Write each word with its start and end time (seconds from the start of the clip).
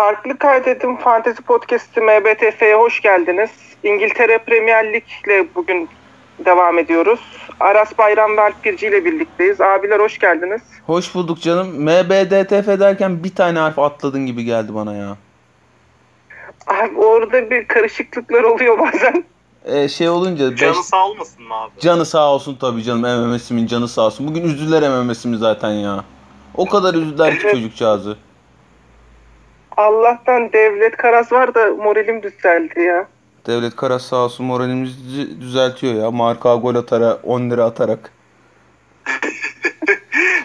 Farklı 0.00 0.38
Kaydedim 0.38 0.96
Fantezi 0.96 1.42
Podcast'i 1.42 2.00
MBTF'ye 2.00 2.74
hoş 2.74 3.00
geldiniz. 3.02 3.50
İngiltere 3.82 4.38
Premier 4.38 4.92
Lig'le 4.92 5.54
bugün 5.54 5.88
devam 6.44 6.78
ediyoruz. 6.78 7.20
Aras 7.60 7.98
Bayram 7.98 8.36
ve 8.36 8.40
Alp 8.40 8.64
Girci 8.64 8.86
ile 8.86 9.04
birlikteyiz. 9.04 9.60
Abiler 9.60 10.00
hoş 10.00 10.18
geldiniz. 10.18 10.62
Hoş 10.86 11.14
bulduk 11.14 11.40
canım. 11.40 11.68
MBDTF 11.82 12.80
derken 12.80 13.24
bir 13.24 13.34
tane 13.34 13.58
harf 13.58 13.78
atladın 13.78 14.26
gibi 14.26 14.44
geldi 14.44 14.74
bana 14.74 14.94
ya. 14.94 15.16
Abi 16.66 16.98
orada 16.98 17.50
bir 17.50 17.68
karışıklıklar 17.68 18.42
oluyor 18.42 18.78
bazen. 18.78 19.24
Ee, 19.64 19.88
şey 19.88 20.08
olunca... 20.08 20.50
beş- 20.50 20.60
Canı 20.60 20.82
sağ 20.82 21.06
olmasın 21.06 21.44
mı 21.44 21.54
abi? 21.54 21.80
Canı 21.80 22.06
sağ 22.06 22.32
olsun 22.32 22.56
tabii 22.60 22.82
canım. 22.82 23.28
MMS'imin 23.30 23.66
canı 23.66 23.88
sağ 23.88 24.02
olsun. 24.02 24.28
Bugün 24.28 24.42
üzdüler 24.44 24.90
MMS'imi 24.90 25.36
zaten 25.36 25.70
ya. 25.70 26.04
O 26.54 26.66
kadar 26.66 26.94
üzdüler 26.94 27.38
ki 27.38 27.42
çocukcağızı. 27.50 28.16
Allah'tan 29.76 30.52
devlet 30.52 30.96
karas 30.96 31.32
var 31.32 31.54
da 31.54 31.74
moralim 31.74 32.22
düzeldi 32.22 32.80
ya. 32.80 33.06
Devlet 33.46 33.76
Karas 33.76 34.06
sağ 34.06 34.16
olsun 34.16 34.46
moralimizi 34.46 35.40
düzeltiyor 35.40 35.94
ya. 35.94 36.10
Marka 36.10 36.54
gol 36.54 36.74
atara 36.74 37.14
10 37.14 37.50
lira 37.50 37.64
atarak. 37.64 38.12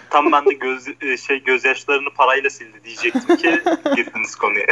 Tam 0.09 0.31
ben 0.31 0.45
de 0.45 0.53
göz 0.53 0.87
e, 1.01 1.17
şey 1.17 1.43
gözyaşlarını 1.43 2.09
parayla 2.17 2.49
sildi 2.49 2.83
diyecektim 2.83 3.35
ki 3.35 3.61
girdiniz 3.95 4.35
konuya. 4.35 4.65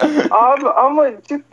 Abi 0.30 0.68
ama 0.68 1.10
cidden 1.28 1.44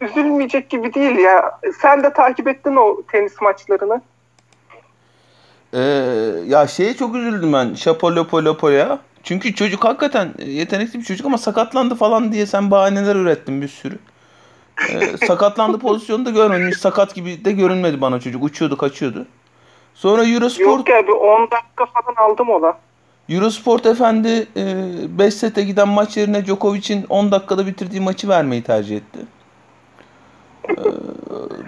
üzülmeyecek 0.00 0.70
gibi 0.70 0.94
değil 0.94 1.18
ya. 1.18 1.60
Sen 1.80 2.02
de 2.02 2.12
takip 2.12 2.48
ettin 2.48 2.76
o 2.76 3.02
tenis 3.12 3.40
maçlarını. 3.40 4.02
Ee, 5.74 5.80
ya 6.46 6.66
şeye 6.66 6.96
çok 6.96 7.14
üzüldüm 7.16 7.52
ben. 7.52 7.74
Şapo 7.74 8.16
Lopo 8.16 8.44
Lopo'ya. 8.44 8.98
Çünkü 9.26 9.54
çocuk 9.54 9.84
hakikaten 9.84 10.34
yetenekli 10.46 10.98
bir 10.98 11.04
çocuk 11.04 11.26
ama 11.26 11.38
sakatlandı 11.38 11.94
falan 11.94 12.32
diye 12.32 12.46
sen 12.46 12.70
bahaneler 12.70 13.16
ürettin 13.16 13.62
bir 13.62 13.68
sürü. 13.68 13.98
Ee, 14.90 15.26
sakatlandı 15.26 15.78
pozisyonu 15.78 16.26
da 16.26 16.30
görmedim. 16.30 16.68
Hiç 16.68 16.76
sakat 16.76 17.14
gibi 17.14 17.44
de 17.44 17.52
görünmedi 17.52 18.00
bana 18.00 18.20
çocuk. 18.20 18.44
Uçuyordu 18.44 18.76
kaçıyordu. 18.76 19.26
Sonra 19.94 20.24
Eurosport, 20.24 20.66
Yok 20.66 20.88
ya 20.88 21.06
bir 21.06 21.12
10 21.12 21.40
dakika 21.50 21.86
falan 21.86 22.30
aldım 22.30 22.48
ola. 22.48 22.78
Eurosport 23.28 23.86
efendi 23.86 24.46
5 25.18 25.34
sete 25.34 25.62
giden 25.62 25.88
maç 25.88 26.16
yerine 26.16 26.44
Djokovic'in 26.44 27.06
10 27.08 27.32
dakikada 27.32 27.66
bitirdiği 27.66 28.00
maçı 28.00 28.28
vermeyi 28.28 28.62
tercih 28.62 28.96
etti. 28.96 29.18
Ee, 30.68 30.74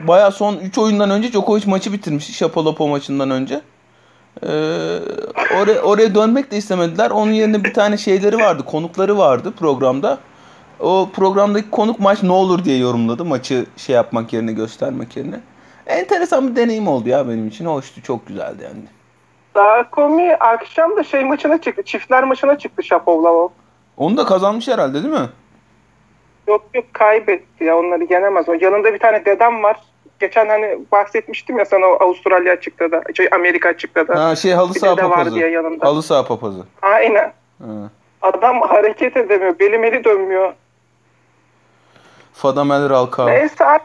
Baya 0.08 0.30
son 0.30 0.56
3 0.56 0.78
oyundan 0.78 1.10
önce 1.10 1.32
Djokovic 1.32 1.66
maçı 1.66 1.92
bitirmiş. 1.92 2.36
Şapolopo 2.36 2.88
maçından 2.88 3.30
önce. 3.30 3.60
Ee, 4.42 4.48
oraya, 5.60 5.82
oraya 5.82 6.14
dönmek 6.14 6.50
de 6.50 6.56
istemediler. 6.56 7.10
Onun 7.10 7.32
yerine 7.32 7.64
bir 7.64 7.74
tane 7.74 7.96
şeyleri 7.96 8.36
vardı. 8.36 8.62
Konukları 8.66 9.18
vardı 9.18 9.52
programda. 9.58 10.18
O 10.80 11.08
programdaki 11.14 11.70
konuk 11.70 12.00
maç 12.00 12.22
ne 12.22 12.32
olur 12.32 12.64
diye 12.64 12.78
yorumladı. 12.78 13.24
Maçı 13.24 13.66
şey 13.76 13.94
yapmak 13.96 14.32
yerine 14.32 14.52
göstermek 14.52 15.16
yerine. 15.16 15.40
Enteresan 15.86 16.50
bir 16.50 16.56
deneyim 16.56 16.88
oldu 16.88 17.08
ya 17.08 17.28
benim 17.28 17.48
için. 17.48 17.66
Hoştu. 17.66 18.02
Çok 18.02 18.26
güzeldi 18.26 18.62
yani. 18.62 18.84
Daha 19.54 19.90
komi 19.90 20.34
akşam 20.34 20.96
da 20.96 21.04
şey 21.04 21.24
maçına 21.24 21.60
çıktı. 21.60 21.82
Çiftler 21.82 22.24
maçına 22.24 22.58
çıktı 22.58 22.82
Şapovlavo. 22.82 23.52
Onu 23.96 24.16
da 24.16 24.24
kazanmış 24.24 24.68
herhalde 24.68 25.02
değil 25.02 25.14
mi? 25.14 25.28
Yok 26.48 26.64
yok 26.74 26.84
kaybetti 26.92 27.64
ya 27.64 27.78
onları 27.78 28.06
yenemez 28.10 28.48
o. 28.48 28.52
Yanında 28.60 28.94
bir 28.94 28.98
tane 28.98 29.24
dedem 29.24 29.62
var. 29.62 29.76
Geçen 30.20 30.48
hani 30.48 30.78
bahsetmiştim 30.92 31.58
ya 31.58 31.64
sana 31.64 31.86
o 31.86 32.04
Avustralya 32.04 32.52
açıkta 32.52 32.90
da, 32.92 33.02
şey 33.16 33.28
Amerika 33.32 33.68
açıkta 33.68 34.08
da. 34.08 34.24
Ha 34.24 34.36
şey 34.36 34.52
halı 34.52 34.74
saha 34.74 34.96
papazı. 34.96 35.34
diye 35.34 35.48
yanında. 35.48 35.86
Halı 35.86 36.02
saha 36.02 36.26
papazı. 36.26 36.66
Aynen. 36.82 37.32
Ha. 37.58 37.66
Adam 38.22 38.60
hareket 38.60 39.16
edemiyor. 39.16 39.58
Belim 39.58 39.84
eli 39.84 40.04
dönmüyor. 40.04 40.52
Fadamel 42.32 42.90
Ralka. 42.90 43.24
Neyse. 43.24 43.64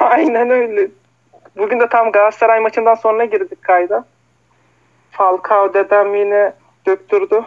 Aynen 0.00 0.50
öyle. 0.50 0.88
Bugün 1.56 1.80
de 1.80 1.88
tam 1.88 2.12
Galatasaray 2.12 2.60
maçından 2.60 2.94
sonra 2.94 3.24
girdik 3.24 3.62
kayda. 3.62 4.04
Falcao 5.10 5.74
dedem 5.74 6.14
yine 6.14 6.52
döktürdü. 6.86 7.44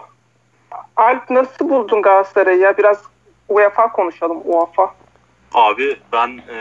Alp 0.95 1.29
nasıl 1.29 1.69
buldun 1.69 2.01
Galatasaray'ı 2.01 2.59
ya? 2.59 2.77
Biraz 2.77 3.03
UEFA 3.49 3.91
konuşalım 3.91 4.41
UEFA. 4.45 4.93
Abi 5.57 5.97
ben 6.13 6.41
e, 6.49 6.57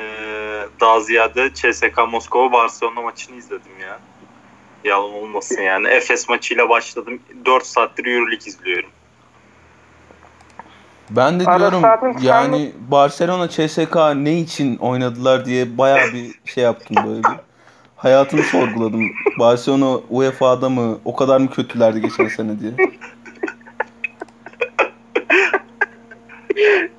daha 0.80 1.00
ziyade 1.00 1.50
CSKA 1.54 2.06
Moskova 2.06 2.52
Barcelona 2.52 3.02
maçını 3.02 3.36
izledim 3.36 3.80
ya. 3.80 3.98
Yalan 4.84 5.12
olmasın 5.12 5.62
yani. 5.62 5.88
Efes 5.88 6.28
maçıyla 6.28 6.68
başladım. 6.68 7.20
4 7.44 7.66
saattir 7.66 8.06
Euroleague 8.06 8.46
izliyorum. 8.46 8.90
Ben 11.10 11.40
de 11.40 11.44
Ara 11.44 11.58
diyorum 11.58 11.80
saatin 11.80 12.12
sen 12.12 12.24
yani 12.24 12.72
Barcelona 12.78 13.48
CSK 13.48 13.96
ne 14.14 14.40
için 14.40 14.76
oynadılar 14.76 15.44
diye 15.44 15.78
baya 15.78 16.12
bir 16.12 16.34
şey 16.44 16.64
yaptım 16.64 16.96
böyle 17.06 17.24
bir. 17.24 17.40
Hayatımı 17.96 18.42
sorguladım. 18.42 19.10
Barcelona 19.38 20.00
UEFA'da 20.10 20.68
mı? 20.68 20.98
O 21.04 21.16
kadar 21.16 21.40
mı 21.40 21.50
kötülerdi 21.50 22.00
geçen 22.00 22.28
sene 22.28 22.60
diye. 22.60 22.72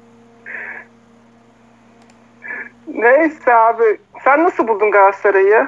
Neyse 2.98 3.56
abi. 3.56 4.00
Sen 4.24 4.44
nasıl 4.44 4.68
buldun 4.68 4.92
Galatasaray'ı? 4.92 5.68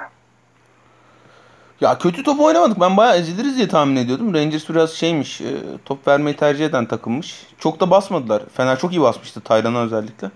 Ya 1.82 1.98
kötü 1.98 2.24
top 2.24 2.40
oynamadık. 2.40 2.80
Ben 2.80 2.98
bayağı 2.98 3.18
eziliriz 3.18 3.58
diye 3.58 3.68
tahmin 3.68 3.96
ediyordum. 3.96 4.34
Rangers 4.34 4.70
biraz 4.70 4.92
şeymiş. 4.92 5.42
e, 5.42 5.46
top 5.86 6.08
vermeyi 6.08 6.36
tercih 6.36 6.66
eden 6.66 6.86
takımmış. 6.86 7.48
Çok 7.60 7.80
da 7.80 7.92
basmadılar. 7.92 8.44
Fener 8.54 8.80
çok 8.80 8.92
iyi 8.92 9.02
basmıştı 9.02 9.42
Taylan'a 9.42 9.84
özellikle. 9.84 10.32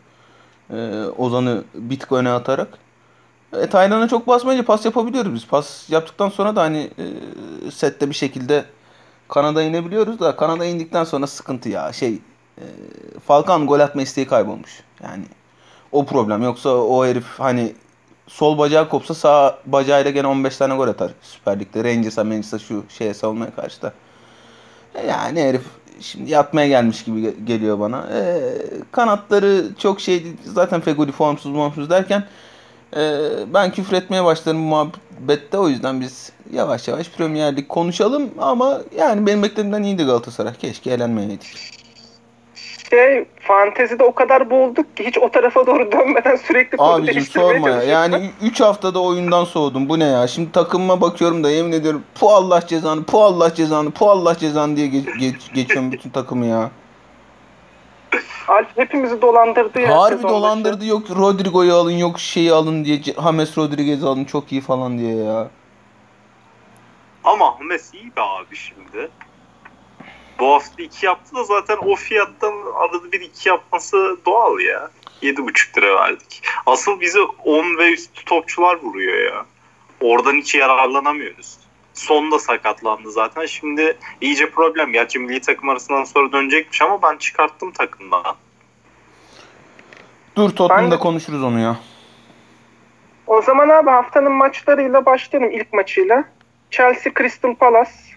E, 0.70 1.06
Ozan'ı 1.18 1.64
bir 1.74 2.00
tık 2.00 2.12
öne 2.12 2.30
atarak. 2.30 2.68
E, 3.54 3.68
Taylan'a 3.68 4.08
çok 4.08 4.28
basmayınca 4.28 4.66
pas 4.66 4.86
yapabiliyoruz 4.86 5.34
biz. 5.34 5.48
Pas 5.48 5.90
yaptıktan 5.90 6.30
sonra 6.30 6.56
da 6.56 6.62
hani 6.62 6.92
e, 7.68 7.72
sette 7.72 8.10
bir 8.10 8.16
şekilde 8.16 8.66
Kanada 9.30 9.64
inebiliyoruz 9.64 10.20
da 10.20 10.36
Kanada 10.36 10.66
indikten 10.66 11.04
sonra 11.04 11.28
sıkıntı 11.28 11.70
ya. 11.70 11.94
Şey 11.94 12.22
e, 12.58 12.64
Falcao 13.28 13.66
gol 13.66 13.80
atma 13.80 14.02
isteği 14.02 14.28
kaybolmuş. 14.28 14.84
Yani 15.04 15.24
o 15.94 16.06
problem. 16.06 16.44
Yoksa 16.44 16.70
o 16.70 17.06
herif 17.06 17.26
hani 17.38 17.74
sol 18.28 18.58
bacağı 18.58 18.90
kopsa 18.90 19.14
sağ 19.14 19.58
bacağıyla 19.66 20.12
gene 20.12 20.28
15 20.28 20.58
tane 20.58 20.76
gol 20.76 20.88
atar 20.88 21.12
Süper 21.22 21.60
Lig'de. 21.60 21.84
Rangers'a 21.84 22.24
Manchester'a 22.24 22.60
şu 22.60 22.84
şeye 22.90 23.14
savunmaya 23.14 23.56
karşı 23.56 23.82
da. 23.82 23.94
E 24.96 25.08
Yani 25.08 25.42
herif 25.42 25.62
şimdi 26.00 26.32
yatmaya 26.32 26.68
gelmiş 26.68 27.04
gibi 27.04 27.20
ge- 27.20 27.46
geliyor 27.46 27.80
bana. 27.80 28.08
E, 28.14 28.42
kanatları 28.92 29.66
çok 29.78 30.02
şey. 30.02 30.24
Zaten 30.46 30.82
Feguli 30.82 31.12
formsuz 31.12 31.54
formsuz 31.54 31.90
derken 31.90 32.24
e, 32.96 33.20
ben 33.54 33.72
küfür 33.72 33.94
etmeye 33.98 34.26
başlarım 34.26 34.58
bu 34.60 34.68
muhabbette. 34.68 35.58
O 35.58 35.70
yüzden 35.70 36.02
biz 36.02 36.32
yavaş 36.54 36.88
yavaş 36.88 37.10
Premier 37.10 37.58
Lig 37.58 37.68
konuşalım. 37.68 38.30
Ama 38.40 38.82
yani 38.98 39.28
benim 39.28 39.44
beklediğimden 39.44 39.84
iyiydi 39.84 40.04
Galatasaray. 40.04 40.54
Keşke 40.54 40.92
eğlenmeyeydik. 40.92 41.83
Şey, 42.94 43.26
fantezide 43.40 44.04
o 44.04 44.16
kadar 44.16 44.50
boğulduk 44.50 44.98
ki 44.98 45.06
hiç 45.08 45.18
o 45.18 45.32
tarafa 45.32 45.68
doğru 45.68 45.92
dönmeden 45.92 46.36
sürekli 46.36 46.78
konu 46.78 46.92
Abicim 46.94 47.16
değiştirmeye 47.16 47.54
sorma 47.54 47.70
ya. 47.70 47.84
Yani 47.84 48.30
3 48.42 48.62
haftada 48.62 49.00
oyundan 49.02 49.44
soğudum. 49.44 49.90
Bu 49.90 50.00
ne 50.00 50.04
ya? 50.04 50.28
Şimdi 50.28 50.52
takımıma 50.52 51.02
bakıyorum 51.02 51.44
da 51.44 51.50
yemin 51.50 51.72
ediyorum. 51.72 52.04
Pu 52.20 52.30
Allah 52.30 52.68
cezanı, 52.68 53.04
pu 53.04 53.24
Allah 53.24 53.54
cezanı, 53.54 53.92
pu 53.92 54.10
Allah 54.10 54.38
cezanı 54.38 54.76
diye 54.76 54.88
geç, 54.88 55.06
geç- 55.20 55.54
geçiyorum 55.54 55.92
bütün 55.92 56.10
takımı 56.10 56.46
ya. 56.46 56.72
Alp 58.48 58.78
hepimizi 58.78 59.22
dolandırdı 59.22 59.80
ya. 59.80 59.98
Harbi 60.02 60.16
sezon 60.16 60.24
başı. 60.24 60.34
dolandırdı. 60.34 60.86
Yok 60.86 61.04
Rodrigo'yu 61.20 61.74
alın, 61.74 61.92
yok 61.98 62.20
şeyi 62.20 62.54
alın 62.54 62.86
diye. 62.86 63.04
James 63.04 63.58
Rodriguez'i 63.58 64.06
alın 64.06 64.26
çok 64.26 64.52
iyi 64.52 64.62
falan 64.62 64.98
diye 64.98 65.16
ya. 65.16 65.48
Ama 67.24 67.60
Hames 67.60 67.94
iyi 67.94 68.16
be 68.16 68.22
abi 68.22 68.56
şimdi. 68.56 69.10
Bu 70.44 70.54
hafta 70.54 70.84
2 70.84 71.06
yaptı 71.06 71.36
da 71.36 71.44
zaten 71.44 71.78
o 71.78 71.96
fiyattan 71.96 72.54
arada 72.76 73.12
bir 73.12 73.22
2 73.22 73.50
yapması 73.50 74.18
doğal 74.26 74.60
ya. 74.60 74.90
7,5 75.22 75.78
lira 75.78 75.96
verdik. 75.96 76.44
Asıl 76.66 77.00
bizi 77.00 77.20
10 77.22 77.78
ve 77.78 77.94
üstü 77.94 78.26
topçular 78.26 78.76
vuruyor 78.84 79.32
ya. 79.34 79.46
Oradan 80.02 80.34
hiç 80.36 80.56
yararlanamıyoruz. 80.56 81.58
Sonda 81.94 82.40
sakatlandı 82.40 83.12
zaten. 83.12 83.46
Şimdi 83.46 83.98
iyice 84.22 84.50
problem. 84.50 84.92
Gerçi 84.94 85.20
milli 85.20 85.42
takım 85.42 85.70
arasından 85.70 86.04
sonra 86.04 86.32
dönecekmiş 86.32 86.82
ama 86.82 87.02
ben 87.02 87.18
çıkarttım 87.18 87.72
takımdan. 87.72 88.36
Dur 90.36 90.50
Tottenham'da 90.50 90.96
Ben- 90.96 91.00
konuşuruz 91.00 91.44
onu 91.44 91.60
ya. 91.60 91.76
O 93.28 93.42
zaman 93.42 93.70
abi 93.70 93.90
haftanın 93.90 94.32
maçlarıyla 94.32 95.06
başlayalım 95.06 95.52
ilk 95.52 95.74
maçıyla. 95.74 96.24
Chelsea 96.72 97.14
Crystal 97.18 97.56
Palace. 97.56 98.13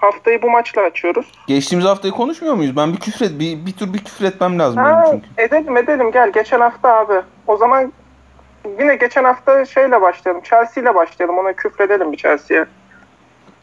Haftayı 0.00 0.42
bu 0.42 0.50
maçla 0.50 0.82
açıyoruz. 0.82 1.32
Geçtiğimiz 1.46 1.86
haftayı 1.86 2.12
konuşmuyor 2.12 2.54
muyuz? 2.54 2.76
Ben 2.76 2.92
bir 2.92 2.98
küfret, 2.98 3.38
bir, 3.40 3.66
bir 3.66 3.72
tur 3.72 3.92
bir 3.94 3.98
küfür 4.04 4.24
etmem 4.24 4.58
lazım 4.58 4.76
benim 4.84 4.94
Ha, 4.96 5.04
çünkü. 5.10 5.26
edelim 5.38 5.76
edelim 5.76 6.10
gel 6.12 6.32
geçen 6.32 6.60
hafta 6.60 6.94
abi. 6.96 7.14
O 7.46 7.56
zaman 7.56 7.92
yine 8.80 8.96
geçen 8.96 9.24
hafta 9.24 9.64
şeyle 9.64 10.00
başlayalım. 10.00 10.42
Chelsea 10.42 10.82
ile 10.82 10.94
başlayalım. 10.94 11.38
Ona 11.38 11.52
küfredelim 11.52 12.12
bir 12.12 12.16
Chelsea'ye. 12.16 12.64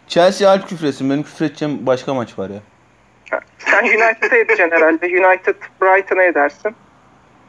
Chelsea 0.08 0.50
Alp 0.52 0.68
küfresin. 0.70 1.10
Benim 1.10 1.24
küfredeceğim 1.24 1.86
başka 1.86 2.14
maç 2.14 2.40
var 2.40 2.50
ya. 2.50 2.60
Ha, 3.32 3.40
Sen 3.58 3.84
United'a 3.84 4.36
edeceksin 4.36 4.72
herhalde. 4.72 5.06
United 5.06 5.56
Brighton'a 5.82 6.24
edersin. 6.24 6.76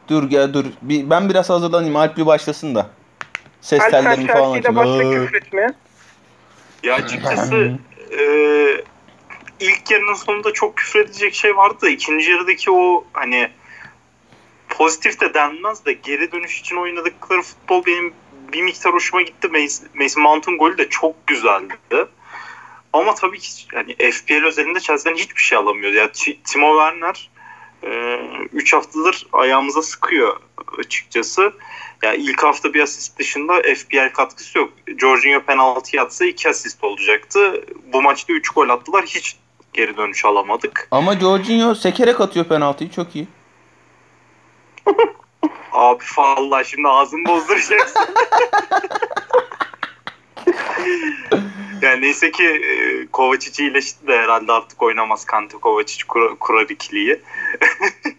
Dur 0.08 0.30
gel 0.30 0.52
dur. 0.52 0.64
Bir, 0.82 1.10
ben 1.10 1.28
biraz 1.28 1.50
hazırlanayım. 1.50 1.96
Alp 1.96 2.16
bir 2.16 2.26
başlasın 2.26 2.74
da. 2.74 2.86
Ses 3.60 3.90
tellerimi 3.90 4.26
falan 4.26 4.62
başla 4.64 4.80
açayım. 4.80 5.26
küfür 5.26 5.36
etmeye. 5.36 5.68
Ya 6.82 6.94
açıkçası 6.94 7.78
e, 8.12 8.84
ilk 9.60 9.90
yarının 9.90 10.14
sonunda 10.14 10.52
çok 10.52 10.76
küfür 10.76 11.00
edecek 11.00 11.34
şey 11.34 11.56
vardı 11.56 11.76
da 11.82 11.88
ikinci 11.88 12.30
yarıdaki 12.30 12.70
o 12.70 13.04
hani 13.12 13.50
pozitif 14.68 15.20
de 15.20 15.34
denmez 15.34 15.84
de 15.84 15.92
geri 15.92 16.32
dönüş 16.32 16.60
için 16.60 16.76
oynadıkları 16.76 17.42
futbol 17.42 17.86
benim 17.86 18.14
bir 18.52 18.62
miktar 18.62 18.92
hoşuma 18.92 19.22
gitti. 19.22 19.48
Mason 19.94 20.22
Mount'un 20.22 20.58
golü 20.58 20.78
de 20.78 20.88
çok 20.88 21.26
güzeldi. 21.26 21.76
Ama 22.92 23.14
tabii 23.14 23.38
ki 23.38 23.66
yani 23.72 23.96
FPL 24.12 24.44
özelinde 24.44 24.80
Chelsea'den 24.80 25.18
hiçbir 25.18 25.42
şey 25.42 25.58
alamıyor. 25.58 25.92
Ya 25.92 26.12
Ti- 26.12 26.42
Timo 26.42 26.78
Werner 26.78 27.30
3 28.52 28.72
haftadır 28.72 29.26
ayağımıza 29.32 29.82
sıkıyor 29.82 30.40
açıkçası. 30.78 31.52
Ya 32.02 32.14
ilk 32.14 32.42
hafta 32.42 32.74
bir 32.74 32.80
asist 32.80 33.18
dışında 33.18 33.62
FPL 33.62 34.12
katkısı 34.12 34.58
yok. 34.58 34.72
Jorginho 34.98 35.40
penaltı 35.40 35.96
yatsa 35.96 36.24
2 36.24 36.48
asist 36.48 36.84
olacaktı. 36.84 37.64
Bu 37.92 38.02
maçta 38.02 38.32
3 38.32 38.48
gol 38.48 38.68
attılar. 38.68 39.04
Hiç 39.04 39.36
geri 39.72 39.96
dönüş 39.96 40.24
alamadık. 40.24 40.88
Ama 40.90 41.20
Jorginho 41.20 41.74
sekerek 41.74 42.20
atıyor 42.20 42.44
penaltıyı. 42.44 42.90
Çok 42.90 43.16
iyi. 43.16 43.28
Abi 45.72 46.04
vallahi 46.16 46.68
şimdi 46.68 46.88
ağzımı 46.88 47.28
bozduracaksın. 47.28 48.02
yani 51.82 52.00
neyse 52.00 52.30
ki 52.30 52.44
e, 52.44 53.06
Kovacic 53.06 53.62
iyileşti 53.64 54.06
de 54.06 54.18
herhalde 54.18 54.52
artık 54.52 54.82
oynamaz 54.82 55.24
Kante 55.24 55.58
Kovacic 55.58 56.04
kur, 56.08 56.36
kurar 56.38 56.68
ikiliyi. 56.68 57.22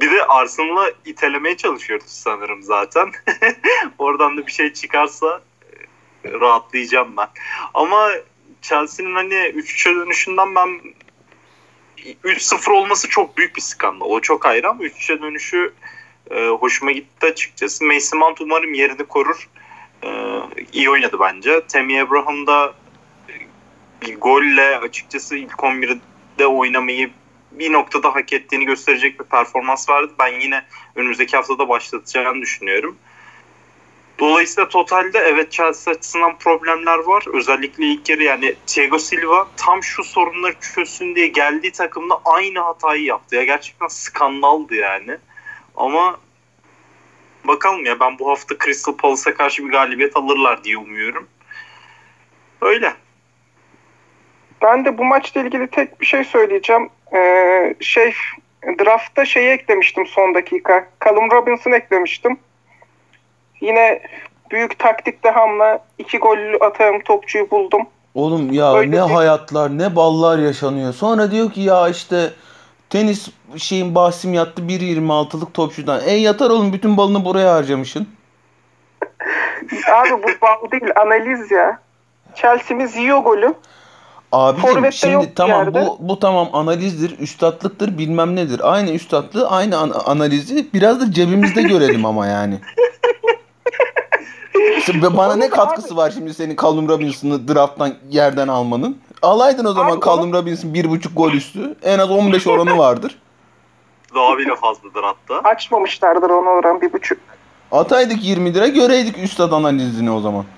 bir 0.00 0.10
de 0.10 0.24
Arsenal'ı 0.24 0.94
itelemeye 1.04 1.56
çalışıyoruz 1.56 2.06
sanırım 2.06 2.62
zaten. 2.62 3.12
Oradan 3.98 4.36
da 4.36 4.46
bir 4.46 4.52
şey 4.52 4.72
çıkarsa 4.72 5.42
e, 6.24 6.30
rahatlayacağım 6.32 7.16
ben. 7.16 7.28
Ama 7.74 8.10
Chelsea'nin 8.62 9.14
hani 9.14 9.34
3-3'e 9.34 9.94
dönüşünden 9.94 10.54
ben 10.54 10.80
3-0 12.24 12.72
olması 12.72 13.08
çok 13.08 13.36
büyük 13.36 13.56
bir 13.56 13.60
skandal. 13.60 14.06
O 14.06 14.20
çok 14.20 14.46
ayrı 14.46 14.68
ama 14.68 14.84
3-3'e 14.84 15.22
dönüşü 15.22 15.72
e, 16.30 16.48
hoşuma 16.48 16.92
gitti 16.92 17.26
açıkçası. 17.26 17.84
Mason 17.84 18.18
Mount 18.18 18.40
umarım 18.40 18.74
yerini 18.74 19.04
korur. 19.04 19.48
E, 20.04 20.08
iyi 20.72 20.90
oynadı 20.90 21.16
bence. 21.20 21.66
Tammy 21.66 22.00
Abraham 22.00 22.46
da 22.46 22.74
bir 24.02 24.20
golle 24.20 24.78
açıkçası 24.78 25.36
ilk 25.36 25.52
11'de 25.52 26.46
oynamayı 26.46 27.10
bir 27.60 27.72
noktada 27.72 28.14
hak 28.14 28.32
ettiğini 28.32 28.64
gösterecek 28.64 29.20
bir 29.20 29.24
performans 29.24 29.88
vardı. 29.88 30.12
Ben 30.18 30.40
yine 30.40 30.62
önümüzdeki 30.96 31.36
haftada 31.36 31.68
başlatacağını 31.68 32.40
düşünüyorum. 32.40 32.96
Dolayısıyla 34.18 34.68
totalde 34.68 35.18
evet 35.18 35.52
Chelsea 35.52 35.94
açısından 35.94 36.38
problemler 36.38 36.98
var. 36.98 37.24
Özellikle 37.32 37.84
ilk 37.84 38.08
yarı 38.08 38.22
yani 38.22 38.54
Thiago 38.66 38.98
Silva 38.98 39.48
tam 39.56 39.82
şu 39.82 40.04
sorunları 40.04 40.54
çözsün 40.74 41.14
diye 41.14 41.26
geldiği 41.26 41.72
takımda 41.72 42.20
aynı 42.24 42.60
hatayı 42.60 43.04
yaptı. 43.04 43.36
Ya 43.36 43.44
gerçekten 43.44 43.88
skandaldı 43.88 44.74
yani. 44.74 45.16
Ama 45.76 46.20
bakalım 47.44 47.86
ya 47.86 48.00
ben 48.00 48.18
bu 48.18 48.30
hafta 48.30 48.54
Crystal 48.64 48.96
Palace'a 48.96 49.34
karşı 49.34 49.64
bir 49.64 49.70
galibiyet 49.70 50.16
alırlar 50.16 50.64
diye 50.64 50.76
umuyorum. 50.76 51.28
Öyle. 52.60 52.94
Ben 54.62 54.84
de 54.84 54.98
bu 54.98 55.04
maçla 55.04 55.42
ilgili 55.42 55.66
tek 55.66 56.00
bir 56.00 56.06
şey 56.06 56.24
söyleyeceğim. 56.24 56.88
Ee, 57.14 57.74
şey 57.80 58.12
draftta 58.64 59.24
şeyi 59.24 59.48
eklemiştim 59.50 60.06
son 60.06 60.34
dakika. 60.34 60.86
Callum 61.04 61.30
Robinson 61.30 61.72
eklemiştim. 61.72 62.38
Yine 63.60 64.02
büyük 64.50 64.78
taktik 64.78 65.24
dehamla 65.24 65.84
iki 65.98 66.18
gollü 66.18 66.56
atağım 66.56 67.00
topçuyu 67.00 67.50
buldum. 67.50 67.86
Oğlum 68.14 68.52
ya 68.52 68.74
Öyle 68.74 68.90
ne 68.90 68.92
değil. 68.92 69.14
hayatlar 69.14 69.78
ne 69.78 69.96
ballar 69.96 70.38
yaşanıyor. 70.38 70.92
Sonra 70.92 71.30
diyor 71.30 71.52
ki 71.52 71.60
ya 71.60 71.88
işte 71.88 72.30
tenis 72.90 73.28
şeyin 73.56 73.94
bahsim 73.94 74.34
yattı 74.34 74.62
1.26'lık 74.62 75.54
topçudan. 75.54 76.00
E 76.06 76.12
yatar 76.12 76.50
oğlum 76.50 76.72
bütün 76.72 76.96
balını 76.96 77.24
buraya 77.24 77.54
harcamışsın. 77.54 78.08
Abi 79.92 80.10
bu 80.22 80.28
bal 80.42 80.70
değil 80.70 80.92
analiz 80.96 81.50
ya. 81.50 81.78
Chelsea'miz 82.34 82.96
yiyor 82.96 83.18
golü. 83.18 83.54
Forvet'te 84.32 84.90
şimdi 84.92 85.14
yok 85.14 85.24
tamam 85.36 85.58
yerde. 85.64 85.86
bu 85.86 85.96
bu 86.00 86.18
tamam 86.18 86.48
analizdir, 86.52 87.18
üstatlıktır, 87.18 87.98
bilmem 87.98 88.36
nedir. 88.36 88.60
Aynı 88.72 88.90
üstatlığı, 88.90 89.48
aynı 89.50 89.78
an- 89.78 89.92
analizi 90.06 90.68
biraz 90.74 91.00
da 91.00 91.12
cebimizde 91.12 91.62
görelim 91.62 92.04
ama 92.04 92.26
yani. 92.26 92.58
Şimdi 94.84 95.16
bana 95.16 95.36
ne 95.36 95.48
katkısı 95.50 95.96
var 95.96 96.10
şimdi 96.10 96.34
senin 96.34 96.56
Callum 96.62 96.88
Robinson'ı 96.88 97.48
drafttan 97.48 97.92
yerden 98.10 98.48
almanın? 98.48 98.98
Alaydın 99.22 99.64
o 99.64 99.72
zaman 99.72 99.92
Abi 99.96 100.04
Callum 100.04 100.32
Robinson 100.32 100.74
bir 100.74 100.90
buçuk 100.90 101.16
gol 101.16 101.32
üstü. 101.32 101.74
En 101.82 101.98
az 101.98 102.10
15 102.10 102.46
oranı 102.46 102.78
vardır. 102.78 103.18
Daha 104.14 104.38
bile 104.38 104.56
fazladır 104.56 105.02
hatta. 105.02 105.48
Açmamışlardır 105.48 106.30
onu 106.30 106.48
oran 106.48 106.80
bir 106.80 106.92
buçuk. 106.92 107.18
Ataydık 107.72 108.24
20 108.24 108.54
lira 108.54 108.66
göreydik 108.66 109.18
üstad 109.18 109.52
analizini 109.52 110.10
o 110.10 110.20
zaman. 110.20 110.44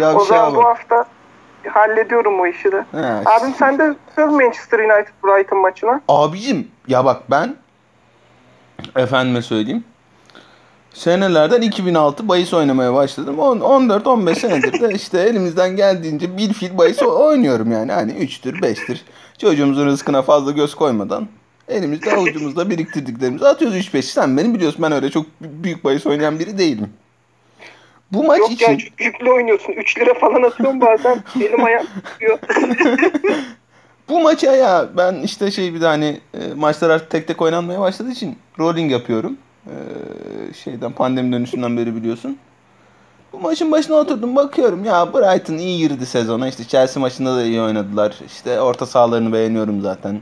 Ya 0.00 0.10
bir 0.10 0.16
O 0.16 0.18
şey 0.26 0.28
zaman 0.36 0.52
bu 0.54 0.56
bak. 0.58 0.64
hafta 0.64 1.04
hallediyorum 1.68 2.40
o 2.40 2.46
işi 2.46 2.72
de. 2.72 2.84
He, 2.92 3.28
Abim 3.30 3.54
sen 3.58 3.78
de 3.78 3.94
söz 4.16 4.32
Manchester 4.32 4.78
United 4.78 5.12
Brighton 5.24 5.58
maçına. 5.58 6.00
Abicim 6.08 6.68
ya 6.88 7.04
bak 7.04 7.22
ben 7.30 7.56
efendime 8.96 9.42
söyleyeyim. 9.42 9.84
Senelerden 10.94 11.62
2006 11.62 12.28
bahis 12.28 12.54
oynamaya 12.54 12.94
başladım. 12.94 13.36
14-15 13.38 14.34
senedir 14.34 14.80
de 14.80 14.94
işte 14.94 15.18
elimizden 15.20 15.76
geldiğince 15.76 16.36
bir 16.36 16.52
fil 16.52 16.78
bahis 16.78 17.02
oynuyorum 17.02 17.72
yani. 17.72 17.92
Hani 17.92 18.12
3'tür 18.12 18.60
5'tir. 18.60 18.98
Çocuğumuzun 19.38 19.86
rızkına 19.86 20.22
fazla 20.22 20.50
göz 20.50 20.74
koymadan 20.74 21.28
elimizde 21.68 22.12
avucumuzda 22.12 22.70
biriktirdiklerimizi 22.70 23.48
atıyoruz 23.48 23.76
3-5. 23.78 24.02
Sen 24.02 24.36
beni 24.36 24.54
biliyorsun 24.54 24.82
ben 24.82 24.92
öyle 24.92 25.10
çok 25.10 25.26
büyük 25.40 25.84
bahis 25.84 26.06
oynayan 26.06 26.38
biri 26.38 26.58
değilim. 26.58 26.92
Bu 28.14 28.24
maç 28.24 28.38
Yok 28.38 28.50
için... 28.50 28.70
ya 28.70 28.78
yüklü 28.98 29.30
oynuyorsun. 29.30 29.72
3 29.72 29.98
lira 29.98 30.14
falan 30.14 30.42
atıyorum 30.42 30.80
bazen. 30.80 31.24
Elim 31.40 31.64
ayağım 31.64 31.86
tutuyor. 31.86 32.38
Bu 34.08 34.20
maça 34.20 34.56
ya 34.56 34.88
ben 34.96 35.14
işte 35.14 35.50
şey 35.50 35.74
bir 35.74 35.80
de 35.80 35.86
hani 35.86 36.20
e, 36.34 36.54
maçlar 36.54 36.90
artık 36.90 37.10
tek 37.10 37.28
tek 37.28 37.42
oynanmaya 37.42 37.80
başladığı 37.80 38.10
için 38.10 38.38
rolling 38.58 38.92
yapıyorum. 38.92 39.36
E, 39.66 39.74
şeyden 40.54 40.92
pandemi 40.92 41.32
dönüşünden 41.32 41.76
beri 41.76 41.96
biliyorsun. 41.96 42.38
Bu 43.32 43.40
maçın 43.40 43.72
başına 43.72 43.96
oturdum 43.96 44.36
bakıyorum 44.36 44.84
ya 44.84 45.14
Brighton 45.14 45.54
iyi 45.54 45.78
girdi 45.78 46.06
sezona. 46.06 46.48
İşte 46.48 46.64
Chelsea 46.64 47.00
maçında 47.00 47.36
da 47.36 47.44
iyi 47.44 47.60
oynadılar. 47.60 48.14
İşte 48.26 48.60
orta 48.60 48.86
sahalarını 48.86 49.32
beğeniyorum 49.32 49.80
zaten. 49.80 50.20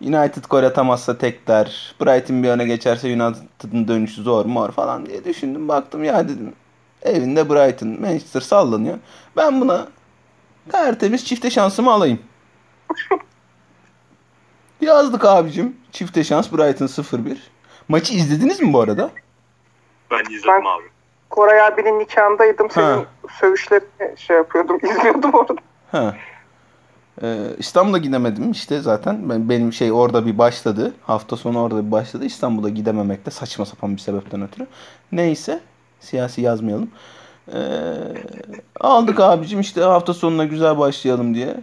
United 0.00 0.44
gol 0.50 0.62
atamazsa 0.62 1.18
tekler. 1.18 1.94
Brighton 2.00 2.42
bir 2.42 2.48
öne 2.48 2.64
geçerse 2.64 3.08
United'ın 3.08 3.88
dönüşü 3.88 4.22
zor 4.22 4.44
mor 4.44 4.70
falan 4.70 5.06
diye 5.06 5.24
düşündüm. 5.24 5.68
Baktım 5.68 6.04
ya 6.04 6.28
dedim 6.28 6.52
evinde 7.02 7.50
Brighton 7.50 7.88
Manchester 8.00 8.40
sallanıyor. 8.40 8.98
Ben 9.36 9.60
buna 9.60 9.88
tertemiz 10.72 11.24
çifte 11.24 11.50
şansımı 11.50 11.92
alayım. 11.92 12.18
Yazdık 14.80 15.24
abicim. 15.24 15.76
Çifte 15.92 16.24
şans 16.24 16.52
Brighton 16.52 16.86
0-1. 16.86 17.36
Maçı 17.88 18.14
izlediniz 18.14 18.60
mi 18.60 18.72
bu 18.72 18.80
arada? 18.80 19.10
Ben 20.10 20.20
izledim 20.34 20.48
Ben- 20.48 20.60
abi. 20.78 20.84
Koray 21.30 21.60
abinin 21.60 21.98
nikahındaydım. 21.98 22.70
Senin 22.70 22.86
Ha. 22.86 23.04
sövüşlerini 23.40 24.16
şey 24.16 24.36
yapıyordum. 24.36 24.78
izliyordum 24.90 25.30
orada. 25.34 25.54
Ha. 25.92 26.16
Ee, 27.22 27.36
İstanbul'a 27.58 27.98
gidemedim 27.98 28.50
işte 28.50 28.80
zaten. 28.80 29.28
Ben, 29.30 29.48
benim 29.48 29.72
şey 29.72 29.92
orada 29.92 30.26
bir 30.26 30.38
başladı. 30.38 30.94
Hafta 31.02 31.36
sonu 31.36 31.62
orada 31.62 31.86
bir 31.86 31.90
başladı. 31.92 32.24
İstanbul'a 32.24 32.68
gidememekte 32.68 33.30
saçma 33.30 33.66
sapan 33.66 33.92
bir 33.96 34.00
sebepten 34.00 34.42
ötürü. 34.42 34.66
Neyse. 35.12 35.60
Siyasi 36.00 36.40
yazmayalım. 36.40 36.90
Ee, 37.54 37.58
aldık 38.80 39.20
abicim 39.20 39.60
işte 39.60 39.80
hafta 39.80 40.14
sonuna 40.14 40.44
güzel 40.44 40.78
başlayalım 40.78 41.34
diye. 41.34 41.56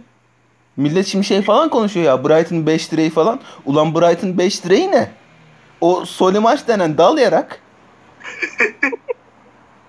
Millet 0.76 1.06
şimdi 1.06 1.24
şey 1.24 1.42
falan 1.42 1.68
konuşuyor 1.68 2.06
ya. 2.06 2.24
Brighton 2.24 2.66
5 2.66 2.92
lirayı 2.92 3.10
falan. 3.10 3.40
Ulan 3.66 3.94
Brighton 3.94 4.38
5 4.38 4.66
lirayı 4.66 4.92
ne? 4.92 5.10
O 5.80 6.04
Solimaç 6.04 6.68
denen 6.68 6.98
dalayarak 6.98 7.60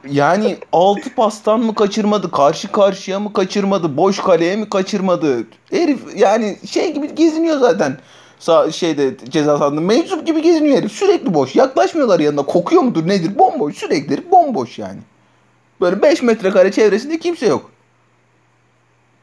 yani 0.08 0.58
altı 0.72 1.16
pastan 1.16 1.60
mı 1.60 1.76
kaçırmadı, 1.76 2.32
karşı 2.32 2.72
karşıya 2.72 3.20
mı 3.20 3.34
kaçırmadı, 3.34 3.98
boş 3.98 4.20
kaleye 4.20 4.56
mi 4.56 4.70
kaçırmadı? 4.70 5.48
Herif 5.72 6.00
yani 6.16 6.58
şey 6.68 6.94
gibi 6.94 7.16
geziniyor 7.16 7.58
zaten. 7.58 7.98
Sa 8.40 8.72
şeyde 8.72 9.18
ceza 9.30 9.58
sahasında 9.58 9.82
meczup 9.82 10.28
gibi 10.28 10.42
geziniyor 10.42 10.78
herif. 10.78 10.92
Sürekli 10.92 11.34
boş. 11.34 11.56
Yaklaşmıyorlar 11.56 12.20
yanına. 12.20 12.44
Kokuyor 12.44 12.82
mudur 12.82 13.08
nedir? 13.08 13.40
Bomboş. 13.40 13.76
Sürekli 13.76 14.14
herif 14.14 14.32
bomboş 14.32 14.80
yani. 14.80 15.00
Böyle 15.82 16.02
5 16.02 16.22
metrekare 16.22 16.72
çevresinde 16.72 17.20
kimse 17.20 17.48
yok. 17.48 17.72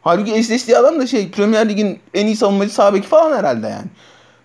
Halbuki 0.02 0.34
eşleştiği 0.34 0.78
adam 0.78 1.00
da 1.00 1.06
şey 1.06 1.30
Premier 1.30 1.68
Lig'in 1.68 1.98
en 2.14 2.26
iyi 2.26 2.36
savunmacı 2.36 2.74
sağ 2.74 2.94
beki 2.94 3.06
falan 3.06 3.38
herhalde 3.38 3.66
yani. 3.66 3.86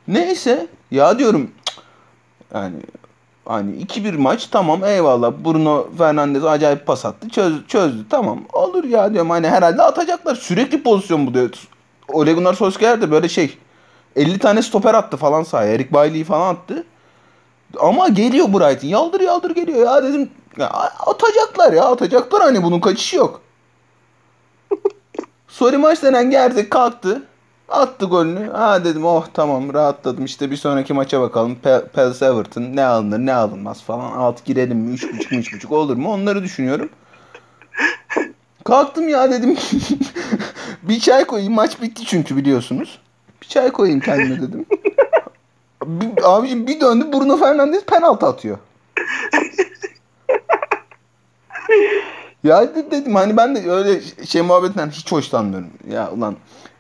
Neyse 0.08 0.68
ya 0.92 1.20
diyorum 1.20 1.52
yani 2.54 2.76
hani 3.46 3.72
2-1 3.72 4.18
maç 4.18 4.48
tamam 4.48 4.84
eyvallah 4.84 5.32
Bruno 5.46 5.88
Fernandes 5.98 6.44
acayip 6.44 6.86
pas 6.88 7.06
attı 7.06 7.30
çöz, 7.30 7.68
çözdü 7.68 8.06
tamam 8.10 8.40
olur 8.54 8.84
ya 8.84 9.14
diyorum 9.14 9.30
hani 9.30 9.48
herhalde 9.48 9.82
atacaklar 9.82 10.36
sürekli 10.36 10.84
pozisyon 10.84 11.28
buluyor. 11.28 11.50
Ole 12.08 12.34
Gunnar 12.34 12.54
Solskjaer 12.54 13.02
de 13.02 13.12
böyle 13.12 13.30
şey 13.30 13.58
50 14.16 14.40
tane 14.40 14.62
stoper 14.62 14.94
attı 14.94 15.18
falan 15.18 15.44
sahaya 15.44 15.74
Erik 15.74 15.94
Bailly'yi 15.94 16.24
falan 16.24 16.54
attı. 16.56 16.84
Ama 17.80 18.08
geliyor 18.08 18.48
Brighton 18.54 18.88
yaldır 18.88 19.22
yaldır 19.22 19.56
geliyor 19.56 19.86
ya 19.86 20.04
dedim 20.04 20.30
ya 20.58 20.68
atacaklar 21.00 21.74
ya 21.74 21.86
atacaklar 21.86 22.42
hani 22.42 22.64
bunun 22.64 22.80
kaçışı 22.80 23.16
yok. 23.16 23.42
Sorry 25.48 25.78
maç 25.78 26.04
denen 26.04 26.32
geldi 26.32 26.70
kalktı. 26.70 27.24
Attı 27.70 28.06
golünü. 28.06 28.50
Ha 28.50 28.86
dedim 28.86 29.06
oh 29.06 29.26
tamam 29.34 29.74
rahatladım. 29.74 30.26
İşte 30.26 30.52
bir 30.52 30.56
sonraki 30.58 30.94
maça 30.94 31.22
bakalım. 31.22 31.58
Pe- 31.64 31.88
Pels 31.88 32.22
Everton 32.22 32.62
ne 32.62 32.84
alınır 32.86 33.20
ne 33.20 33.34
alınmaz 33.34 33.84
falan. 33.84 34.12
Alt 34.12 34.46
girelim 34.46 34.78
mi? 34.78 34.94
Üç 34.94 35.14
buçuk, 35.14 35.32
üç 35.34 35.54
buçuk 35.54 35.72
olur 35.72 35.96
mu? 35.98 36.12
Onları 36.12 36.44
düşünüyorum. 36.44 36.90
Kalktım 38.64 39.10
ya 39.10 39.32
dedim. 39.32 39.58
bir 40.84 41.00
çay 41.00 41.26
koyayım. 41.26 41.54
Maç 41.54 41.82
bitti 41.82 42.06
çünkü 42.06 42.38
biliyorsunuz. 42.38 43.00
Bir 43.42 43.48
çay 43.48 43.72
koyayım 43.72 44.00
kendime 44.00 44.42
dedim. 44.42 44.66
Abicim 46.24 46.68
bir 46.68 46.82
döndü 46.82 47.06
Bruno 47.14 47.38
Fernandes 47.38 47.86
penaltı 47.86 48.26
atıyor. 48.26 48.58
Ya 52.44 52.76
de- 52.76 52.92
dedim 52.92 53.16
hani 53.16 53.38
ben 53.38 53.56
de 53.56 53.72
öyle 53.72 54.02
şey 54.26 54.42
muhabbetinden 54.42 54.90
hiç 54.90 55.12
hoşlanmıyorum. 55.12 55.70
Ya 55.92 56.12
ulan 56.12 56.36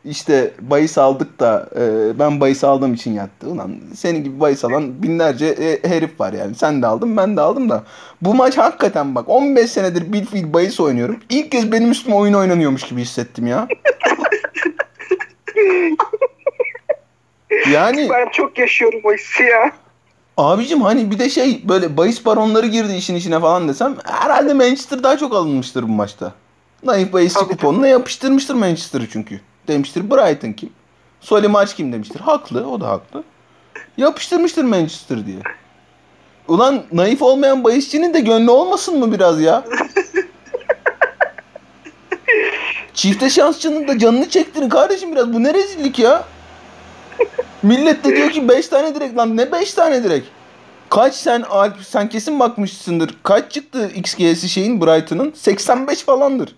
işte 0.05 0.53
bahis 0.61 0.97
aldık 0.97 1.39
da 1.39 1.69
e, 1.79 2.19
ben 2.19 2.41
bahis 2.41 2.63
aldığım 2.63 2.93
için 2.93 3.13
yattı. 3.13 3.47
Ulan 3.47 3.75
senin 3.95 4.23
gibi 4.23 4.39
bahis 4.39 4.65
alan 4.65 5.03
binlerce 5.03 5.45
e, 5.47 5.89
herif 5.89 6.19
var 6.19 6.33
yani. 6.33 6.55
Sen 6.55 6.81
de 6.81 6.87
aldın 6.87 7.17
ben 7.17 7.37
de 7.37 7.41
aldım 7.41 7.69
da. 7.69 7.83
Bu 8.21 8.33
maç 8.35 8.57
hakikaten 8.57 9.15
bak 9.15 9.29
15 9.29 9.71
senedir 9.71 10.13
bir 10.13 10.25
fiil 10.25 10.53
bahis 10.53 10.79
oynuyorum. 10.79 11.19
İlk 11.29 11.51
kez 11.51 11.71
benim 11.71 11.91
üstüme 11.91 12.15
oyun 12.15 12.33
oynanıyormuş 12.33 12.83
gibi 12.83 13.01
hissettim 13.01 13.47
ya. 13.47 13.67
yani 17.71 18.09
Ben 18.09 18.29
çok 18.29 18.57
yaşıyorum 18.57 18.99
o 19.03 19.13
hissi 19.13 19.43
ya. 19.43 19.71
Abicim 20.37 20.81
hani 20.81 21.11
bir 21.11 21.19
de 21.19 21.29
şey 21.29 21.61
böyle 21.69 21.97
bahis 21.97 22.25
baronları 22.25 22.67
girdi 22.67 22.93
işin 22.93 23.15
içine 23.15 23.39
falan 23.39 23.67
desem 23.67 23.95
herhalde 24.05 24.53
Manchester 24.53 25.03
daha 25.03 25.17
çok 25.17 25.33
alınmıştır 25.33 25.83
bu 25.83 25.87
maçta. 25.87 26.33
Naif 26.83 27.13
bahisçi 27.13 27.39
Tabii, 27.39 27.49
kuponuna 27.49 27.87
yapıştırmıştır 27.87 28.55
Manchester'ı 28.55 29.09
çünkü. 29.09 29.41
Demiştir 29.67 30.11
Brighton 30.11 30.51
kim? 30.51 30.69
Soli 31.21 31.47
maç 31.47 31.75
kim 31.75 31.93
demiştir. 31.93 32.19
Haklı 32.19 32.69
o 32.69 32.81
da 32.81 32.89
haklı. 32.89 33.23
Yapıştırmıştır 33.97 34.63
Manchester 34.63 35.25
diye. 35.25 35.37
Ulan 36.47 36.83
naif 36.91 37.21
olmayan 37.21 37.63
bahisçinin 37.63 38.13
de 38.13 38.19
gönlü 38.19 38.51
olmasın 38.51 38.99
mı 38.99 39.11
biraz 39.11 39.41
ya? 39.41 39.63
Çifte 42.93 43.29
şansçının 43.29 43.87
da 43.87 43.99
canını 43.99 44.29
çektirin 44.29 44.69
kardeşim 44.69 45.11
biraz. 45.11 45.33
Bu 45.33 45.43
ne 45.43 45.53
rezillik 45.53 45.99
ya? 45.99 46.23
Millet 47.63 48.03
de 48.03 48.15
diyor 48.15 48.31
ki 48.31 48.49
5 48.49 48.67
tane 48.67 48.95
direkt 48.95 49.17
lan 49.17 49.37
ne 49.37 49.51
5 49.51 49.73
tane 49.73 50.03
direkt? 50.03 50.27
Kaç 50.89 51.15
sen 51.15 51.41
Alp 51.41 51.77
sen 51.87 52.09
kesin 52.09 52.39
bakmışsındır. 52.39 53.15
Kaç 53.23 53.51
çıktı 53.51 53.91
XG'si 53.95 54.49
şeyin 54.49 54.81
Brighton'ın? 54.81 55.31
85 55.35 56.03
falandır. 56.03 56.55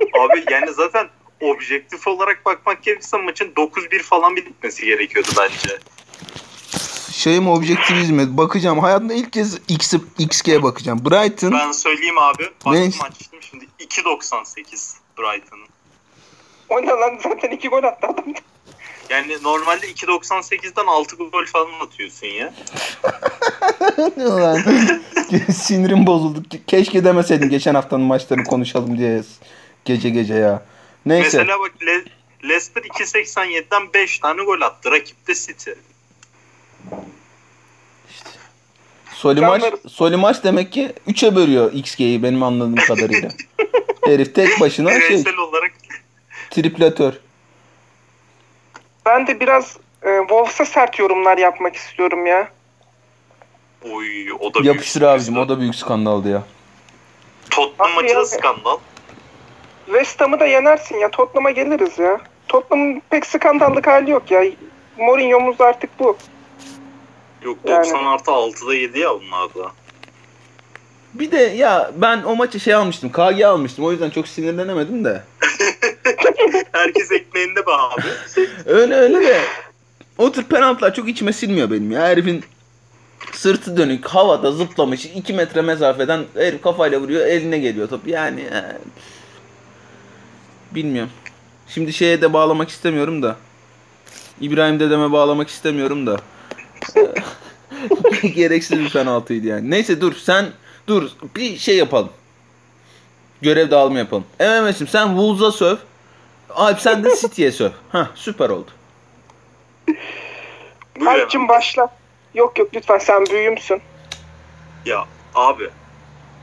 Abi 0.00 0.44
yani 0.50 0.72
zaten 0.72 1.08
objektif 1.40 2.06
olarak 2.08 2.46
bakmak 2.46 2.82
gerekirse 2.82 3.16
maçın 3.16 3.52
9-1 3.56 4.02
falan 4.02 4.36
bitmesi 4.36 4.86
gerekiyordu 4.86 5.28
bence. 5.38 5.78
Şeyim 7.12 7.48
objektivizme 7.48 8.36
bakacağım. 8.36 8.78
Hayatımda 8.78 9.14
ilk 9.14 9.32
kez 9.32 9.58
X, 9.68 9.94
XG'ye 10.18 10.62
bakacağım. 10.62 10.98
Brighton 11.04 11.52
Ben 11.52 11.72
söyleyeyim 11.72 12.18
abi. 12.18 12.42
Baktım 12.44 12.72
Ne? 12.72 12.86
açtım 12.86 13.38
şimdi 13.40 13.64
2.98 13.80 14.94
Brighton'ın. 15.18 15.66
O 16.68 16.82
ne 16.82 16.86
lan 16.86 17.18
zaten 17.22 17.50
iki 17.50 17.68
gol 17.68 17.82
attı 17.84 18.06
adam. 18.06 18.24
Yani 19.12 19.42
normalde 19.42 19.86
2.98'den 19.90 20.86
6 20.86 21.16
gol 21.16 21.44
falan 21.46 21.80
atıyorsun 21.80 22.26
ya. 22.26 22.54
Ulan 24.16 24.58
sinirim 25.52 26.06
bozuldu. 26.06 26.42
Keşke 26.66 27.04
demeseydin 27.04 27.48
geçen 27.48 27.74
haftanın 27.74 28.04
maçlarını 28.04 28.44
konuşalım 28.44 28.98
diye 28.98 29.22
gece 29.84 30.10
gece 30.10 30.34
ya. 30.34 30.62
Neyse. 31.06 31.38
Mesela 31.38 31.60
bak 31.60 31.72
Le- 31.86 32.04
Leicester 32.48 32.82
2.87'den 32.82 33.92
5 33.94 34.18
tane 34.18 34.44
gol 34.44 34.60
attı. 34.60 34.90
Rakip 34.90 35.26
de 35.28 35.34
City. 35.34 35.70
Solimaç, 39.14 39.62
Canlarım. 39.62 39.80
Solimaç 39.88 40.44
demek 40.44 40.72
ki 40.72 40.92
3'e 41.08 41.36
bölüyor 41.36 41.72
XG'yi 41.72 42.22
benim 42.22 42.42
anladığım 42.42 42.76
kadarıyla. 42.76 43.28
Herif 44.04 44.34
tek 44.34 44.60
başına 44.60 45.00
şey 45.00 45.24
olarak 45.38 45.72
triplatör. 46.50 47.12
Ben 49.06 49.26
de 49.26 49.40
biraz 49.40 49.76
e, 50.02 50.18
Wolves'a 50.18 50.64
sert 50.64 50.98
yorumlar 50.98 51.38
yapmak 51.38 51.76
istiyorum 51.76 52.26
ya. 52.26 52.48
oy 53.92 54.32
o 54.40 54.50
da 54.50 54.54
büyük 54.54 54.66
Yapıştır 54.66 55.02
abicim 55.02 55.34
skandal. 55.34 55.42
o 55.46 55.48
da 55.48 55.60
büyük 55.60 55.74
skandaldı 55.74 56.28
ya. 56.30 56.42
Tottenham 57.50 57.92
Abi 57.92 58.02
maçı 58.02 58.14
ya- 58.14 58.20
da 58.20 58.24
skandal. 58.24 58.78
West 59.86 60.20
Ham'ı 60.20 60.40
da 60.40 60.46
yenersin 60.46 60.96
ya. 60.96 61.10
Tottenham'a 61.10 61.50
geliriz 61.50 61.98
ya. 61.98 62.20
Tottenham'ın 62.48 63.02
pek 63.10 63.26
skandallık 63.26 63.86
hali 63.86 64.10
yok 64.10 64.30
ya. 64.30 64.44
Mourinho'muz 64.98 65.60
artık 65.60 65.98
bu. 65.98 66.16
Yok 67.42 67.58
Yani- 67.64 67.78
90 67.78 68.04
artı 68.04 68.30
6'da 68.30 68.74
7 68.74 68.98
ya 68.98 69.10
bunlar 69.10 69.54
da. 69.54 69.72
Bir 71.14 71.30
de 71.30 71.36
ya 71.36 71.90
ben 71.96 72.22
o 72.22 72.36
maçı 72.36 72.60
şey 72.60 72.74
almıştım. 72.74 73.12
KG 73.12 73.42
almıştım. 73.44 73.84
O 73.84 73.92
yüzden 73.92 74.10
çok 74.10 74.28
sinirlenemedim 74.28 75.04
de. 75.04 75.22
Herkes 76.72 77.12
ekmeğinde 77.12 77.60
abi. 77.60 78.02
Öyle 78.66 78.94
öyle 78.94 79.20
de. 79.20 79.40
O 80.18 80.32
tür 80.32 80.44
penaltılar 80.44 80.94
çok 80.94 81.08
içime 81.08 81.32
silmiyor 81.32 81.70
benim 81.70 81.90
ya. 81.90 82.00
Herifin 82.00 82.44
sırtı 83.32 83.76
dönük 83.76 84.06
havada 84.06 84.52
zıplamış 84.52 85.06
2 85.06 85.32
metre 85.32 85.62
mesafeden 85.62 86.24
herif 86.34 86.62
kafayla 86.62 87.00
vuruyor 87.00 87.26
eline 87.26 87.58
geliyor 87.58 87.88
top. 87.88 88.08
Yani 88.08 88.40
e, 88.40 88.76
bilmiyorum. 90.74 91.12
Şimdi 91.68 91.92
şeye 91.92 92.20
de 92.22 92.32
bağlamak 92.32 92.68
istemiyorum 92.68 93.22
da. 93.22 93.36
İbrahim 94.40 94.80
dedeme 94.80 95.12
bağlamak 95.12 95.48
istemiyorum 95.48 96.06
da. 96.06 96.16
Gereksiz 98.34 98.78
bir 98.78 98.90
penaltıydı 98.90 99.46
yani. 99.46 99.70
Neyse 99.70 100.00
dur 100.00 100.14
sen 100.14 100.46
dur 100.86 101.10
bir 101.36 101.58
şey 101.58 101.76
yapalım. 101.76 102.10
Görev 103.42 103.70
dağılımı 103.70 103.98
yapalım. 103.98 104.24
MMS'im 104.40 104.88
sen 104.88 105.06
Wolves'a 105.06 105.52
söv. 105.52 105.76
Alp 106.54 106.80
sen 106.80 107.04
de 107.04 107.16
City'ye 107.16 107.52
söv. 107.52 107.70
Hah 107.92 108.06
süper 108.14 108.48
oldu. 108.50 108.70
Alp'cim 111.06 111.48
başla. 111.48 111.96
Yok 112.34 112.58
yok 112.58 112.68
lütfen 112.74 112.98
sen 112.98 113.26
büyüğümsün. 113.26 113.82
Ya 114.86 115.04
abi 115.34 115.70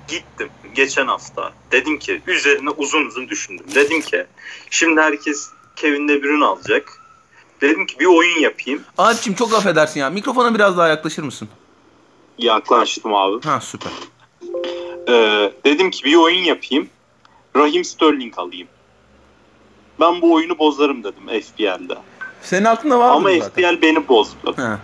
gittim 0.08 0.50
geçen 0.75 1.08
hafta. 1.08 1.51
Dedim 1.72 2.00
ki 2.00 2.22
üzerine 2.28 2.70
uzun 2.70 3.06
uzun 3.06 3.30
düşündüm. 3.30 3.66
Dedim 3.75 4.01
ki 4.01 4.25
şimdi 4.70 5.01
herkes 5.01 5.50
Kevin 5.75 6.08
De 6.08 6.24
Bruyne 6.24 6.46
alacak. 6.46 7.01
Dedim 7.62 7.86
ki 7.86 8.00
bir 8.00 8.06
oyun 8.06 8.39
yapayım. 8.39 8.84
Alp'cim 8.98 9.34
çok 9.34 9.54
affedersin 9.54 10.00
ya. 10.00 10.10
Mikrofona 10.10 10.56
biraz 10.56 10.78
daha 10.78 10.88
yaklaşır 10.88 11.24
mısın? 11.24 11.50
Yaklaştım 12.38 13.13
abi. 13.13 13.48
Ha 13.48 13.60
süper. 13.62 13.92
Ee, 15.08 15.54
dedim 15.66 15.92
ki 15.92 16.04
bir 16.04 16.16
oyun 16.16 16.44
yapayım. 16.44 16.89
Raheem 17.56 17.84
Sterling 17.84 18.39
alayım. 18.39 18.68
Ben 20.00 20.22
bu 20.22 20.34
oyunu 20.34 20.60
bozarım 20.60 21.03
dedim 21.03 21.41
FPL'de. 21.41 21.98
Senin 22.41 22.65
aklında 22.65 23.00
var 23.00 23.10
Ama 23.12 23.29
mı 23.29 23.39
zaten? 23.39 23.50
FPL 23.75 23.82
beni 23.82 24.08
bozdu. 24.08 24.53
Ha. 24.56 24.79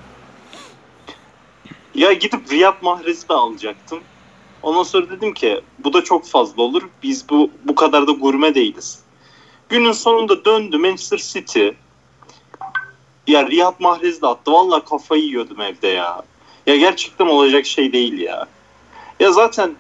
Ya 1.95 2.13
gidip 2.13 2.51
Riyad 2.51 2.75
Mahrez'i 2.81 3.29
de 3.29 3.33
alacaktım. 3.33 3.99
Ondan 4.63 4.83
sonra 4.83 5.09
dedim 5.09 5.33
ki 5.33 5.61
bu 5.79 5.93
da 5.93 6.03
çok 6.03 6.27
fazla 6.27 6.63
olur. 6.63 6.81
Biz 7.03 7.29
bu 7.29 7.51
bu 7.63 7.75
kadar 7.75 8.07
da 8.07 8.11
gurme 8.11 8.55
değiliz. 8.55 8.99
Günün 9.69 9.91
sonunda 9.91 10.45
döndü 10.45 10.77
Manchester 10.77 11.17
City. 11.17 11.67
Ya 13.27 13.47
Riyad 13.47 13.75
Mahrez 13.79 14.21
de 14.21 14.27
attı. 14.27 14.51
Vallahi 14.51 14.85
kafayı 14.85 15.23
yiyordum 15.23 15.61
evde 15.61 15.87
ya. 15.87 16.21
Ya 16.67 16.75
gerçekten 16.75 17.25
olacak 17.25 17.65
şey 17.65 17.93
değil 17.93 18.19
ya. 18.19 18.47
Ya 19.19 19.31
zaten 19.31 19.75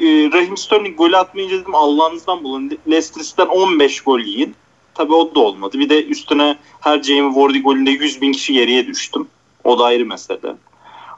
e, 0.00 0.30
Raheem 0.32 0.56
Sterling 0.56 0.98
golü 0.98 1.16
atmayınca 1.16 1.60
dedim 1.60 1.74
Allah'ınızdan 1.74 2.44
bulun. 2.44 2.78
Leicester 2.88 3.22
City'den 3.22 3.46
15 3.46 4.00
gol 4.00 4.20
yiyin. 4.20 4.54
Tabii 4.94 5.14
o 5.14 5.34
da 5.34 5.40
olmadı. 5.40 5.78
Bir 5.78 5.88
de 5.88 6.04
üstüne 6.04 6.58
her 6.80 7.02
Jamie 7.02 7.36
Vardy 7.36 7.58
golünde 7.58 7.90
100 7.90 8.20
bin 8.20 8.32
kişi 8.32 8.52
geriye 8.52 8.86
düştüm. 8.86 9.28
O 9.64 9.78
da 9.78 9.84
ayrı 9.84 10.06
mesele. 10.06 10.54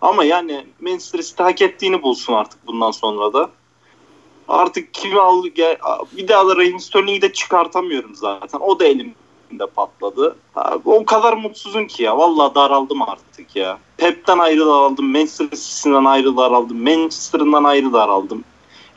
Ama 0.01 0.25
yani 0.25 0.67
Manchester 0.81 1.23
City 1.23 1.43
hak 1.43 1.63
ettiğini 1.63 2.03
bulsun 2.03 2.33
artık 2.33 2.67
bundan 2.67 2.91
sonra 2.91 3.33
da. 3.33 3.51
Artık 4.49 4.95
kimi 4.95 5.21
al 5.21 5.47
gel, 5.55 5.77
bir 6.17 6.29
daha 6.29 6.49
da 6.49 6.57
Raheem 6.57 6.81
Sterling'i 6.81 7.23
de 7.23 7.33
çıkartamıyorum 7.33 8.15
zaten. 8.15 8.61
O 8.61 8.81
da 8.81 8.85
elimde 8.85 9.67
patladı. 9.75 10.37
O 10.85 11.05
kadar 11.05 11.33
mutsuzum 11.33 11.87
ki 11.87 12.03
ya. 12.03 12.19
Vallahi 12.19 12.55
daraldım 12.55 13.03
artık 13.03 13.57
ya. 13.57 13.79
Pep'ten 13.97 14.39
ayrı 14.39 14.67
daraldım. 14.67 15.13
Manchester 15.13 15.45
City'sinden 15.45 16.05
ayrı 16.05 16.37
daraldım. 16.37 16.83
Manchester'ından 16.83 17.65
ayrı 17.65 17.93
daraldım. 17.93 18.45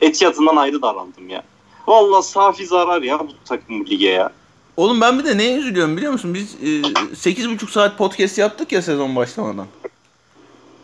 Etihad'ından 0.00 0.56
ayrı 0.56 0.82
daraldım 0.82 1.28
ya. 1.28 1.42
Vallahi 1.86 2.26
safi 2.26 2.66
zarar 2.66 3.02
ya 3.02 3.18
bu 3.20 3.28
takım 3.44 3.80
bu 3.80 3.86
lige 3.86 4.08
ya. 4.08 4.32
Oğlum 4.76 5.00
ben 5.00 5.18
bir 5.18 5.24
de 5.24 5.38
neye 5.38 5.58
üzülüyorum 5.58 5.96
biliyor 5.96 6.12
musun? 6.12 6.34
Biz 6.34 6.54
e, 6.54 6.66
8,5 6.66 7.70
saat 7.70 7.98
podcast 7.98 8.38
yaptık 8.38 8.72
ya 8.72 8.82
sezon 8.82 9.16
başlamadan. 9.16 9.66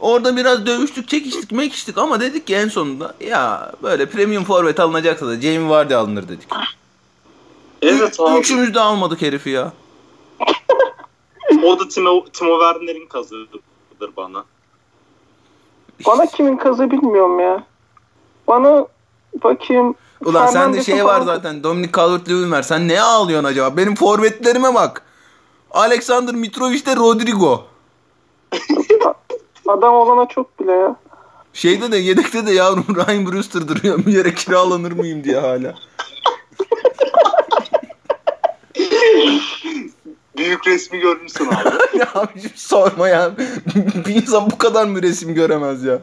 Orada 0.00 0.36
biraz 0.36 0.66
dövüştük, 0.66 1.08
çekiştik, 1.08 1.52
mekiştik 1.52 1.98
ama 1.98 2.20
dedik 2.20 2.46
ki 2.46 2.54
en 2.54 2.68
sonunda 2.68 3.14
ya 3.20 3.72
böyle 3.82 4.10
premium 4.10 4.44
forvet 4.44 4.80
alınacaksa 4.80 5.26
da 5.26 5.40
Jamie 5.40 5.68
Vardy 5.68 5.94
alınır 5.94 6.28
dedik. 6.28 6.48
Evet 7.82 8.20
abi. 8.20 8.40
Üçümüz 8.40 8.74
de 8.74 8.80
almadık 8.80 9.22
herifi 9.22 9.50
ya. 9.50 9.72
O 11.64 11.78
da 11.78 11.88
Timo, 11.88 12.24
Timo 12.32 12.60
Werner'in 12.60 13.06
kazığıdır 13.06 13.60
bana. 14.16 14.44
Bana 16.06 16.26
kimin 16.26 16.56
kazı 16.56 16.90
bilmiyorum 16.90 17.40
ya. 17.40 17.64
Bana 18.48 18.86
bakayım. 19.44 19.94
Ulan 20.24 20.46
sende 20.46 20.52
Fernandes'in 20.58 20.92
şey 20.92 21.04
var 21.04 21.20
zaten. 21.20 21.62
Dominic 21.62 21.92
Calvert-Lewin 21.92 22.50
var. 22.50 22.62
Sen 22.62 22.88
neye 22.88 23.02
ağlıyorsun 23.02 23.48
acaba? 23.48 23.76
Benim 23.76 23.94
forvetlerime 23.94 24.74
bak. 24.74 25.02
Alexander 25.70 26.34
Mitrovic 26.34 26.86
de 26.86 26.96
Rodrigo. 26.96 27.64
Adam 29.68 29.94
olana 29.94 30.28
çok 30.28 30.60
bile 30.60 30.72
ya. 30.72 30.96
Şeyde 31.52 31.92
de 31.92 31.96
yedekte 31.96 32.46
de 32.46 32.52
yavrum 32.52 32.86
Ryan 32.96 33.32
Brewster 33.32 33.68
duruyor. 33.68 34.06
Bir 34.06 34.12
yere 34.12 34.34
kiralanır 34.34 34.92
mıyım 34.92 35.24
diye 35.24 35.38
hala. 35.38 35.74
Büyük 40.36 40.66
resmi 40.66 40.98
görmüşsün 40.98 41.46
abi. 41.46 41.98
ya 41.98 42.08
abicim 42.14 42.50
sorma 42.54 43.08
ya. 43.08 43.30
bir 44.06 44.14
insan 44.14 44.50
bu 44.50 44.58
kadar 44.58 44.86
mı 44.86 45.02
resim 45.02 45.34
göremez 45.34 45.84
ya? 45.84 45.98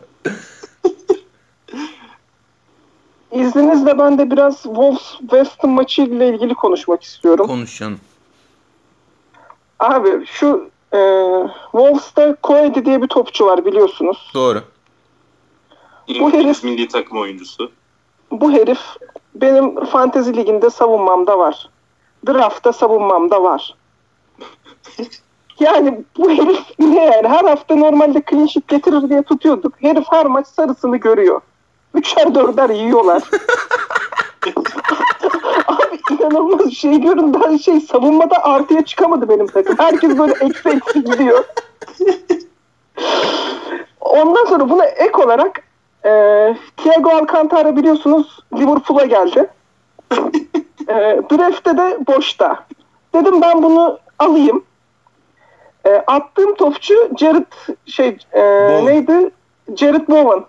İzninizle 3.31 4.00
ben 4.00 4.17
de 4.17 4.31
biraz 4.31 4.63
Wolves 4.63 5.17
West 5.19 5.63
Ham 5.63 5.71
maçı 5.71 6.01
ile 6.01 6.29
ilgili 6.29 6.53
konuşmak 6.53 7.03
istiyorum. 7.03 7.48
Konuş 7.48 7.77
canım. 7.79 8.00
Abi 9.79 10.25
şu 10.25 10.69
e, 10.93 11.00
Wolves'ta 11.71 12.36
Koedi 12.36 12.86
diye 12.86 13.01
bir 13.01 13.07
topçu 13.07 13.45
var 13.45 13.65
biliyorsunuz. 13.65 14.31
Doğru. 14.33 14.63
İngiliz 16.07 16.63
milli 16.63 16.88
takım 16.88 17.17
oyuncusu. 17.17 17.71
Bu 18.31 18.51
herif 18.51 18.79
benim 19.36 19.86
fantezi 19.86 20.36
liginde 20.36 20.69
savunmamda 20.69 21.39
var. 21.39 21.69
Draft'ta 22.27 22.74
savunmamda 22.74 23.43
var. 23.43 23.75
Yani 25.59 26.03
bu 26.17 26.29
herif 26.29 26.59
ne 26.79 27.05
yani? 27.05 27.27
Her 27.27 27.43
hafta 27.43 27.75
normalde 27.75 28.24
clean 28.29 28.45
sheet 28.45 28.67
getirir 28.67 29.09
diye 29.09 29.24
tutuyorduk. 29.24 29.74
Herif 29.81 30.05
her 30.09 30.25
maç 30.25 30.48
sarısını 30.48 30.98
görüyor. 30.98 31.41
Üçer 31.93 32.36
dörder 32.36 32.69
yiyorlar. 32.69 33.24
Abi 35.67 36.00
inanılmaz 36.12 36.74
şey 36.74 37.01
görün 37.01 37.34
ben 37.34 37.58
şey 37.58 37.79
savunmada 37.81 38.43
artıya 38.43 38.86
çıkamadı 38.86 39.29
benim 39.29 39.48
takım. 39.48 39.75
Herkes 39.79 40.17
böyle 40.17 40.34
eksi 40.34 40.69
eksi 40.69 41.03
gidiyor. 41.03 41.43
Ondan 44.01 44.46
sonra 44.46 44.69
buna 44.69 44.86
ek 44.86 45.24
olarak 45.24 45.62
e, 46.05 46.10
Thiago 46.77 47.10
Alcantara 47.10 47.75
biliyorsunuz 47.75 48.39
Liverpool'a 48.53 49.05
geldi. 49.05 49.50
e, 50.88 50.93
Draft'te 51.31 51.77
de 51.77 51.98
boşta. 52.08 52.63
Dedim 53.13 53.41
ben 53.41 53.63
bunu 53.63 54.00
alayım. 54.19 54.63
E, 55.86 55.89
attığım 56.08 56.55
topçu 56.55 56.93
Jared 57.19 57.46
şey 57.86 58.08
e, 58.34 58.38
Bowen. 58.41 58.86
neydi? 58.86 59.32
Jared 59.75 60.08
Bowen. 60.08 60.43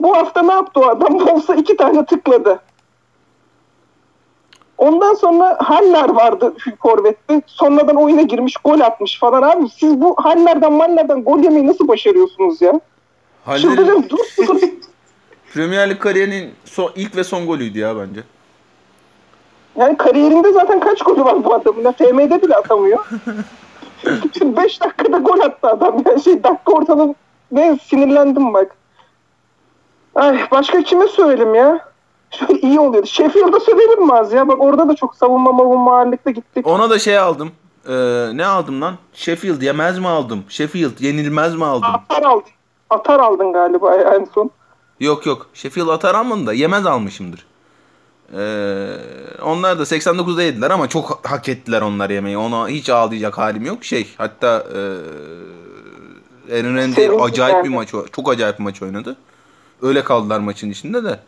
Bu 0.00 0.16
hafta 0.16 0.42
ne 0.42 0.52
yaptı 0.52 0.80
o 0.80 0.86
adam? 0.86 1.20
Bolsa 1.26 1.54
iki 1.54 1.76
tane 1.76 2.04
tıkladı. 2.04 2.60
Ondan 4.78 5.14
sonra 5.14 5.58
Haller 5.60 6.08
vardı 6.08 6.54
forvette. 6.82 7.42
Sonradan 7.46 7.96
oyuna 7.96 8.22
girmiş, 8.22 8.56
gol 8.64 8.80
atmış 8.80 9.18
falan 9.18 9.42
abi. 9.42 9.68
Siz 9.68 10.00
bu 10.00 10.14
Haller'den 10.18 10.72
Maller'den 10.72 11.24
gol 11.24 11.38
yemeyi 11.38 11.66
nasıl 11.66 11.88
başarıyorsunuz 11.88 12.62
ya? 12.62 12.80
Haller'in. 13.44 14.08
Premier 15.54 15.90
Lig 15.90 15.98
kariyerinin 15.98 16.54
son, 16.64 16.90
ilk 16.96 17.16
ve 17.16 17.24
son 17.24 17.46
golüydü 17.46 17.78
ya 17.78 17.96
bence. 17.96 18.20
Yani 19.76 19.96
kariyerinde 19.96 20.52
zaten 20.52 20.80
kaç 20.80 21.02
golü 21.02 21.24
var 21.24 21.44
bu 21.44 21.54
adamın? 21.54 21.84
Ya 21.84 21.92
FM'de 21.92 22.42
bile 22.42 22.54
atamıyor. 22.54 23.10
5 24.40 24.80
dakikada 24.80 25.18
gol 25.18 25.40
attı 25.40 25.68
adam. 25.68 26.02
Yani 26.06 26.22
şey 26.22 26.44
dakika 26.44 26.72
ortalama 26.72 27.14
ne 27.52 27.78
sinirlendim 27.84 28.54
bak. 28.54 28.76
Ay 30.16 30.50
başka 30.50 30.82
kime 30.82 31.08
söyleyeyim 31.08 31.54
ya? 31.54 31.88
Şöyle 32.30 32.60
iyi 32.60 32.80
oluyordu. 32.80 33.06
Sheffield'a 33.06 33.60
sövelim 33.60 34.06
mi 34.06 34.12
az 34.12 34.32
ya? 34.32 34.48
Bak 34.48 34.60
orada 34.60 34.88
da 34.88 34.94
çok 34.96 35.14
savunma 35.16 35.52
mavunma 35.52 35.96
ağırlıkta 35.98 36.30
gittik. 36.30 36.66
Ona 36.66 36.90
da 36.90 36.98
şey 36.98 37.18
aldım. 37.18 37.50
Ee, 37.88 37.92
ne 38.34 38.46
aldım 38.46 38.80
lan? 38.80 38.94
Sheffield 39.12 39.62
yemez 39.62 39.98
mi 39.98 40.08
aldım? 40.08 40.44
Sheffield 40.48 41.00
yenilmez 41.00 41.54
mi 41.56 41.64
aldım? 41.64 41.88
Atar 41.94 42.22
aldın. 42.22 42.50
Atar 42.90 43.20
aldın 43.20 43.52
galiba 43.52 43.94
en 43.94 44.26
son. 44.34 44.50
Yok 45.00 45.26
yok. 45.26 45.46
Sheffield 45.54 45.88
atar 45.88 46.14
almadım 46.14 46.46
da 46.46 46.52
yemez 46.52 46.86
almışımdır. 46.86 47.46
Ee, 48.36 48.86
onlar 49.44 49.78
da 49.78 49.82
89'da 49.82 50.42
yediler 50.42 50.70
ama 50.70 50.88
çok 50.88 51.20
hak 51.28 51.48
ettiler 51.48 51.82
onlar 51.82 52.10
yemeği. 52.10 52.38
Ona 52.38 52.68
hiç 52.68 52.90
ağlayacak 52.90 53.38
halim 53.38 53.64
yok. 53.66 53.84
Şey 53.84 54.08
hatta 54.18 54.64
e, 54.74 54.78
Aaron 56.58 56.76
acayip 57.22 57.58
bir 57.64 57.64
yani. 57.64 57.74
maç 57.74 57.94
o- 57.94 58.06
çok 58.08 58.30
acayip 58.32 58.58
bir 58.58 58.64
maç 58.64 58.82
oynadı. 58.82 59.16
Öyle 59.82 60.04
kaldılar 60.04 60.40
maçın 60.40 60.70
içinde 60.70 61.04
de. 61.04 61.18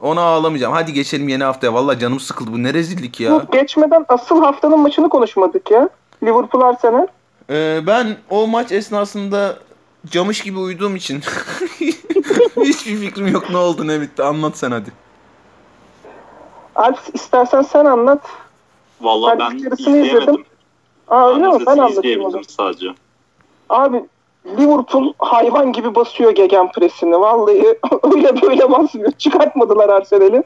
Ona 0.00 0.20
ağlamayacağım. 0.20 0.72
Hadi 0.72 0.92
geçelim 0.92 1.28
yeni 1.28 1.44
haftaya. 1.44 1.74
Vallahi 1.74 1.98
canım 1.98 2.20
sıkıldı. 2.20 2.52
Bu 2.52 2.62
ne 2.62 2.74
rezillik 2.74 3.20
ya. 3.20 3.32
Bu 3.32 3.50
geçmeden 3.52 4.04
asıl 4.08 4.40
haftanın 4.42 4.78
maçını 4.78 5.08
konuşmadık 5.08 5.70
ya. 5.70 5.88
Liverpool 6.22 6.62
Arsenal. 6.62 7.06
Ee, 7.50 7.80
ben 7.86 8.16
o 8.30 8.46
maç 8.46 8.72
esnasında 8.72 9.58
camış 10.06 10.40
gibi 10.40 10.58
uyuduğum 10.58 10.96
için 10.96 11.20
hiçbir 12.64 12.96
fikrim 12.96 13.28
yok 13.28 13.50
ne 13.50 13.56
oldu 13.56 13.86
ne 13.86 14.00
bitti. 14.00 14.22
Anlat 14.22 14.56
sen 14.58 14.70
hadi. 14.70 14.92
Alp 16.74 16.98
istersen 17.14 17.62
sen 17.62 17.84
anlat. 17.84 18.20
Vallahi 19.00 19.38
Ben 19.38 19.50
ben 19.50 19.56
izleyemedim. 19.56 20.16
izledim. 20.16 20.44
Aa 21.08 21.28
öyle 21.28 21.48
mi? 21.48 21.66
Ben 21.66 21.78
anlatayım 21.78 22.44
sadece. 22.48 22.86
Abi 23.68 24.04
Liverpool 24.46 25.12
hayvan 25.18 25.72
gibi 25.72 25.94
basıyor 25.94 26.30
gegen 26.30 26.72
presini. 26.72 27.20
Vallahi 27.20 27.78
öyle 28.02 28.42
böyle 28.42 28.72
basmıyor. 28.72 29.12
Çıkartmadılar 29.12 29.88
Arsenal'i. 29.88 30.42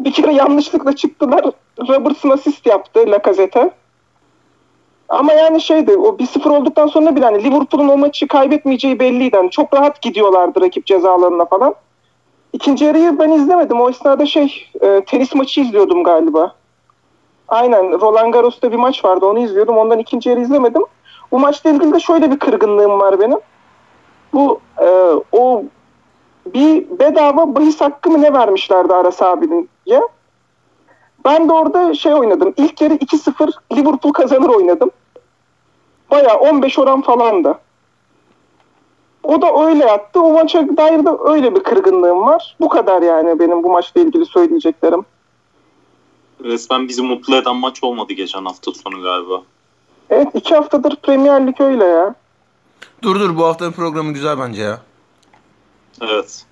Bir 0.00 0.12
kere 0.12 0.32
yanlışlıkla 0.32 0.96
çıktılar. 0.96 1.44
Robertson 1.88 2.30
asist 2.30 2.66
yaptı 2.66 3.00
Lacazette. 3.06 3.70
Ama 5.08 5.32
yani 5.32 5.60
şeydi 5.60 5.96
o 5.96 6.08
1-0 6.08 6.48
olduktan 6.48 6.86
sonra 6.86 7.16
bile 7.16 7.24
hani 7.24 7.44
Liverpool'un 7.44 7.88
o 7.88 7.96
maçı 7.96 8.28
kaybetmeyeceği 8.28 9.00
belliydi. 9.00 9.36
Hani 9.36 9.50
çok 9.50 9.74
rahat 9.74 10.02
gidiyorlardı 10.02 10.60
rakip 10.60 10.86
cezalarına 10.86 11.44
falan. 11.44 11.74
İkinci 12.52 12.84
yarıyı 12.84 13.18
ben 13.18 13.30
izlemedim. 13.30 13.80
O 13.80 13.90
esnada 13.90 14.26
şey 14.26 14.68
e, 14.80 15.04
tenis 15.04 15.34
maçı 15.34 15.60
izliyordum 15.60 16.04
galiba. 16.04 16.54
Aynen 17.48 18.00
Roland 18.00 18.32
Garros'ta 18.32 18.72
bir 18.72 18.76
maç 18.76 19.04
vardı 19.04 19.26
onu 19.26 19.38
izliyordum. 19.38 19.78
Ondan 19.78 19.98
ikinci 19.98 20.30
yarı 20.30 20.40
izlemedim. 20.40 20.82
Bu 21.32 21.38
maçla 21.38 21.70
ilgili 21.70 21.92
de 21.92 22.00
şöyle 22.00 22.30
bir 22.30 22.38
kırgınlığım 22.38 23.00
var 23.00 23.20
benim. 23.20 23.38
Bu 24.32 24.60
e, 24.78 24.88
o 25.32 25.64
bir 26.46 26.98
bedava 26.98 27.54
bahis 27.54 27.80
hakkı 27.80 28.10
mı 28.10 28.22
ne 28.22 28.32
vermişlerdi 28.32 28.94
Aras 28.94 29.22
abinin 29.22 29.68
ya. 29.86 30.02
Ben 31.24 31.48
de 31.48 31.52
orada 31.52 31.94
şey 31.94 32.14
oynadım. 32.14 32.54
İlk 32.56 32.80
yarı 32.80 32.94
2-0 32.94 33.52
Liverpool 33.72 34.12
kazanır 34.12 34.48
oynadım. 34.48 34.90
Baya 36.10 36.38
15 36.38 36.78
oran 36.78 37.02
falandı. 37.02 37.58
O 39.22 39.42
da 39.42 39.66
öyle 39.66 39.84
yaptı. 39.84 40.20
O 40.20 40.32
maça 40.32 40.76
dair 40.76 41.04
de 41.04 41.10
öyle 41.24 41.54
bir 41.54 41.62
kırgınlığım 41.62 42.26
var. 42.26 42.56
Bu 42.60 42.68
kadar 42.68 43.02
yani 43.02 43.38
benim 43.38 43.62
bu 43.62 43.70
maçla 43.70 44.00
ilgili 44.00 44.26
söyleyeceklerim. 44.26 45.04
Resmen 46.44 46.88
bizi 46.88 47.02
mutlu 47.02 47.36
eden 47.36 47.56
maç 47.56 47.84
olmadı 47.84 48.12
geçen 48.12 48.44
hafta 48.44 48.72
sonu 48.72 49.02
galiba. 49.02 49.42
Evet 50.10 50.28
iki 50.34 50.54
haftadır 50.54 50.96
Premier 50.96 51.46
Lig 51.46 51.60
öyle 51.60 51.84
ya. 51.84 52.14
Dur 53.02 53.20
dur 53.20 53.36
bu 53.36 53.44
haftanın 53.46 53.72
programı 53.72 54.12
güzel 54.12 54.38
bence 54.38 54.62
ya. 54.62 54.80
Evet. 56.00 56.44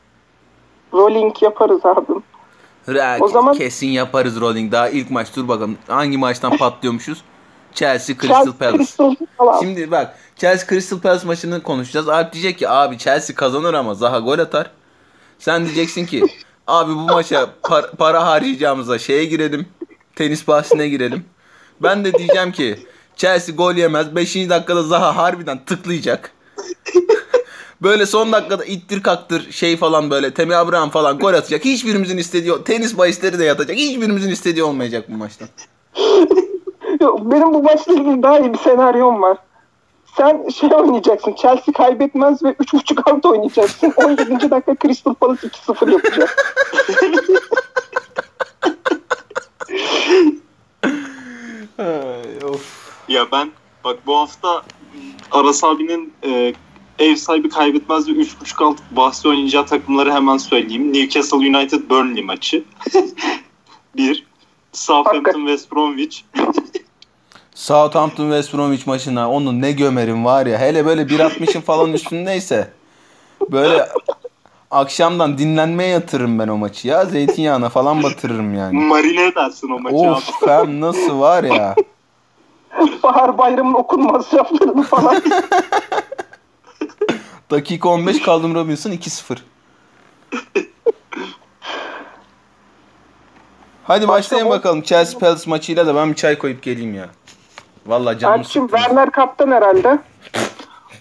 Rolling 0.92 1.42
yaparız 1.42 1.86
abim. 1.86 2.22
Ra- 2.88 3.20
O 3.22 3.28
zaman- 3.28 3.54
kesin 3.54 3.86
yaparız 3.88 4.40
rolling. 4.40 4.72
Daha 4.72 4.88
ilk 4.88 5.10
maç 5.10 5.36
dur 5.36 5.48
bakalım. 5.48 5.78
Hangi 5.88 6.18
maçtan 6.18 6.56
patlıyormuşuz? 6.56 7.22
Chelsea 7.74 8.16
Crystal 8.16 8.34
Chelsea, 8.44 8.52
Palace. 8.58 8.76
Crystal 8.84 9.14
Palace. 9.38 9.66
Şimdi 9.66 9.90
bak 9.90 10.16
Chelsea 10.36 10.68
Crystal 10.68 11.00
Palace 11.00 11.26
maçını 11.26 11.62
konuşacağız. 11.62 12.08
Alp 12.08 12.32
diyecek 12.32 12.58
ki 12.58 12.68
abi 12.68 12.98
Chelsea 12.98 13.36
kazanır 13.36 13.74
ama 13.74 13.94
Zaha 13.94 14.18
gol 14.18 14.38
atar. 14.38 14.70
Sen 15.38 15.64
diyeceksin 15.64 16.06
ki 16.06 16.22
Abi 16.66 16.92
bu 16.94 17.00
maça 17.00 17.50
par- 17.62 17.96
para 17.96 18.26
harcayacağımıza 18.26 18.98
şeye 18.98 19.24
girelim. 19.24 19.68
Tenis 20.16 20.48
bahsine 20.48 20.88
girelim. 20.88 21.24
Ben 21.82 22.04
de 22.04 22.12
diyeceğim 22.14 22.52
ki 22.52 22.86
Chelsea 23.20 23.54
gol 23.54 23.74
yemez. 23.74 24.16
5. 24.16 24.34
dakikada 24.34 24.82
Zaha 24.82 25.16
harbiden 25.16 25.64
tıklayacak. 25.64 26.32
Böyle 27.82 28.06
son 28.06 28.32
dakikada 28.32 28.64
ittir 28.64 29.02
kaktır 29.02 29.50
şey 29.50 29.76
falan 29.76 30.10
böyle 30.10 30.34
Temi 30.34 30.56
Abraham 30.56 30.90
falan 30.90 31.18
gol 31.18 31.34
atacak. 31.34 31.64
Hiçbirimizin 31.64 32.18
istediği 32.18 32.64
tenis 32.64 32.98
bahisleri 32.98 33.38
de 33.38 33.44
yatacak. 33.44 33.76
Hiçbirimizin 33.76 34.30
istediği 34.30 34.64
olmayacak 34.64 35.04
bu 35.08 35.16
maçta. 35.16 35.44
Yok, 37.00 37.20
benim 37.32 37.54
bu 37.54 37.62
maçla 37.62 37.92
ilgili 37.92 38.22
daha 38.22 38.38
iyi 38.38 38.52
bir 38.52 38.58
senaryom 38.58 39.22
var. 39.22 39.36
Sen 40.16 40.48
şey 40.48 40.74
oynayacaksın. 40.74 41.34
Chelsea 41.34 41.74
kaybetmez 41.74 42.42
ve 42.42 42.48
3.5 42.48 43.12
alt 43.12 43.26
oynayacaksın. 43.26 43.92
17. 43.96 44.50
dakika 44.50 44.76
Crystal 44.82 45.14
Palace 45.14 45.46
2-0 45.46 45.92
yapacak. 45.92 46.56
Of. 52.44 52.79
Ya 53.10 53.32
ben 53.32 53.50
bak 53.84 53.98
bu 54.06 54.16
hafta 54.16 54.62
Aras 55.32 55.64
abinin 55.64 56.12
e, 56.24 56.54
ev 56.98 57.14
sahibi 57.16 57.48
kaybetmez 57.48 58.08
ve 58.08 58.12
3.5 58.12 58.64
alt 58.64 58.76
bahsi 58.90 59.28
oynayacağı 59.28 59.66
takımları 59.66 60.12
hemen 60.12 60.36
söyleyeyim. 60.36 60.92
Newcastle 60.92 61.36
United 61.36 61.90
Burnley 61.90 62.24
maçı. 62.24 62.64
Bir. 63.96 64.26
Southampton 64.72 65.14
Hakikaten. 65.14 65.46
West 65.46 65.72
Bromwich. 65.72 66.20
Southampton 67.54 68.24
West 68.24 68.54
Bromwich 68.54 68.86
maçına 68.86 69.30
onu 69.30 69.60
ne 69.60 69.72
gömerim 69.72 70.24
var 70.24 70.46
ya. 70.46 70.58
Hele 70.58 70.86
böyle 70.86 71.02
1.60'ın 71.02 71.60
falan 71.60 71.92
üstündeyse 71.92 72.72
böyle 73.50 73.88
akşamdan 74.70 75.38
dinlenmeye 75.38 75.90
yatırırım 75.90 76.38
ben 76.38 76.48
o 76.48 76.56
maçı 76.56 76.88
ya. 76.88 77.04
Zeytinyağına 77.04 77.68
falan 77.68 78.02
batırırım 78.02 78.54
yani. 78.54 78.78
Marine 78.78 79.26
edersin 79.26 79.70
o 79.70 79.78
maçı 79.78 79.96
abi. 79.96 80.10
Of 80.10 80.46
hem 80.46 80.80
nasıl 80.80 81.20
var 81.20 81.44
ya. 81.44 81.74
Bahar 83.02 83.38
bayramın 83.38 83.74
okul 83.74 83.98
masraflarını 83.98 84.82
falan. 84.82 85.22
Dakika 87.50 87.88
15 87.88 88.22
kaldım 88.22 88.54
Robinson 88.54 88.90
2-0. 88.90 89.38
Hadi 93.84 94.08
başlayalım 94.08 94.48
o- 94.48 94.54
bakalım 94.54 94.82
Chelsea 94.82 95.20
Palace 95.20 95.50
maçıyla 95.50 95.86
da 95.86 95.94
ben 95.94 96.10
bir 96.10 96.14
çay 96.16 96.38
koyup 96.38 96.62
geleyim 96.62 96.94
ya. 96.94 97.10
Vallahi 97.86 98.18
canım 98.18 98.40
Erçim 98.40 98.62
sıkkın. 98.62 98.76
Werner 98.78 99.10
kaptan 99.10 99.50
herhalde. 99.50 99.98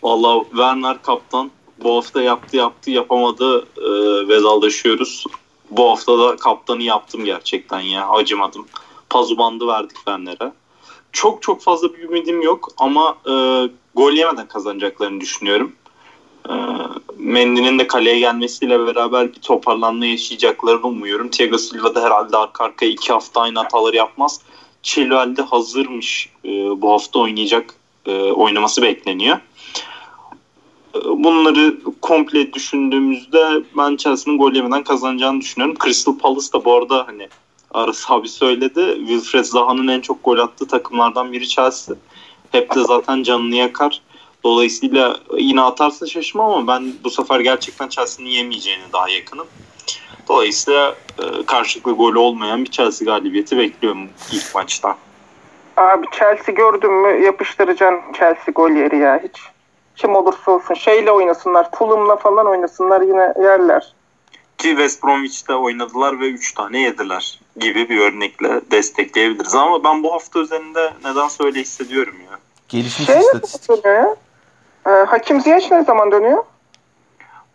Valla 0.04 0.44
Werner 0.44 1.02
kaptan 1.02 1.52
bu 1.84 1.98
hafta 1.98 2.22
yaptı 2.22 2.58
yaptı 2.58 2.92
yapamadı 2.92 3.60
e, 3.78 3.88
vedalaşıyoruz. 4.28 5.26
Bu 5.72 5.92
hafta 5.92 6.20
da 6.20 6.36
kaptanı 6.36 6.82
yaptım 6.84 7.26
gerçekten 7.26 7.80
ya 7.80 8.10
acımadım. 8.10 8.68
Pazu 9.10 9.38
bandı 9.38 9.68
verdik 9.68 9.96
Werner'e. 9.96 10.52
Çok 11.12 11.42
çok 11.42 11.62
fazla 11.62 11.94
bir 11.94 12.00
ümidim 12.00 12.42
yok 12.42 12.70
ama 12.78 13.18
e, 13.26 13.34
gol 13.96 14.12
yemeden 14.12 14.48
kazanacaklarını 14.48 15.22
düşünüyorum. 15.22 15.72
E, 16.50 16.54
Mendy'nin 17.18 17.80
de 17.80 17.88
kaleye 17.88 18.20
gelmesiyle 18.20 18.88
beraber 18.88 19.34
bir 19.34 19.42
toparlanma 19.42 20.06
yaşayacaklarını 20.06 20.88
umuyorum. 20.88 21.30
Thiago 21.30 21.58
Silva 21.58 21.96
da 21.96 22.04
herhalde 22.04 22.38
arka 22.38 22.64
arkaya 22.64 22.92
iki 22.92 23.14
hafta 23.14 23.42
aynı 23.42 23.60
hataları 23.60 23.96
yapmaz. 23.96 24.42
Chilwell 24.84 25.38
de 25.38 25.42
hazırmış 25.42 26.30
e, 26.46 26.50
bu 26.82 26.92
hafta 26.92 27.20
oynayacak 27.20 27.76
e, 28.06 28.32
oynaması 28.32 28.82
bekleniyor. 28.82 29.38
E, 30.96 31.00
Bunları 31.06 31.78
komple 32.02 32.54
düşündüğümüzde 32.54 33.64
ben 33.78 33.96
Chelsea'nin 33.96 34.38
gol 34.38 34.54
yemeden 34.54 34.84
kazanacağını 34.84 35.42
düşünüyorum. 35.42 35.78
Crystal 35.84 36.18
Palace 36.18 36.54
da 36.54 36.66
bu 36.66 36.74
arada 36.74 37.08
hani 37.08 37.30
Aras 37.72 38.12
abi 38.12 38.30
söyledi. 38.30 38.96
Wilfred 38.98 39.44
Zaha'nın 39.44 39.88
en 39.88 40.02
çok 40.02 40.24
gol 40.24 40.38
attığı 40.38 40.68
takımlardan 40.68 41.34
biri 41.34 41.48
Chelsea. 41.48 41.96
Hep 42.52 42.76
de 42.76 42.84
zaten 42.84 43.24
canını 43.24 43.56
yakar. 43.56 44.02
Dolayısıyla 44.44 45.18
yine 45.38 45.62
atarsa 45.62 46.06
şaşmam 46.06 46.52
ama 46.52 46.68
ben 46.68 46.94
bu 47.04 47.10
sefer 47.10 47.40
gerçekten 47.40 47.88
Chelsea'nin 47.88 48.30
yemeyeceğine 48.30 48.84
daha 48.94 49.10
yakınım. 49.10 49.48
Dolayısıyla 50.28 50.96
e, 51.20 51.46
karşılıklı 51.46 51.92
golü 51.92 52.20
olmayan 52.20 52.64
bir 52.64 52.72
Chelsea 52.72 53.06
galibiyeti 53.06 53.58
bekliyorum 53.58 54.10
ilk 54.32 54.56
maçta. 54.56 54.98
Abi 55.78 56.08
Chelsea 56.12 56.56
gördün 56.56 56.94
mü 56.94 57.26
yapıştıracaksın 57.26 58.14
Chelsea 58.14 58.52
gol 58.56 58.70
yeri 58.72 58.98
ya 58.98 59.22
hiç. 59.24 59.40
Kim 59.96 60.16
olursa 60.16 60.52
olsun 60.52 60.74
şeyle 60.74 61.12
oynasınlar. 61.12 61.72
Fulham'la 61.72 62.16
falan 62.16 62.48
oynasınlar 62.48 63.02
yine 63.02 63.34
yerler. 63.44 63.94
Ki 64.58 64.68
West 64.68 65.04
Bromwich'te 65.04 65.56
oynadılar 65.56 66.20
ve 66.20 66.30
3 66.30 66.54
tane 66.54 66.82
yediler 66.82 67.40
gibi 67.60 67.90
bir 67.90 68.00
örnekle 68.00 68.62
destekleyebiliriz. 68.72 69.56
Ama 69.56 69.84
ben 69.84 70.04
bu 70.04 70.14
hafta 70.14 70.40
üzerinde 70.40 70.94
nedense 71.06 71.44
öyle 71.44 71.62
hissediyorum 71.62 72.16
ya. 72.32 72.40
Gelişmiş 72.70 73.08
Şey 73.08 73.20
istatistik. 73.20 73.86
ya? 73.86 74.16
Ee, 74.88 74.90
Hakim 74.90 75.42
Ziyech 75.42 75.72
ne 75.72 75.84
zaman 75.84 76.12
dönüyor? 76.12 76.44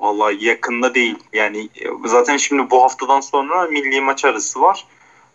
Vallahi 0.01 0.45
yakında 0.45 0.95
değil. 0.95 1.19
Yani 1.33 1.69
e, 1.81 2.09
zaten 2.09 2.37
şimdi 2.37 2.71
bu 2.71 2.83
haftadan 2.83 3.21
sonra 3.21 3.67
milli 3.67 4.01
maç 4.01 4.25
arası 4.25 4.61
var. 4.61 4.87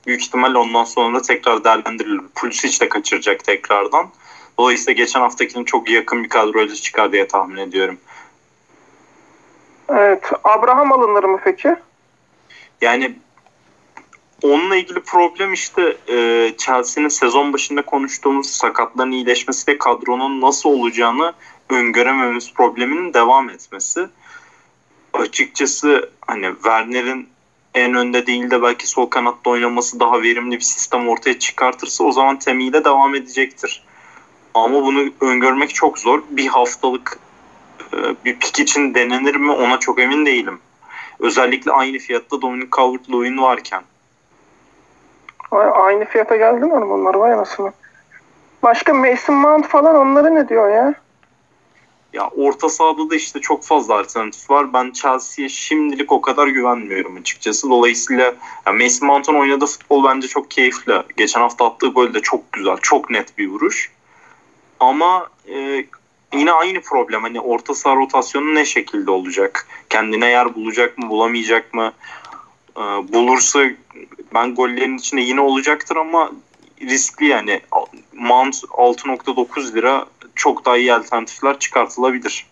Büyük 0.07 0.21
ihtimalle 0.21 0.57
ondan 0.57 0.83
sonra 0.83 1.21
tekrar 1.21 1.63
değerlendirilir. 1.63 2.21
Pulisic 2.35 2.79
de 2.79 2.89
kaçıracak 2.89 3.43
tekrardan. 3.43 4.09
Dolayısıyla 4.59 4.93
geçen 5.03 5.19
haftakinin 5.19 5.63
çok 5.65 5.89
yakın 5.89 6.23
bir 6.23 6.29
kadroyla 6.29 6.75
çıkar 6.75 7.11
diye 7.11 7.27
tahmin 7.27 7.57
ediyorum. 7.57 7.97
Evet. 9.89 10.23
Abraham 10.43 10.91
alınır 10.91 11.23
mı 11.23 11.39
peki? 11.43 11.75
Yani 12.81 13.15
onunla 14.41 14.75
ilgili 14.75 14.99
problem 14.99 15.53
işte 15.53 15.97
e, 16.07 16.51
Chelsea'nin 16.57 17.09
sezon 17.09 17.53
başında 17.53 17.81
konuştuğumuz 17.81 18.49
sakatların 18.49 19.11
iyileşmesiyle 19.11 19.77
kadronun 19.77 20.41
nasıl 20.41 20.69
olacağını 20.69 21.33
öngörememiz 21.69 22.53
probleminin 22.53 23.13
devam 23.13 23.49
etmesi. 23.49 24.07
Açıkçası 25.13 26.09
hani 26.27 26.53
Werner'in 26.53 27.29
en 27.73 27.93
önde 27.93 28.27
değil 28.27 28.51
de 28.51 28.61
belki 28.61 28.87
sol 28.87 29.05
kanatta 29.05 29.49
oynaması 29.49 29.99
daha 29.99 30.21
verimli 30.21 30.55
bir 30.55 30.61
sistem 30.61 31.07
ortaya 31.07 31.39
çıkartırsa 31.39 32.03
o 32.03 32.11
zaman 32.11 32.39
Temi 32.39 32.63
ile 32.63 32.85
devam 32.85 33.15
edecektir. 33.15 33.83
Ama 34.53 34.83
bunu 34.83 35.09
öngörmek 35.21 35.75
çok 35.75 35.99
zor. 35.99 36.23
Bir 36.29 36.47
haftalık 36.47 37.19
e, 37.93 37.97
bir 38.25 38.39
pik 38.39 38.59
için 38.59 38.93
denenir 38.93 39.35
mi 39.35 39.51
ona 39.51 39.79
çok 39.79 39.99
emin 39.99 40.25
değilim. 40.25 40.59
Özellikle 41.19 41.71
aynı 41.71 41.97
fiyatta 41.97 42.41
Dominic 42.41 42.69
Calvert-Lewin 42.69 43.41
varken. 43.41 43.83
Aynı 45.51 46.05
fiyata 46.05 46.35
geldi 46.35 46.65
mi 46.65 46.89
bunlar 46.89 47.15
vay 47.15 47.33
anasını. 47.33 47.71
Başka 48.63 48.93
Mason 48.93 49.35
Mount 49.35 49.67
falan 49.67 49.95
onları 49.95 50.35
ne 50.35 50.49
diyor 50.49 50.69
ya? 50.69 50.93
Ya 52.13 52.29
orta 52.37 52.69
sahada 52.69 53.09
da 53.09 53.15
işte 53.15 53.41
çok 53.41 53.63
fazla 53.63 53.99
alternatif 53.99 54.49
var. 54.49 54.73
Ben 54.73 54.91
Chelsea'ye 54.91 55.49
şimdilik 55.49 56.11
o 56.11 56.21
kadar 56.21 56.47
güvenmiyorum 56.47 57.17
açıkçası. 57.17 57.69
Dolayısıyla 57.69 58.35
ya 58.65 58.73
Mason 58.73 59.07
Mount'un 59.07 59.35
oynadığı 59.35 59.65
futbol 59.65 60.03
bence 60.03 60.27
çok 60.27 60.51
keyifli. 60.51 61.03
Geçen 61.17 61.41
hafta 61.41 61.65
attığı 61.65 61.87
gol 61.87 62.13
de 62.13 62.19
çok 62.21 62.51
güzel. 62.51 62.77
Çok 62.81 63.09
net 63.09 63.37
bir 63.37 63.47
vuruş. 63.47 63.91
Ama 64.79 65.27
e, 65.47 65.85
yine 66.33 66.51
aynı 66.51 66.81
problem. 66.81 67.21
Hani 67.21 67.41
orta 67.41 67.73
saha 67.73 67.95
rotasyonu 67.95 68.55
ne 68.55 68.65
şekilde 68.65 69.11
olacak? 69.11 69.67
Kendine 69.89 70.27
yer 70.27 70.55
bulacak 70.55 70.97
mı, 70.97 71.09
bulamayacak 71.09 71.73
mı? 71.73 71.93
E, 72.77 72.81
bulursa 73.13 73.59
ben 74.33 74.55
gollerin 74.55 74.97
içinde 74.97 75.21
yine 75.21 75.41
olacaktır 75.41 75.95
ama 75.95 76.31
riskli 76.81 77.25
yani. 77.25 77.61
Mount 78.13 78.55
6.9 78.55 79.73
lira 79.75 80.05
çok 80.35 80.65
daha 80.65 80.77
iyi 80.77 80.93
alternatifler 80.93 81.59
çıkartılabilir. 81.59 82.45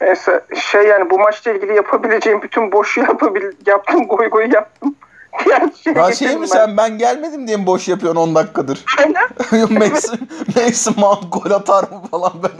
Neyse 0.00 0.44
şey 0.70 0.82
yani 0.82 1.10
bu 1.10 1.18
maçla 1.18 1.52
ilgili 1.52 1.74
yapabileceğim 1.74 2.42
bütün 2.42 2.72
boşu 2.72 3.00
yapabil 3.08 3.42
yaptım 3.66 4.08
goy 4.08 4.28
goy 4.28 4.48
yaptım. 4.52 4.94
Diğer 5.44 5.68
şeye 5.84 5.94
Ha 5.94 6.12
şey 6.12 6.34
mi 6.34 6.40
ben. 6.40 6.46
sen 6.46 6.76
ben 6.76 6.98
gelmedim 6.98 7.46
diye 7.46 7.56
mi 7.56 7.66
boş 7.66 7.88
yapıyorsun 7.88 8.20
10 8.20 8.34
dakikadır? 8.34 8.84
Aynen. 8.98 9.78
Mason, 9.78 10.18
Mason 10.56 10.94
Mount 10.96 11.32
gol 11.32 11.50
atar 11.50 11.82
mı 11.82 12.02
falan 12.10 12.32
böyle 12.42 12.54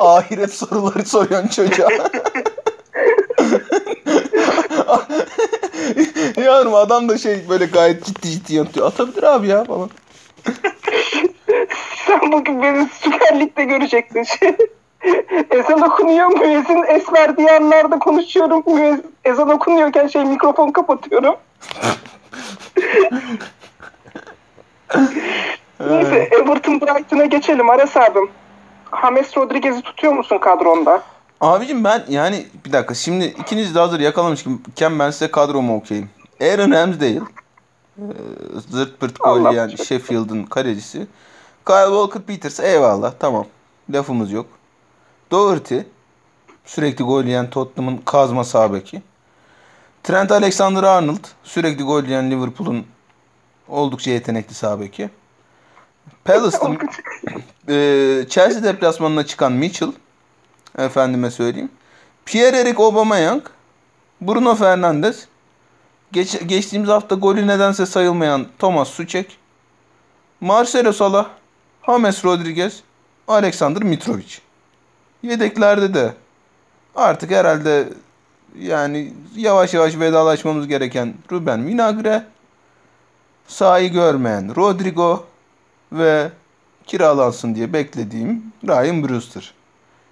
ahiret 0.00 0.54
soruları 0.54 1.04
soruyorsun 1.04 1.48
çocuğa. 1.48 1.88
yani 6.36 6.76
adam 6.76 7.08
da 7.08 7.18
şey 7.18 7.48
böyle 7.48 7.66
gayet 7.66 8.04
ciddi 8.04 8.30
ciddi 8.30 8.54
yanıtıyor. 8.54 8.86
Atabilir 8.86 9.22
abi 9.22 9.48
ya 9.48 9.64
falan. 9.64 9.90
Sen 12.06 12.32
bugün 12.32 12.62
beni 12.62 12.88
Süper 13.00 13.40
Lig'de 13.40 13.64
görecektin. 13.64 14.22
Şey, 14.22 14.56
ezan 15.50 15.82
okunuyor 15.82 16.26
müezzin 16.26 16.82
es 16.88 17.12
verdiği 17.12 17.50
anlarda 17.50 17.98
konuşuyorum. 17.98 18.64
Ezan 19.24 19.48
okunuyorken 19.48 20.06
şey 20.06 20.24
mikrofon 20.24 20.70
kapatıyorum. 20.70 21.34
Neyse 25.80 26.28
Everton 26.32 26.80
Brighton'a 26.80 27.24
geçelim 27.24 27.70
Aras 27.70 27.96
abim. 27.96 28.30
James 29.02 29.36
Rodriguez'i 29.36 29.82
tutuyor 29.82 30.12
musun 30.12 30.38
kadronda? 30.38 31.02
Abicim 31.42 31.84
ben 31.84 32.04
yani 32.08 32.46
bir 32.64 32.72
dakika 32.72 32.94
şimdi 32.94 33.24
ikiniz 33.24 33.74
de 33.74 33.78
hazır 33.78 34.00
yakalamışken 34.00 34.98
ben 34.98 35.10
size 35.10 35.30
kadromu 35.30 35.76
okuyayım. 35.76 36.10
Aaron 36.40 36.70
Ramsdale. 36.70 37.16
e, 37.16 37.20
Zırt 38.70 39.00
pırt 39.00 39.20
gol 39.20 39.50
yiyen 39.50 39.68
Sheffield'ın 39.68 40.44
kalecisi. 40.44 41.06
Kyle 41.66 41.86
Walker 41.86 42.22
Peters 42.22 42.60
eyvallah 42.60 43.12
tamam. 43.18 43.46
Lafımız 43.90 44.32
yok. 44.32 44.46
Doherty. 45.30 45.78
Sürekli 46.64 47.04
gol 47.04 47.24
yiyen 47.24 47.50
Tottenham'ın 47.50 47.96
kazma 48.04 48.44
sağ 48.44 48.72
beki. 48.72 49.02
Trent 50.02 50.32
Alexander-Arnold. 50.32 51.24
Sürekli 51.44 51.84
gol 51.84 52.04
yiyen 52.04 52.30
Liverpool'un 52.30 52.86
oldukça 53.68 54.10
yetenekli 54.10 54.54
sağ 54.54 54.80
beki. 54.80 55.10
Palace'ın 56.24 56.78
e, 57.68 57.74
Chelsea 58.28 58.62
deplasmanına 58.62 59.26
çıkan 59.26 59.52
Mitchell. 59.52 59.92
Efendime 60.78 61.30
söyleyeyim. 61.30 61.70
Pierre-Emerick 62.26 62.82
Aubameyang. 62.82 63.42
Bruno 64.20 64.54
Fernandes. 64.54 65.26
Geç, 66.12 66.46
geçtiğimiz 66.46 66.88
hafta 66.88 67.14
golü 67.14 67.46
nedense 67.46 67.86
sayılmayan 67.86 68.46
Thomas 68.58 68.88
Suchek. 68.88 69.38
Marcelo 70.40 70.92
Salah. 70.92 71.28
James 71.86 72.24
Rodriguez. 72.24 72.82
Alexander 73.28 73.82
Mitrovic. 73.82 74.38
Yedeklerde 75.22 75.94
de 75.94 76.14
artık 76.94 77.30
herhalde 77.30 77.88
yani 78.58 79.12
yavaş 79.36 79.74
yavaş 79.74 79.98
vedalaşmamız 79.98 80.68
gereken 80.68 81.14
Ruben 81.32 81.66
Vinagre. 81.66 82.24
Sahayı 83.46 83.92
görmeyen 83.92 84.56
Rodrigo 84.56 85.26
ve 85.92 86.30
kiralansın 86.86 87.54
diye 87.54 87.72
beklediğim 87.72 88.52
Ryan 88.68 89.08
Brewster. 89.08 89.54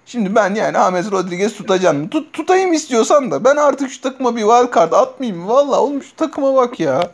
Şimdi 0.05 0.35
ben 0.35 0.55
yani 0.55 0.73
James 0.77 1.11
Rodriguez 1.11 1.55
tutacağım. 1.57 2.09
Tut, 2.09 2.33
tutayım 2.33 2.73
istiyorsan 2.73 3.31
da 3.31 3.43
ben 3.43 3.55
artık 3.55 3.91
şu 3.91 4.01
takıma 4.01 4.35
bir 4.35 4.41
wild 4.41 4.75
card 4.75 4.91
atmayayım. 4.91 5.47
Valla 5.47 5.81
oğlum 5.81 6.03
şu 6.03 6.15
takıma 6.15 6.55
bak 6.55 6.79
ya. 6.79 7.11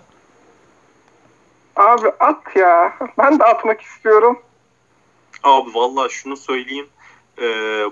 Abi 1.75 2.07
at 2.19 2.55
ya. 2.55 2.93
Ben 3.17 3.39
de 3.39 3.43
atmak 3.43 3.81
istiyorum. 3.81 4.39
Abi 5.43 5.69
vallahi 5.73 6.09
şunu 6.13 6.37
söyleyeyim. 6.37 6.87
Ee, 7.41 7.43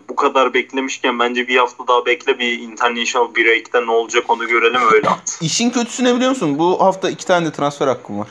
bu 0.09 0.15
kadar 0.15 0.53
beklemişken 0.53 1.19
bence 1.19 1.47
bir 1.47 1.57
hafta 1.57 1.87
daha 1.87 2.05
bekle 2.05 2.39
bir 2.39 2.59
international 2.59 3.35
break'te 3.35 3.85
ne 3.85 3.91
olacak 3.91 4.23
onu 4.29 4.47
görelim 4.47 4.81
öyle 4.93 5.09
at. 5.09 5.37
İşin 5.41 5.69
kötüsü 5.69 6.03
ne 6.03 6.15
biliyor 6.15 6.29
musun? 6.29 6.59
Bu 6.59 6.81
hafta 6.81 7.09
iki 7.09 7.25
tane 7.25 7.45
de 7.45 7.51
transfer 7.51 7.87
hakkım 7.87 8.19
var. 8.19 8.27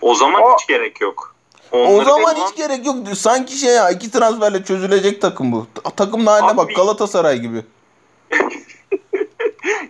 O 0.00 0.14
zaman 0.14 0.42
O- 0.42 0.54
hiç 0.54 0.66
gerek 0.66 1.00
yok. 1.00 1.34
O 1.72 2.04
zaman 2.04 2.34
hiç 2.34 2.56
gerek 2.56 2.86
yok. 2.86 2.96
Sanki 3.16 3.56
şey 3.56 3.74
ya 3.74 3.90
iki 3.90 4.10
transferle 4.10 4.64
çözülecek 4.64 5.20
takım 5.20 5.52
bu. 5.52 5.66
Ta- 5.74 5.90
Takımın 5.90 6.26
haline 6.26 6.48
Abi- 6.50 6.56
bak 6.56 6.70
Galatasaray 6.76 7.38
gibi. 7.38 7.62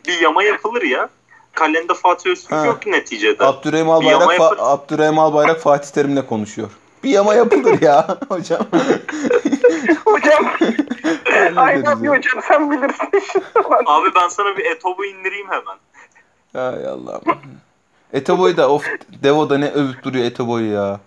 bir 0.06 0.20
yama 0.20 0.42
yapılır 0.42 0.82
ya. 0.82 1.08
Kalende 1.52 1.94
Fatih 1.94 2.30
Öztürk 2.30 2.52
Ha. 2.52 2.66
yok 2.66 2.82
ki 2.82 2.92
neticede. 2.92 3.44
Abdurrahim 3.44 3.90
Albayrak, 3.90 4.20
yama 4.20 4.34
Fa- 4.36 4.60
Abdurrahim 4.60 5.18
Albayrak 5.18 5.60
Fatih 5.60 5.90
Terim'le 5.90 6.22
konuşuyor. 6.22 6.70
Bir 7.04 7.10
yama 7.10 7.34
yapılır 7.42 7.82
ya 7.82 8.06
hocam. 8.28 8.66
Hocam. 10.04 10.44
Aynen 11.56 12.02
bir 12.02 12.08
hocam 12.08 12.42
sen 12.48 12.70
bilirsin. 12.70 13.08
Abi 13.86 14.08
ben 14.14 14.28
sana 14.28 14.56
bir 14.56 14.64
Etobo 14.64 15.04
indireyim 15.04 15.46
hemen. 15.50 15.76
Hay 16.52 16.86
Allah'ım. 16.86 17.22
Etobo'yu 18.12 18.56
da 18.56 18.70
of 18.70 18.86
Devo'da 19.22 19.58
ne 19.58 19.68
övüp 19.70 20.02
duruyor 20.02 20.24
Etobo'yu 20.24 20.72
ya. 20.72 21.00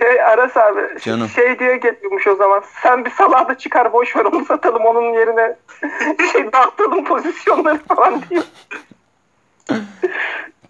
Şey 0.00 0.22
Aras 0.22 0.56
abi 0.56 0.80
Canım. 1.00 1.28
şey 1.28 1.58
diye 1.58 1.76
geliyormuş 1.76 2.26
o 2.26 2.34
zaman. 2.34 2.62
Sen 2.82 3.04
bir 3.04 3.10
salağı 3.10 3.48
da 3.48 3.58
çıkar 3.58 3.92
boş 3.92 4.16
ver 4.16 4.24
onu 4.24 4.44
satalım 4.44 4.86
onun 4.86 5.12
yerine 5.12 5.56
şey 6.32 6.52
dağıtalım 6.52 7.04
pozisyonları 7.04 7.78
falan 7.88 8.22
diye. 8.30 8.40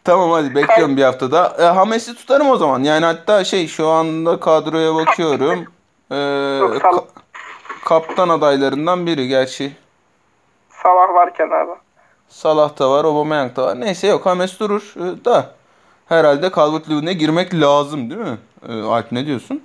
Tamam 0.04 0.30
hadi 0.30 0.54
bekliyorum 0.54 0.96
bir 0.96 1.02
haftada. 1.02 1.56
E, 1.60 1.62
Hames'i 1.64 2.14
tutarım 2.14 2.50
o 2.50 2.56
zaman. 2.56 2.82
Yani 2.82 3.04
hatta 3.04 3.44
şey 3.44 3.66
şu 3.68 3.88
anda 3.88 4.40
kadroya 4.40 4.94
bakıyorum. 4.94 5.58
E, 6.10 6.14
Salah. 6.60 6.78
ka- 6.80 7.04
kaptan 7.84 8.28
adaylarından 8.28 9.06
biri 9.06 9.28
gerçi. 9.28 9.76
Sabah 10.82 11.14
varken 11.14 11.50
abi. 11.50 11.70
Salah 12.28 12.78
da 12.78 12.90
var, 12.90 13.04
Aubameyang 13.04 13.56
da 13.56 13.62
var. 13.66 13.80
Neyse 13.80 14.06
yok 14.06 14.26
Hames 14.26 14.60
durur 14.60 14.94
E, 14.96 15.24
da. 15.24 15.50
Herhalde 16.10 16.50
Calvert-Lewin'e 16.56 17.12
girmek 17.12 17.54
lazım 17.54 18.10
değil 18.10 18.20
mi? 18.20 18.38
E, 18.68 18.72
Alp 18.72 19.12
ne 19.12 19.26
diyorsun? 19.26 19.64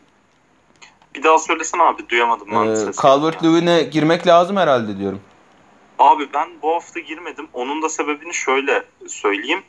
Bir 1.16 1.24
daha 1.24 1.38
söylesene 1.40 1.84
abi 1.84 2.10
duyamadım 2.10 2.68
E, 2.72 2.76
sesini. 2.76 2.96
Calvert-Lewin'e 3.04 3.84
girmek 3.84 4.28
lazım 4.28 4.58
herhalde 4.58 4.98
diyorum. 5.00 5.22
Abi 6.00 6.28
ben 6.34 6.50
bu 6.62 6.76
hafta 6.76 7.00
girmedim. 7.00 7.48
Onun 7.54 7.82
da 7.82 7.90
sebebini 7.90 8.34
şöyle 8.34 8.84
söyleyeyim. 9.08 9.64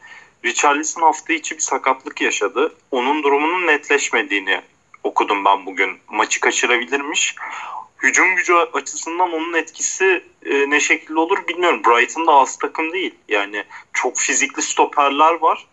Richarlison 0.45 1.03
hafta 1.03 1.33
içi 1.33 1.55
bir 1.55 1.61
sakatlık 1.61 2.21
yaşadı. 2.21 2.73
Onun 2.91 3.23
durumunun 3.23 3.67
netleşmediğini 3.67 4.61
okudum 5.05 5.45
ben 5.45 5.67
bugün. 5.67 5.91
Maçı 6.09 6.41
kaçırabilirmiş. 6.41 7.35
Hücum 8.03 8.37
gücü 8.37 8.55
açısından 8.55 9.33
onun 9.33 9.55
etkisi 9.55 10.25
e, 10.47 10.71
ne 10.71 10.81
şekilde 10.81 11.19
olur 11.21 11.39
bilmiyorum. 11.49 11.83
Brighton 11.85 12.27
da 12.27 12.33
az 12.33 12.59
takım 12.59 12.93
değil. 12.93 13.15
Yani 13.29 13.65
çok 13.93 14.17
fizikli 14.19 14.63
stoperler 14.63 15.41
var. 15.41 15.67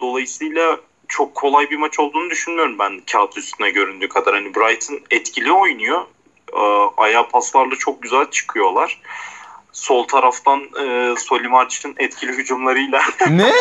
Dolayısıyla 0.00 0.76
çok 1.08 1.34
kolay 1.34 1.70
bir 1.70 1.76
maç 1.76 1.98
olduğunu 1.98 2.30
düşünmüyorum 2.30 2.78
ben 2.78 3.00
kağıt 3.12 3.38
üstüne 3.38 3.70
göründüğü 3.70 4.08
kadar. 4.08 4.34
Hani 4.34 4.54
Brighton 4.54 5.00
etkili 5.10 5.52
oynuyor. 5.52 6.02
E, 6.52 6.60
ayağa 6.96 7.28
paslarla 7.28 7.76
çok 7.76 8.02
güzel 8.02 8.30
çıkıyorlar 8.30 9.00
sol 9.72 10.04
taraftan 10.08 10.60
e, 10.60 11.14
Solimarch'ın 11.18 11.94
etkili 11.98 12.32
hücumlarıyla 12.32 13.02
ne? 13.30 13.52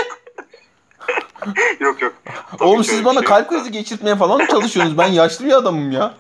yok 1.80 2.02
yok. 2.02 2.14
Tabii 2.52 2.64
Oğlum 2.64 2.84
siz 2.84 3.06
bana 3.06 3.20
şey 3.20 3.24
kalp 3.24 3.50
krizi 3.50 3.72
geçirtmeye 3.72 4.16
falan 4.16 4.38
mı 4.42 4.48
çalışıyorsunuz? 4.48 4.98
Ben 4.98 5.08
yaşlı 5.08 5.46
bir 5.46 5.54
adamım 5.54 5.92
ya. 5.92 6.14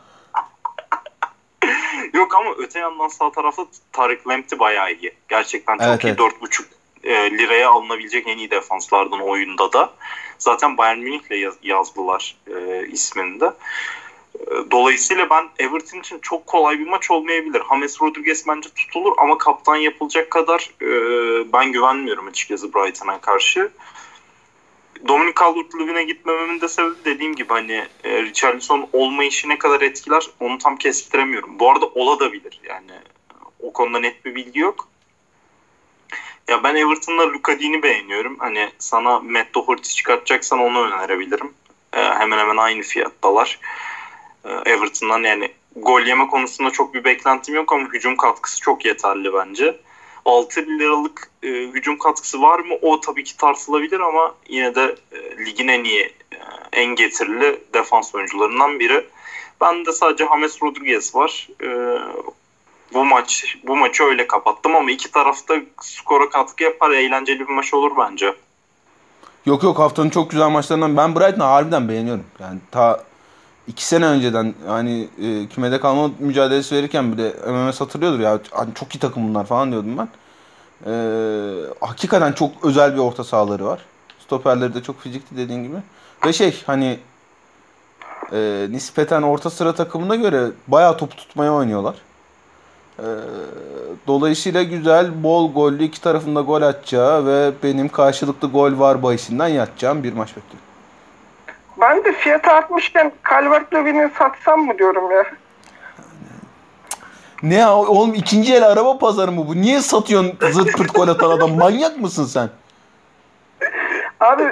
Yok 2.13 2.36
ama 2.36 2.49
öte 2.58 2.80
yandan 2.80 3.08
sağ 3.08 3.32
tarafta 3.32 3.65
Tarık 3.91 4.27
Lamptey 4.27 4.60
bayağı 4.60 4.93
iyi. 4.93 5.13
Gerçekten 5.30 5.77
çok 5.77 5.88
Evet, 5.88 6.03
iyi. 6.03 6.08
evet. 6.08 6.19
4.5 6.19 6.63
e, 7.08 7.32
liraya 7.32 7.70
alınabilecek 7.70 8.28
en 8.28 8.38
iyi 8.38 8.52
defanslardan 8.52 9.20
oyunda 9.22 9.74
da. 9.74 9.93
Zaten 10.38 10.78
Bayern 10.78 11.00
Münih'le 11.00 11.32
yaz- 11.32 11.58
yazdılar 11.63 12.36
e, 12.56 12.88
ismini 12.88 13.39
de. 13.39 13.46
E, 14.39 14.72
Dolayısıyla 14.72 15.30
ben 15.30 15.50
Everton 15.60 16.00
için 16.00 16.20
çok 16.20 16.48
kolay 16.48 16.80
bir 16.80 16.88
maç 16.88 17.12
olmayabilir. 17.12 17.62
James 17.70 18.02
Rodriguez 18.02 18.48
bence 18.48 18.70
tutulur 18.70 19.13
ama 19.17 19.38
kaptan 19.38 19.76
yapılacak 19.76 20.32
kadar 20.32 20.70
e, 20.82 20.88
ben 21.54 21.72
güvenmiyorum 21.72 22.28
açıkçası 22.28 22.74
Brighton'a 22.74 23.22
karşı. 23.22 23.72
Dominic 25.08 25.34
Calvert-Lewin'e 25.39 26.04
gitmememin 26.04 26.62
de 26.62 26.67
sebebi 26.67 26.96
dediğim 27.06 27.36
gibi 27.36 27.50
hani 27.50 27.86
e, 28.04 28.24
Richarlison 28.24 28.89
olmayışı 28.93 29.50
ne 29.50 29.58
kadar 29.58 29.82
etkiler 29.82 30.28
onu 30.39 30.58
tam 30.58 30.78
kestiremiyorum. 30.78 31.60
Bu 31.60 31.72
arada 31.72 31.86
ola 31.86 32.20
da 32.20 32.34
bilir 32.34 32.60
yani 32.70 32.91
o 33.60 33.74
konuda 33.74 34.00
net 34.00 34.26
bir 34.26 34.36
bilgi 34.36 34.60
yok. 34.60 34.88
Ya 36.47 36.63
ben 36.63 36.75
Everton'la 36.75 37.33
Luka 37.33 37.60
Dean'i 37.60 37.83
beğeniyorum. 37.83 38.39
Hani 38.39 38.69
sana 38.79 39.19
Matt 39.19 39.53
Doherty 39.55 39.89
çıkartacaksan 39.89 40.60
onu 40.60 40.88
önerebilirim. 40.88 41.53
E, 41.93 42.03
hemen 42.03 42.38
hemen 42.38 42.57
aynı 42.57 42.81
fiyattalar. 42.81 43.60
E, 44.45 44.49
Everton'dan 44.71 45.23
yani 45.23 45.51
gol 45.75 46.01
yeme 46.01 46.27
konusunda 46.27 46.69
çok 46.71 46.93
bir 46.93 47.03
beklentim 47.03 47.55
yok 47.55 47.73
ama 47.73 47.88
hücum 47.93 48.17
katkısı 48.17 48.62
çok 48.62 48.86
yeterli 48.86 49.33
bence. 49.33 49.79
6 50.25 50.62
liralık 50.62 51.29
e, 51.43 51.47
hücum 51.47 51.97
katkısı 51.97 52.41
var 52.41 52.60
mı? 52.60 52.75
O 52.81 53.01
tabii 53.01 53.23
ki 53.23 53.38
tartılabilir 53.38 53.99
ama 53.99 54.36
yine 54.49 54.75
de 54.75 54.95
e, 55.12 55.45
ligin 55.45 55.67
en 55.67 55.83
iyi, 55.83 56.03
e, 56.31 56.38
en 56.71 56.95
getirili 56.95 57.62
defans 57.73 58.15
oyuncularından 58.15 58.79
biri. 58.79 59.05
Ben 59.62 59.86
de 59.86 59.91
sadece 59.91 60.25
James 60.25 60.63
Rodriguez 60.63 61.15
var. 61.15 61.47
E, 61.63 61.67
bu 62.93 63.06
maç 63.06 63.58
bu 63.67 63.76
maçı 63.76 64.04
öyle 64.04 64.28
kapattım 64.28 64.76
ama 64.76 64.91
iki 64.91 65.12
tarafta 65.12 65.56
skora 65.82 66.30
katkı 66.30 66.63
yapar. 66.63 66.91
Eğlenceli 66.91 67.39
bir 67.39 67.54
maç 67.54 67.73
olur 67.73 67.91
bence. 68.00 68.36
Yok 69.45 69.63
yok 69.63 69.80
haftanın 69.80 70.10
çok 70.10 70.32
güzel 70.32 70.50
maçlarından. 70.50 70.97
Ben 70.97 71.15
Brighton'ı 71.15 71.43
harbiden 71.43 71.89
beğeniyorum. 71.89 72.26
Yani 72.39 72.60
ta 72.71 73.04
iki 73.67 73.86
sene 73.86 74.06
önceden 74.06 74.54
hani 74.67 75.08
e, 75.21 75.47
kümede 75.47 75.80
kalma 75.80 76.12
mücadelesi 76.19 76.76
verirken 76.76 77.13
bile 77.13 77.34
MMS 77.47 77.82
hatırlıyordur 77.82 78.19
ya. 78.19 78.39
Hani 78.52 78.73
çok 78.73 78.95
iyi 78.95 79.00
takım 79.00 79.30
bunlar 79.30 79.45
falan 79.45 79.71
diyordum 79.71 79.97
ben. 79.97 80.10
E, 80.86 80.93
hakikaten 81.80 82.32
çok 82.32 82.52
özel 82.63 82.93
bir 82.93 83.00
orta 83.00 83.23
sahaları 83.23 83.65
var. 83.65 83.80
Stoperleri 84.19 84.73
de 84.73 84.84
çok 84.84 85.02
fizikli 85.02 85.38
dediğin 85.38 85.63
gibi. 85.63 85.78
Ve 86.26 86.34
şey 86.34 86.63
hani 86.65 87.00
e, 88.34 88.67
nispeten 88.69 89.21
orta 89.21 89.50
sıra 89.50 89.76
takımına 89.76 90.15
göre 90.15 90.52
bayağı 90.67 90.97
top 90.97 91.17
tutmaya 91.17 91.54
oynuyorlar. 91.54 91.95
E, 92.99 93.05
dolayısıyla 94.07 94.63
güzel, 94.63 95.23
bol 95.23 95.53
gollü 95.53 95.83
iki 95.83 96.01
tarafında 96.01 96.41
gol 96.41 96.62
atacağı 96.62 97.25
ve 97.25 97.51
benim 97.63 97.89
karşılıklı 97.89 98.51
gol 98.51 98.79
var 98.79 99.03
bahisinden 99.03 99.47
yatacağım 99.47 100.03
bir 100.03 100.13
maç 100.13 100.29
bekliyorum. 100.29 100.67
Ben 101.81 102.03
de 102.03 102.13
fiyatı 102.13 102.51
artmışken 102.51 103.12
Calvert-Lewin'i 103.29 104.12
satsam 104.19 104.60
mı 104.60 104.77
diyorum 104.77 105.12
ya. 105.12 105.23
Ne 107.43 107.55
ya 107.55 107.75
oğlum 107.75 108.13
ikinci 108.13 108.53
el 108.53 108.67
araba 108.67 108.97
pazarı 108.97 109.31
mı 109.31 109.47
bu? 109.47 109.55
Niye 109.55 109.81
satıyorsun 109.81 110.38
zırt 110.51 110.77
pırt 110.77 110.95
gol 110.95 111.07
atan 111.07 111.29
adam? 111.29 111.57
Manyak 111.57 111.97
mısın 111.99 112.25
sen? 112.25 112.49
Abi 114.19 114.43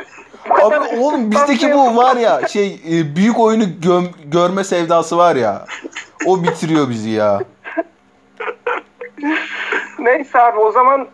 Abi 0.50 0.76
oğlum 1.00 1.32
bizdeki 1.32 1.74
bu 1.74 1.98
var 1.98 2.16
ya 2.16 2.48
şey 2.48 2.82
e, 2.92 3.16
büyük 3.16 3.40
oyunu 3.40 3.64
göm, 3.82 4.08
görme 4.26 4.64
sevdası 4.64 5.18
var 5.18 5.36
ya. 5.36 5.66
O 6.26 6.44
bitiriyor 6.44 6.90
bizi 6.90 7.10
ya. 7.10 7.42
Neyse 10.00 10.42
abi 10.42 10.60
o 10.60 10.72
zaman 10.72 11.08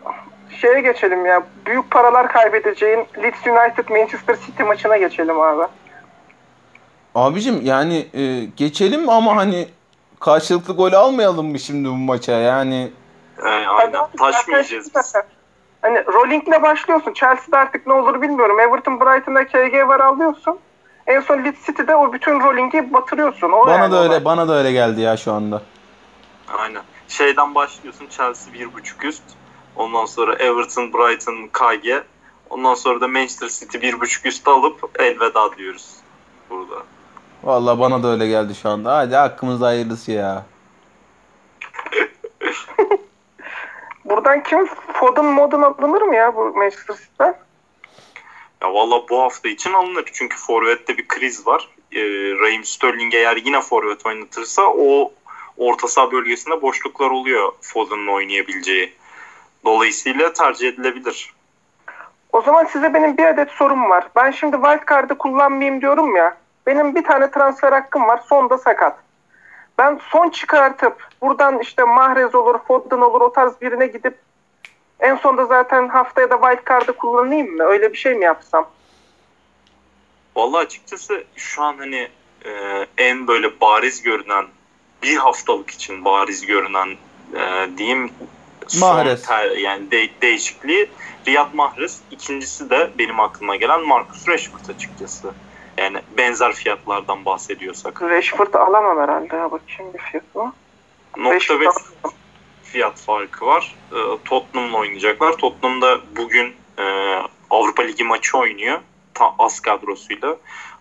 şeye 0.60 0.80
geçelim 0.80 1.26
ya. 1.26 1.42
Büyük 1.66 1.90
paralar 1.90 2.32
kaybedeceğin 2.32 3.06
Leeds 3.22 3.46
United 3.46 3.88
Manchester 3.88 4.36
City 4.46 4.62
maçına 4.62 4.96
geçelim 4.96 5.40
abi. 5.40 5.62
Abicim 7.14 7.60
yani 7.62 8.06
e, 8.14 8.44
geçelim 8.56 9.08
ama 9.08 9.36
hani 9.36 9.68
karşılıklı 10.20 10.76
gol 10.76 10.92
almayalım 10.92 11.46
mı 11.50 11.58
şimdi 11.58 11.88
bu 11.88 11.92
maça 11.92 12.32
yani? 12.32 12.90
Yani 13.44 13.68
aynen 13.68 14.06
taşmayacağız 14.18 14.90
biz. 14.96 15.14
Hani 15.82 16.04
rollingle 16.06 16.62
başlıyorsun. 16.62 17.12
Chelsea'de 17.12 17.56
artık 17.56 17.86
ne 17.86 17.92
olur 17.92 18.22
bilmiyorum. 18.22 18.60
Everton, 18.60 19.00
Brighton'da 19.00 19.46
KG 19.46 19.88
var 19.88 20.00
alıyorsun. 20.00 20.58
En 21.06 21.20
son 21.20 21.44
Leeds 21.44 21.66
City'de 21.66 21.96
o 21.96 22.12
bütün 22.12 22.40
rollingi 22.40 22.92
batırıyorsun. 22.92 23.52
O 23.52 23.66
Bana 23.66 23.78
yani 23.78 23.92
da 23.92 23.98
öyle 24.02 24.08
olay. 24.08 24.24
bana 24.24 24.48
da 24.48 24.54
öyle 24.58 24.72
geldi 24.72 25.00
ya 25.00 25.16
şu 25.16 25.32
anda. 25.32 25.62
Aynen. 26.58 26.82
Şeyden 27.12 27.54
başlıyorsun 27.54 28.06
Chelsea 28.08 28.54
1.5 28.54 29.06
üst. 29.06 29.22
Ondan 29.76 30.04
sonra 30.04 30.34
Everton, 30.34 30.92
Brighton, 30.92 31.48
KG. 31.52 32.04
Ondan 32.50 32.74
sonra 32.74 33.00
da 33.00 33.08
Manchester 33.08 33.48
City 33.48 33.78
1.5 33.78 34.28
üst 34.28 34.48
alıp 34.48 35.00
elveda 35.00 35.56
diyoruz 35.56 35.96
burada. 36.50 36.82
Vallahi 37.44 37.78
bana 37.80 38.02
da 38.02 38.08
öyle 38.08 38.28
geldi 38.28 38.54
şu 38.54 38.68
anda. 38.68 38.96
Hadi 38.96 39.16
hakkımızda 39.16 39.66
hayırlısı 39.66 40.12
ya. 40.12 40.46
Buradan 44.04 44.42
kim 44.42 44.66
Foden 44.92 45.24
modun 45.24 45.62
alınır 45.62 46.02
mı 46.02 46.14
ya 46.14 46.36
bu 46.36 46.52
Manchester 46.56 46.94
City'den? 46.94 47.34
Ya 48.62 48.74
valla 48.74 49.08
bu 49.08 49.22
hafta 49.22 49.48
için 49.48 49.72
alınır. 49.72 50.04
Çünkü 50.12 50.36
forvette 50.36 50.98
bir 50.98 51.08
kriz 51.08 51.46
var. 51.46 51.68
Ee, 51.92 52.00
Raheem 52.40 52.64
Sterling 52.64 53.14
eğer 53.14 53.36
yine 53.36 53.60
forvet 53.60 54.06
oynatırsa 54.06 54.62
o 54.62 55.12
orta 55.56 55.88
saha 55.88 56.12
bölgesinde 56.12 56.62
boşluklar 56.62 57.10
oluyor 57.10 57.52
Foden'ın 57.60 58.06
oynayabileceği. 58.06 58.92
Dolayısıyla 59.64 60.32
tercih 60.32 60.68
edilebilir. 60.68 61.34
O 62.32 62.40
zaman 62.40 62.64
size 62.64 62.94
benim 62.94 63.16
bir 63.16 63.24
adet 63.24 63.50
sorum 63.50 63.90
var. 63.90 64.08
Ben 64.16 64.30
şimdi 64.30 64.56
wildcard'ı 64.56 65.18
kullanmayayım 65.18 65.80
diyorum 65.80 66.16
ya. 66.16 66.36
Benim 66.66 66.94
bir 66.94 67.04
tane 67.04 67.30
transfer 67.30 67.72
hakkım 67.72 68.02
var. 68.02 68.20
Sonda 68.28 68.58
sakat. 68.58 68.98
Ben 69.78 70.00
son 70.10 70.30
çıkartıp 70.30 71.08
buradan 71.22 71.58
işte 71.58 71.84
Mahrez 71.84 72.34
olur, 72.34 72.58
Foden 72.68 73.00
olur 73.00 73.20
o 73.20 73.32
tarz 73.32 73.60
birine 73.60 73.86
gidip 73.86 74.18
en 75.00 75.16
sonda 75.16 75.46
zaten 75.46 75.88
haftaya 75.88 76.30
da 76.30 76.40
wildcard'ı 76.40 76.92
kullanayım 76.92 77.56
mı? 77.56 77.64
Öyle 77.64 77.92
bir 77.92 77.98
şey 77.98 78.14
mi 78.14 78.24
yapsam? 78.24 78.70
Valla 80.36 80.58
açıkçası 80.58 81.24
şu 81.36 81.62
an 81.62 81.78
hani 81.78 82.08
e, 82.44 82.50
en 82.98 83.26
böyle 83.26 83.60
bariz 83.60 84.02
görünen 84.02 84.46
bir 85.02 85.16
haftalık 85.16 85.70
için 85.70 86.04
bariz 86.04 86.46
görünen 86.46 86.88
e, 87.34 87.68
diyeyim 87.78 88.10
son 88.68 88.96
Mahrez. 88.96 89.22
ter- 89.26 89.56
yani 89.56 89.90
de- 89.90 90.10
değişikliği 90.22 90.90
Riyad 91.26 91.54
Mahrez. 91.54 92.00
İkincisi 92.10 92.70
de 92.70 92.90
benim 92.98 93.20
aklıma 93.20 93.56
gelen 93.56 93.80
Marcus 93.86 94.28
Rashford 94.28 94.68
açıkçası. 94.74 95.32
Yani 95.78 95.98
benzer 96.18 96.52
fiyatlardan 96.52 97.24
bahsediyorsak. 97.24 98.02
Rashford 98.02 98.54
alamam 98.54 98.98
herhalde 98.98 99.36
ya. 99.36 99.50
Bakayım 99.50 99.92
bir 99.94 99.98
fiyatı. 99.98 100.52
Nokta 101.16 101.60
beş 101.60 101.68
fiyat 102.64 103.00
farkı 103.00 103.46
var. 103.46 103.74
E, 103.92 103.98
Tottenham'la 104.24 104.78
oynayacaklar. 104.78 105.32
Tottenham'da 105.36 106.00
bugün 106.16 106.54
e, 106.78 106.84
Avrupa 107.50 107.82
Ligi 107.82 108.04
maçı 108.04 108.38
oynuyor. 108.38 108.80
Ta, 109.14 109.34
az 109.38 109.60
kadrosuyla. 109.60 110.36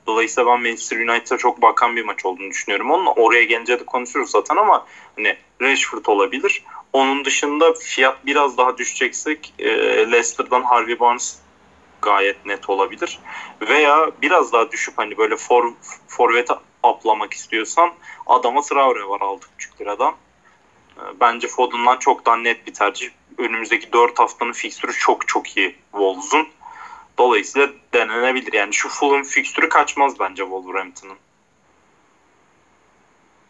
Dolayısıyla 0.08 0.52
ben 0.52 0.62
Manchester 0.62 0.98
United'a 0.98 1.38
çok 1.38 1.62
bakan 1.62 1.96
bir 1.96 2.06
maç 2.06 2.26
olduğunu 2.26 2.50
düşünüyorum. 2.50 2.92
Onunla 2.92 3.12
oraya 3.12 3.44
gelince 3.44 3.80
de 3.80 3.86
konuşuruz 3.86 4.32
zaten 4.32 4.56
ama 4.56 4.88
hani 5.16 5.38
Rashford 5.62 6.06
olabilir. 6.06 6.64
Onun 6.94 7.26
dışında 7.26 7.74
fiyat 7.74 8.26
biraz 8.26 8.58
daha 8.58 8.78
düşeceksek 8.78 9.54
e, 9.60 9.68
Leicester'dan 10.12 10.64
Harvey 10.64 11.00
Barnes 11.00 11.40
gayet 12.02 12.46
net 12.46 12.70
olabilir. 12.70 13.20
Veya 13.62 14.12
biraz 14.22 14.54
daha 14.54 14.72
düşüp 14.72 14.98
hani 14.98 15.18
böyle 15.18 15.36
for, 15.36 15.74
forvete 16.08 16.54
aplamak 16.84 17.34
istiyorsan 17.34 17.90
adama 18.28 18.62
Traore 18.62 19.08
var 19.08 19.20
6,5 19.20 19.82
liradan. 19.82 20.14
E, 20.98 21.02
Bence 21.20 21.48
Foden'dan 21.48 21.98
çok 21.98 22.26
daha 22.26 22.36
net 22.36 22.68
bir 22.68 22.74
tercih. 22.74 23.10
Önümüzdeki 23.38 23.94
4 23.94 24.20
haftanın 24.20 24.52
fikstürü 24.52 24.94
çok 24.94 25.28
çok 25.28 25.58
iyi 25.58 25.76
Wolves'un. 25.92 26.48
Dolayısıyla 27.18 27.68
denenebilir. 27.94 28.54
Yani 28.54 28.74
şu 28.74 28.90
Fulham 28.90 29.24
fikstürü 29.24 29.70
kaçmaz 29.70 30.20
bence 30.20 30.44
Wolverhampton'ın. 30.44 31.18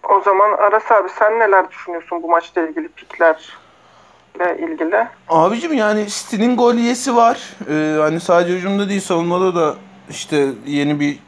O 0.09 0.21
zaman 0.21 0.57
Aras 0.57 0.91
abi 0.91 1.09
sen 1.19 1.39
neler 1.39 1.71
düşünüyorsun 1.71 2.23
bu 2.23 2.29
maçla 2.29 2.67
ilgili 2.67 2.87
piklerle 2.87 3.37
ilgili? 4.59 5.07
Abicim 5.29 5.73
yani 5.73 6.07
City'nin 6.07 6.57
gol 6.57 6.75
yesi 6.75 7.15
var. 7.15 7.53
Ee, 7.69 7.97
hani 7.99 8.19
sadece 8.19 8.53
hücumda 8.53 8.89
değil 8.89 9.01
savunmada 9.01 9.55
da 9.55 9.75
işte 10.09 10.47
yeni 10.65 10.99
bir 10.99 11.19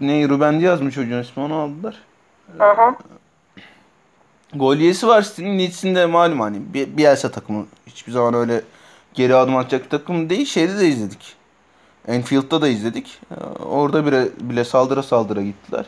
ne 0.00 0.28
Ruben 0.28 0.60
Diaz 0.60 0.80
mı 0.80 0.90
çocuğun 0.90 1.20
ismi 1.20 1.42
onu 1.42 1.54
aldılar. 1.54 2.02
Aha. 2.60 2.96
Gol 4.54 4.76
yesi 4.76 5.06
var 5.06 5.22
City'nin. 5.22 5.58
Leeds'in 5.58 5.94
de 5.94 6.06
malum 6.06 6.40
hani 6.40 6.74
bir 6.74 6.96
Bielsa 6.96 7.30
takımı. 7.30 7.66
Hiçbir 7.86 8.12
zaman 8.12 8.34
öyle 8.34 8.62
geri 9.14 9.34
adım 9.34 9.56
atacak 9.56 9.84
bir 9.84 9.90
takım 9.90 10.30
değil. 10.30 10.46
Şeyde 10.46 10.78
de 10.78 10.88
izledik. 10.88 11.37
Enfield'da 12.08 12.62
da 12.62 12.68
izledik. 12.68 13.20
Ee, 13.30 13.62
Orada 13.64 14.06
bile, 14.06 14.28
bile 14.40 14.64
saldıra 14.64 15.02
saldıra 15.02 15.42
gittiler. 15.42 15.84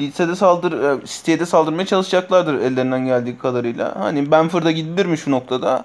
Leeds'e 0.00 0.34
saldır, 0.36 0.72
e, 1.02 1.06
City'ye 1.06 1.46
saldırmaya 1.46 1.86
çalışacaklardır 1.86 2.54
ellerinden 2.54 3.06
geldiği 3.06 3.38
kadarıyla. 3.38 3.96
Hani 4.00 4.30
Benford'a 4.30 4.70
gidilir 4.70 5.06
mi 5.06 5.18
şu 5.18 5.30
noktada? 5.30 5.84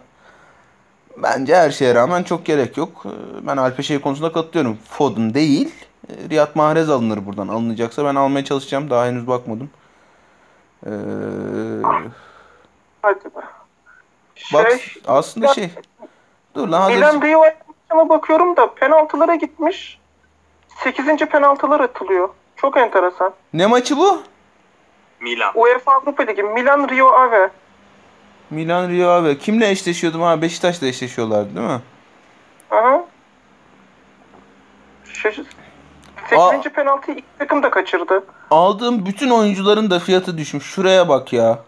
Bence 1.17 1.55
her 1.55 1.71
şeye 1.71 1.95
rağmen 1.95 2.23
çok 2.23 2.45
gerek 2.45 2.77
yok. 2.77 3.03
Ee, 3.05 3.47
Ben 3.47 3.57
Alpe 3.57 3.83
şey 3.83 4.01
konusunda 4.01 4.31
katılıyorum. 4.31 4.77
Foden 4.89 5.33
değil. 5.33 5.75
e, 6.09 6.29
Riyad 6.29 6.55
Mahrez 6.55 6.89
alınır 6.89 7.25
buradan. 7.25 7.47
Alınacaksa 7.47 8.05
ben 8.05 8.15
almaya 8.15 8.45
çalışacağım. 8.45 8.89
Daha 8.89 9.05
henüz 9.05 9.27
bakmadım. 9.27 9.69
Ee, 10.85 10.89
Hadi 13.01 13.25
be. 13.25 13.29
bak 14.53 14.71
Şey, 14.71 15.01
aslında 15.07 15.47
ya- 15.47 15.53
şey. 15.53 15.69
Dur 16.55 16.67
lan 16.67 16.81
hazır. 16.81 16.95
Milan 16.95 17.21
Maçına 17.91 18.09
bakıyorum 18.09 18.57
da 18.57 18.73
penaltılara 18.73 19.35
gitmiş. 19.35 19.99
8. 20.83 21.17
penaltılar 21.17 21.79
atılıyor. 21.79 22.29
Çok 22.55 22.77
enteresan. 22.77 23.33
Ne 23.53 23.67
maçı 23.67 23.97
bu? 23.97 24.21
Milan. 25.19 25.51
UEFA 25.55 25.91
Avrupa 25.93 26.23
Ligi 26.23 26.43
Milan 26.43 26.89
Rio 26.89 27.07
Ave. 27.07 27.49
Milan 28.49 28.89
Rio 28.89 29.09
abi. 29.09 29.39
Kimle 29.39 29.69
eşleşiyordum 29.69 30.21
ha? 30.21 30.41
Beşiktaş'la 30.41 30.87
eşleşiyorlardı 30.87 31.55
değil 31.55 31.67
mi? 31.67 31.81
Aha. 32.71 33.05
Şaşır. 35.13 35.45
8. 36.29 36.73
penaltıyı 36.73 37.17
iki 37.17 37.27
takım 37.39 37.63
da 37.63 37.69
kaçırdı. 37.69 38.23
Aldığım 38.51 39.05
bütün 39.05 39.29
oyuncuların 39.29 39.89
da 39.89 39.99
fiyatı 39.99 40.37
düşmüş. 40.37 40.65
Şuraya 40.65 41.09
bak 41.09 41.33
ya. 41.33 41.59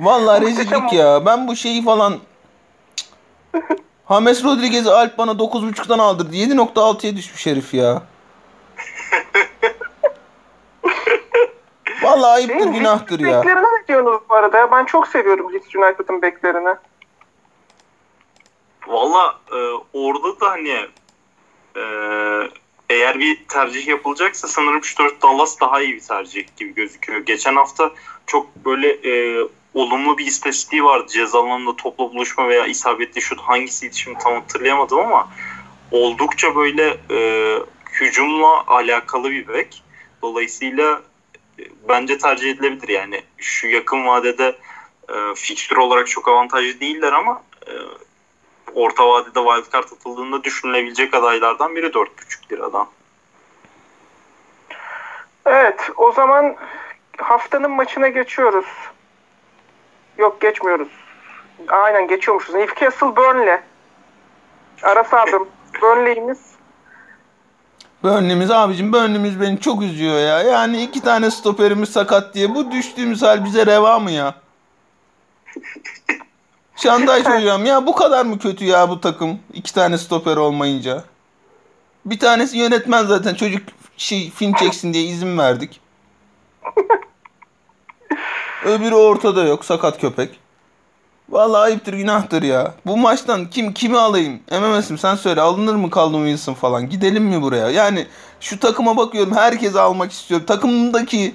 Vallahi 0.00 0.40
rezillik 0.46 0.92
ya. 0.92 1.26
Ben 1.26 1.48
bu 1.48 1.56
şeyi 1.56 1.84
falan. 1.84 2.14
James 4.08 4.44
Rodriguez'i 4.44 4.90
Alp 4.90 5.18
bana 5.18 5.30
9.5'tan 5.30 6.00
aldırdı. 6.00 6.36
7.6'ya 6.36 7.16
düşmüş 7.16 7.46
herif 7.46 7.74
ya. 7.74 8.02
Vallahi 12.02 12.30
ayıptır 12.32 12.66
mi? 12.66 12.78
günahtır 12.78 13.20
ya. 13.20 13.38
Beklerine 13.38 13.62
ne 13.62 13.88
diyorsunuz 13.88 14.20
bu 14.30 14.34
arada? 14.34 14.58
ya? 14.58 14.72
Ben 14.72 14.84
çok 14.84 15.08
seviyorum 15.08 15.52
Leeds 15.52 15.74
United'ın 15.74 16.22
beklerini. 16.22 16.74
Valla 18.86 19.38
e, 19.52 19.58
orada 19.92 20.40
da 20.40 20.50
hani 20.50 20.86
e, 21.76 21.82
eğer 22.90 23.18
bir 23.18 23.44
tercih 23.48 23.86
yapılacaksa 23.86 24.48
sanırım 24.48 24.84
Stuart 24.84 25.22
Dallas 25.22 25.60
daha 25.60 25.82
iyi 25.82 25.94
bir 25.94 26.00
tercih 26.00 26.56
gibi 26.56 26.74
gözüküyor. 26.74 27.20
Geçen 27.20 27.56
hafta 27.56 27.90
çok 28.26 28.56
böyle 28.56 28.88
e, 28.88 29.42
olumlu 29.74 30.18
bir 30.18 30.26
istatistiği 30.26 30.84
vardı. 30.84 31.06
Ceza 31.12 31.38
alanında 31.38 31.76
topla 31.76 32.04
buluşma 32.04 32.48
veya 32.48 32.66
isabetli 32.66 33.22
şut 33.22 33.40
hangisiydi 33.40 33.96
şimdi 33.96 34.18
tam 34.18 34.34
hatırlayamadım 34.34 34.98
ama 34.98 35.28
oldukça 35.90 36.56
böyle 36.56 36.96
e, 37.10 37.58
hücumla 37.92 38.66
alakalı 38.66 39.30
bir 39.30 39.48
bek. 39.48 39.82
Dolayısıyla 40.22 41.02
e, 41.58 41.62
bence 41.88 42.18
tercih 42.18 42.50
edilebilir 42.50 42.88
yani. 42.88 43.22
Şu 43.38 43.68
yakın 43.68 44.06
vadede 44.06 44.56
e, 45.08 45.34
fikstür 45.34 45.76
olarak 45.76 46.08
çok 46.08 46.28
avantajlı 46.28 46.80
değiller 46.80 47.12
ama 47.12 47.42
e, 47.66 47.72
orta 48.74 49.08
vadede 49.08 49.40
wildcard 49.40 49.84
atıldığında 49.84 50.44
düşünülebilecek 50.44 51.14
adaylardan 51.14 51.76
biri 51.76 51.86
4,5 51.86 52.52
liradan. 52.52 52.86
Evet, 55.46 55.90
o 55.96 56.12
zaman 56.12 56.56
haftanın 57.18 57.70
maçına 57.70 58.08
geçiyoruz. 58.08 58.66
Yok 60.18 60.40
geçmiyoruz. 60.40 60.88
Aynen 61.68 62.08
geçiyormuşuz. 62.08 62.54
Newcastle 62.54 63.16
Burnley. 63.16 63.60
Aras 64.82 65.14
abim. 65.14 65.48
Burnley'imiz. 65.82 66.38
Burnley'miz 68.02 68.50
abicim 68.50 68.92
Burnley'miz 68.92 69.40
beni 69.40 69.60
çok 69.60 69.82
üzüyor 69.82 70.14
ya. 70.14 70.42
Yani 70.42 70.82
iki 70.82 71.00
tane 71.00 71.30
stoperimiz 71.30 71.88
sakat 71.88 72.34
diye. 72.34 72.54
Bu 72.54 72.70
düştüğümüz 72.70 73.22
hal 73.22 73.44
bize 73.44 73.66
reva 73.66 73.98
mı 73.98 74.10
ya? 74.10 74.34
Şanday 76.76 77.24
hocam 77.24 77.64
ya 77.64 77.86
bu 77.86 77.94
kadar 77.94 78.24
mı 78.24 78.38
kötü 78.38 78.64
ya 78.64 78.88
bu 78.88 79.00
takım? 79.00 79.38
İki 79.52 79.74
tane 79.74 79.98
stoper 79.98 80.36
olmayınca. 80.36 81.04
Bir 82.04 82.18
tanesi 82.18 82.58
yönetmen 82.58 83.04
zaten 83.04 83.34
çocuk 83.34 83.62
şey 83.96 84.30
film 84.30 84.52
çeksin 84.52 84.94
diye 84.94 85.04
izin 85.04 85.38
verdik. 85.38 85.80
Öbürü 88.64 88.94
ortada 88.94 89.44
yok 89.44 89.64
sakat 89.64 90.00
köpek. 90.00 90.40
Vallahi 91.28 91.62
ayıptır 91.62 91.92
günahtır 91.92 92.42
ya. 92.42 92.74
Bu 92.86 92.96
maçtan 92.96 93.50
kim 93.50 93.72
kimi 93.72 93.98
alayım? 93.98 94.40
MMS'im 94.50 94.98
sen 94.98 95.14
söyle 95.14 95.40
alınır 95.40 95.74
mı 95.74 95.90
Callum 95.94 96.24
Wilson 96.24 96.54
falan? 96.54 96.88
Gidelim 96.88 97.24
mi 97.24 97.42
buraya? 97.42 97.70
Yani 97.70 98.06
şu 98.40 98.60
takıma 98.60 98.96
bakıyorum 98.96 99.36
herkesi 99.36 99.80
almak 99.80 100.12
istiyorum. 100.12 100.46
Takımdaki 100.46 101.34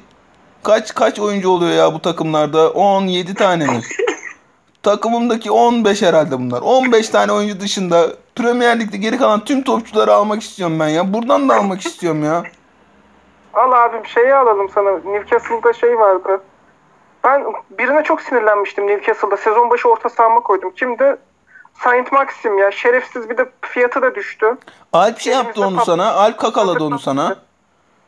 kaç 0.63 0.95
kaç 0.95 1.19
oyuncu 1.19 1.49
oluyor 1.49 1.71
ya 1.71 1.93
bu 1.93 1.99
takımlarda? 2.01 2.69
17 2.69 3.33
tane 3.33 3.65
mi? 3.65 3.81
Takımımdaki 4.83 5.51
15 5.51 6.01
herhalde 6.01 6.39
bunlar. 6.39 6.61
15 6.61 7.09
tane 7.09 7.31
oyuncu 7.31 7.59
dışında 7.59 8.07
Premier 8.35 8.79
Lig'de 8.79 8.97
geri 8.97 9.17
kalan 9.17 9.39
tüm 9.39 9.63
topçuları 9.63 10.13
almak 10.13 10.41
istiyorum 10.41 10.79
ben 10.79 10.87
ya. 10.87 11.13
Buradan 11.13 11.49
da 11.49 11.55
almak 11.55 11.81
istiyorum 11.81 12.23
ya. 12.23 12.43
Al 13.53 13.71
abim 13.71 14.05
şeyi 14.05 14.33
alalım 14.33 14.69
sana. 14.75 14.91
Newcastle'da 14.91 15.73
şey 15.73 15.99
vardı. 15.99 16.41
Ben 17.23 17.53
birine 17.69 18.03
çok 18.03 18.21
sinirlenmiştim 18.21 18.87
Newcastle'da. 18.87 19.37
Sezon 19.37 19.69
başı 19.69 19.89
orta 19.89 20.09
sahama 20.09 20.39
koydum. 20.39 20.71
Kimdi? 20.71 21.17
Saint 21.83 22.11
Maxim 22.11 22.57
ya. 22.57 22.71
Şerefsiz 22.71 23.29
bir 23.29 23.37
de 23.37 23.49
fiyatı 23.61 24.01
da 24.01 24.15
düştü. 24.15 24.57
Alp 24.93 25.19
şey 25.19 25.33
yaptı 25.33 25.61
onu 25.61 25.85
sana. 25.85 26.13
Alp 26.13 26.37
kakaladı 26.39 26.83
onu 26.83 26.99
sana. 26.99 27.35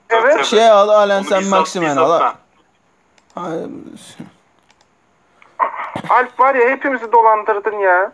Evet. 0.09 0.33
Tabii. 0.33 0.43
Şey 0.45 0.69
al 0.69 0.89
Alen 0.89 1.21
sen 1.21 1.43
Maximen 1.43 1.97
al. 1.97 2.21
Alp 6.09 6.39
var 6.39 6.55
ya 6.55 6.69
hepimizi 6.69 7.11
dolandırdın 7.11 7.79
ya. 7.79 8.11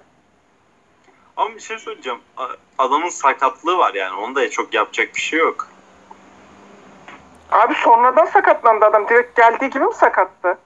Ama 1.38 1.56
bir 1.56 1.60
şey 1.60 1.80
söyleyeceğim. 1.80 2.20
Adamın 2.78 3.10
sakatlığı 3.10 3.78
var 3.78 3.94
yani. 3.94 4.16
Onda 4.16 4.50
çok 4.50 4.74
yapacak 4.74 5.16
bir 5.16 5.22
şey 5.22 5.40
yok. 5.40 5.68
Abi 7.52 7.76
sonradan 7.76 8.26
sakatlandı 8.26 8.86
adam. 8.86 9.08
Direkt 9.10 9.36
geldiği 9.38 9.70
gibi 9.70 9.84
mi 9.86 9.94
sakattı? 9.94 10.58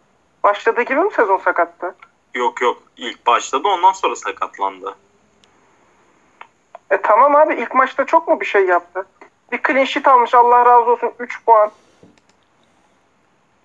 Başladığı 0.43 0.81
gibi 0.81 0.99
mi 0.99 1.11
sezon 1.15 1.37
sakattı? 1.37 1.95
Yok 2.33 2.61
yok. 2.61 2.83
İlk 2.97 3.27
başladı 3.27 3.67
ondan 3.67 3.91
sonra 3.91 4.15
sakatlandı. 4.15 4.95
E 6.91 7.01
tamam 7.01 7.35
abi 7.35 7.53
ilk 7.53 7.73
maçta 7.75 8.05
çok 8.05 8.27
mu 8.27 8.39
bir 8.39 8.45
şey 8.45 8.65
yaptı? 8.65 9.05
Bir 9.51 9.61
clean 9.67 9.85
sheet 9.85 10.07
almış 10.07 10.33
Allah 10.33 10.65
razı 10.65 10.91
olsun 10.91 11.11
3 11.19 11.45
puan. 11.45 11.71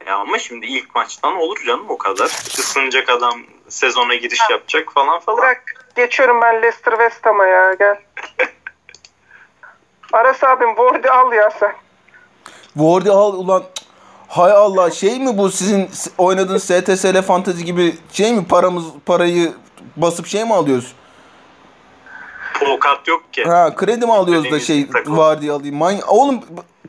Ya 0.06 0.16
ama 0.16 0.38
şimdi 0.38 0.66
ilk 0.66 0.94
maçtan 0.94 1.36
olur 1.36 1.58
canım 1.66 1.84
o 1.88 1.98
kadar. 1.98 2.26
Isınacak 2.28 3.08
adam 3.08 3.42
sezona 3.68 4.14
giriş 4.14 4.40
yapacak 4.50 4.92
falan 4.92 5.20
falan. 5.20 5.38
Bırak 5.38 5.86
geçiyorum 5.96 6.40
ben 6.40 6.62
Leicester 6.62 6.92
West 6.92 7.26
Ham'a 7.26 7.46
ya 7.46 7.74
gel. 7.74 8.00
Aras 10.12 10.44
abim 10.44 10.74
Ward'i 10.74 11.10
al 11.10 11.32
ya 11.32 11.50
sen. 11.50 11.74
Wardy 12.74 13.10
al 13.10 13.34
ulan. 13.34 13.64
Hay 14.28 14.52
Allah 14.52 14.90
şey 14.90 15.18
mi 15.20 15.38
bu 15.38 15.50
sizin 15.50 15.86
s- 15.92 16.10
oynadığın 16.18 16.58
STSL 16.58 17.22
fantezi 17.22 17.64
gibi 17.64 17.94
şey 18.12 18.34
mi 18.34 18.44
paramız 18.46 18.84
parayı 19.06 19.52
basıp 19.96 20.26
şey 20.26 20.44
mi 20.44 20.54
alıyoruz? 20.54 20.92
Kart 22.80 23.08
yok 23.08 23.32
ki. 23.32 23.44
Ha 23.44 23.74
kredi 23.74 24.06
mi 24.06 24.12
alıyoruz 24.12 24.44
da 24.44 24.48
Kredi 24.50 24.64
şey 24.64 24.86
takım. 24.88 25.14
Wardy 25.16 25.50
alayım? 25.50 25.76
Many 25.76 26.00
Oğlum 26.08 26.40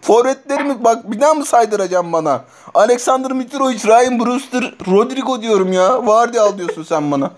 forvetlerimi 0.01 0.83
bak 0.83 1.11
bir 1.11 1.21
daha 1.21 1.33
mı 1.33 1.45
saydıracağım 1.45 2.13
bana? 2.13 2.43
Alexander 2.73 3.31
Mitrovic, 3.31 3.79
Ryan 3.87 4.19
Brewster, 4.19 4.75
Rodrigo 4.91 5.41
diyorum 5.41 5.73
ya. 5.73 5.97
Wardy 5.99 6.39
al 6.39 6.57
diyorsun 6.57 6.83
sen 6.83 7.11
bana. 7.11 7.31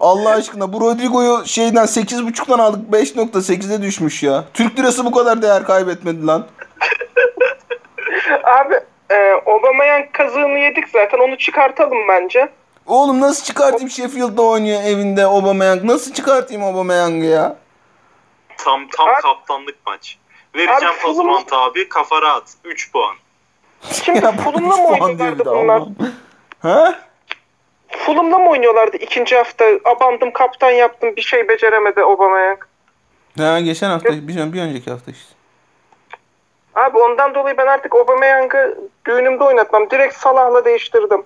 Allah 0.00 0.30
aşkına 0.30 0.72
bu 0.72 0.80
Rodrigo'yu 0.80 1.42
şeyden 1.46 1.84
8.5'tan 1.86 2.60
aldık 2.60 2.80
5.8'e 2.92 3.82
düşmüş 3.82 4.22
ya. 4.22 4.44
Türk 4.54 4.78
lirası 4.78 5.04
bu 5.04 5.12
kadar 5.12 5.42
değer 5.42 5.64
kaybetmedi 5.64 6.26
lan. 6.26 6.46
Abi 8.52 8.74
e, 9.10 9.32
Aubameyang 9.46 10.12
kazığını 10.12 10.58
yedik 10.58 10.88
zaten 10.88 11.18
onu 11.18 11.38
çıkartalım 11.38 12.08
bence. 12.08 12.48
Oğlum 12.86 13.20
nasıl 13.20 13.44
çıkartayım 13.44 13.90
Sheffield'da 13.90 14.42
oynuyor 14.42 14.82
evinde 14.82 15.24
Aubameyang? 15.24 15.84
Nasıl 15.84 16.12
çıkartayım 16.12 16.64
Aubameyang'ı 16.64 17.24
ya? 17.24 17.56
Tam 18.56 18.88
tam 18.88 19.08
Abi- 19.08 19.22
kaptanlık 19.22 19.76
maç. 19.86 20.18
Vereceğim 20.54 20.94
Abi, 20.94 21.02
Pazumant 21.02 21.52
abi 21.52 21.88
kafa 21.88 22.22
rahat. 22.22 22.54
3 22.64 22.92
puan. 22.92 23.14
Şimdi 24.04 24.18
Ya 24.24 24.32
Fulham'la 24.32 24.76
mı 24.76 24.86
oynuyorlardı 24.86 25.44
bunlar? 25.44 25.82
Ha? 26.62 26.98
Fulham'la 27.88 28.38
mı 28.38 28.50
oynuyorlardı 28.50 28.96
ikinci 28.96 29.36
hafta? 29.36 29.64
Abandım 29.84 30.32
kaptan 30.32 30.70
yaptım 30.70 31.16
bir 31.16 31.22
şey 31.22 31.48
beceremedi 31.48 32.00
Aubameyang. 32.00 32.58
Ha 33.38 33.60
geçen 33.60 33.90
hafta 33.90 34.08
bir, 34.08 34.52
bir 34.52 34.60
önceki 34.60 34.90
hafta 34.90 35.10
işte. 35.10 35.34
Abi 36.74 36.98
ondan 36.98 37.34
dolayı 37.34 37.56
ben 37.56 37.66
artık 37.66 37.94
Aubameyang'ı 37.94 38.78
düğünümde 39.06 39.44
oynatmam. 39.44 39.90
Direkt 39.90 40.14
Salah'la 40.16 40.64
değiştirdim. 40.64 41.24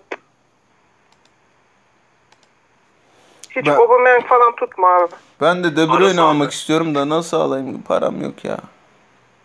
Hiç 3.50 3.66
Ben- 3.66 3.74
Aubameyang 3.76 4.26
falan 4.26 4.56
tutma 4.56 4.88
abi. 4.88 5.12
Ben 5.40 5.64
de 5.64 5.76
De 5.76 5.80
Arası 5.80 5.92
Bruyne 6.00 6.20
almak 6.20 6.52
istiyorum 6.52 6.94
da 6.94 7.08
nasıl 7.08 7.40
alayım? 7.40 7.82
Param 7.88 8.22
yok 8.22 8.44
ya. 8.44 8.56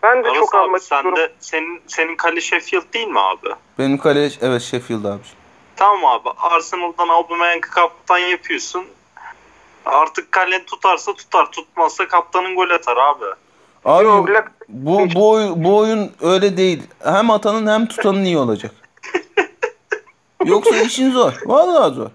Ben 0.03 0.23
de 0.23 0.27
Aras 0.29 0.39
çok 0.39 0.55
abi 0.55 0.61
almak 0.63 0.83
sen 0.83 0.95
istiyorum. 0.97 1.15
de 1.19 1.31
senin 1.39 1.81
senin 1.87 2.15
kale 2.15 2.41
Sheffield 2.41 2.93
değil 2.93 3.07
mi 3.07 3.19
abi? 3.19 3.49
Benim 3.79 3.97
kale 3.97 4.29
evet 4.41 4.61
Sheffield 4.61 5.05
abi. 5.05 5.21
Tamam 5.75 6.05
abi. 6.05 6.29
Arsenal'dan 6.37 7.07
Aubameyang'ı 7.09 7.61
kaptan 7.61 8.17
yapıyorsun. 8.17 8.85
Artık 9.85 10.31
kalen 10.31 10.63
tutarsa 10.65 11.13
tutar. 11.13 11.51
Tutmazsa 11.51 12.07
kaptanın 12.07 12.55
gol 12.55 12.69
atar 12.69 12.97
abi. 12.97 13.25
Abi 13.85 14.03
Yok, 14.05 14.29
bu, 14.71 14.99
bu, 15.15 15.29
oy- 15.31 15.53
bu 15.55 15.77
oyun 15.77 16.11
öyle 16.21 16.57
değil. 16.57 16.83
Hem 17.03 17.29
atanın 17.31 17.67
hem 17.67 17.85
tutanın 17.85 18.23
iyi 18.23 18.37
olacak. 18.37 18.71
Yoksa 20.45 20.75
işin 20.75 21.11
zor. 21.11 21.33
Vallahi 21.45 21.93
zor. 21.93 22.07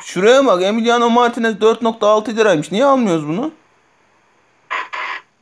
Şuraya 0.00 0.46
bak 0.46 0.62
Emiliano 0.62 1.10
Martinez 1.10 1.54
4.6 1.54 2.36
liraymış. 2.36 2.72
Niye 2.72 2.84
almıyoruz 2.84 3.28
bunu? 3.28 3.50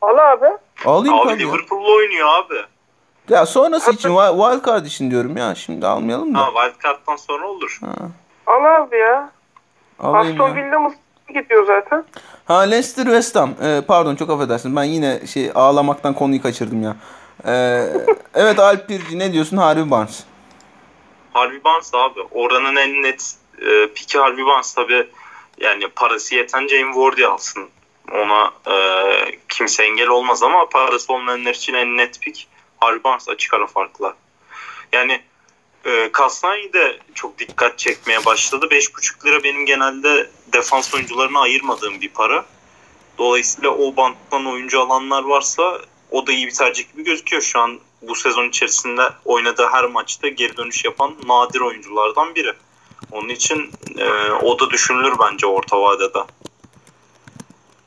Al 0.00 0.18
abi. 0.32 0.46
Alayım 0.84 1.14
Abi 1.14 1.28
tabii. 1.28 1.42
ya. 1.42 1.48
Liverpool'la 1.48 1.90
oynuyor 1.96 2.28
abi. 2.28 2.54
Ya 3.28 3.46
sonrası 3.46 3.90
için 3.92 4.08
wi- 4.08 4.50
wild 4.52 4.66
card 4.66 4.86
için 4.86 5.10
diyorum 5.10 5.36
ya. 5.36 5.54
Şimdi 5.54 5.86
almayalım 5.86 6.34
da. 6.34 6.38
Ha 6.38 6.50
Wildcard'dan 6.54 7.16
sonra 7.16 7.48
olur. 7.48 7.78
Ha, 7.80 7.92
Al 8.46 8.64
abi 8.82 8.96
ya. 8.96 9.30
alayım 9.98 10.40
Aston 10.40 10.48
ya. 10.48 10.54
Villa 10.54 10.78
mı 10.78 10.94
gidiyor 11.34 11.66
zaten. 11.66 12.04
Ha 12.49 12.61
Leicester 12.61 13.05
West 13.05 13.36
Ham. 13.36 13.55
Ee, 13.62 13.82
pardon 13.88 14.16
çok 14.16 14.30
affedersin. 14.30 14.76
Ben 14.76 14.84
yine 14.84 15.26
şey 15.26 15.51
ağlamaktan 15.55 16.14
konuyu 16.14 16.42
kaçırdım 16.42 16.82
ya. 16.82 16.96
Ee, 17.46 17.84
evet 18.34 18.59
Alp 18.59 18.88
Pirci 18.88 19.18
ne 19.18 19.32
diyorsun 19.32 19.57
Harvey 19.57 19.90
Barnes? 19.90 20.24
Harvey 21.32 21.64
Barnes 21.64 21.94
abi. 21.94 22.20
Oranın 22.30 22.76
en 22.76 23.03
net 23.03 23.34
e, 23.61 23.92
piki 23.94 24.18
Harvey 24.18 24.46
Barnes 24.46 24.74
tabi 24.74 25.07
yani 25.61 25.88
parası 25.88 26.34
yeten 26.34 26.68
Jamie 26.68 26.96
Vardy 26.96 27.24
alsın. 27.24 27.68
Ona 28.12 28.53
e, 28.74 28.76
kimse 29.49 29.84
engel 29.84 30.09
olmaz 30.09 30.42
ama 30.42 30.68
parası 30.68 31.12
olmayanlar 31.12 31.55
için 31.55 31.74
en 31.74 31.96
net 31.96 32.20
pik 32.20 32.49
Harvey 32.78 33.05
Barnes 33.05 33.28
açık 33.28 33.55
ara 33.55 33.66
farkla. 33.66 34.14
Yani 34.92 35.20
e, 35.85 36.12
Kastani 36.12 36.72
de 36.72 36.99
çok 37.14 37.39
dikkat 37.39 37.79
çekmeye 37.79 38.24
başladı. 38.24 38.66
5,5 38.70 39.26
lira 39.26 39.45
benim 39.45 39.66
genelde 39.66 40.31
defans 40.53 40.95
oyuncularına 40.95 41.41
ayırmadığım 41.41 42.01
bir 42.01 42.09
para. 42.09 42.45
Dolayısıyla 43.18 43.70
o 43.70 43.97
banttan 43.97 44.47
oyuncu 44.47 44.81
alanlar 44.81 45.22
varsa 45.22 45.81
o 46.11 46.26
da 46.26 46.33
iyi 46.33 46.47
bir 46.47 46.55
tercih 46.55 46.93
gibi 46.93 47.05
gözüküyor. 47.05 47.43
Şu 47.43 47.61
an 47.61 47.81
bu 48.03 48.14
sezon 48.14 48.49
içerisinde 48.49 49.03
oynadığı 49.24 49.66
her 49.72 49.85
maçta 49.85 50.29
geri 50.29 50.57
dönüş 50.57 50.85
yapan 50.85 51.14
nadir 51.26 51.61
oyunculardan 51.61 52.35
biri. 52.35 52.53
Onun 53.12 53.29
için 53.29 53.70
e, 53.99 54.31
o 54.31 54.59
da 54.59 54.70
düşünülür 54.70 55.14
bence 55.18 55.47
orta 55.47 55.81
vadede. 55.81 56.18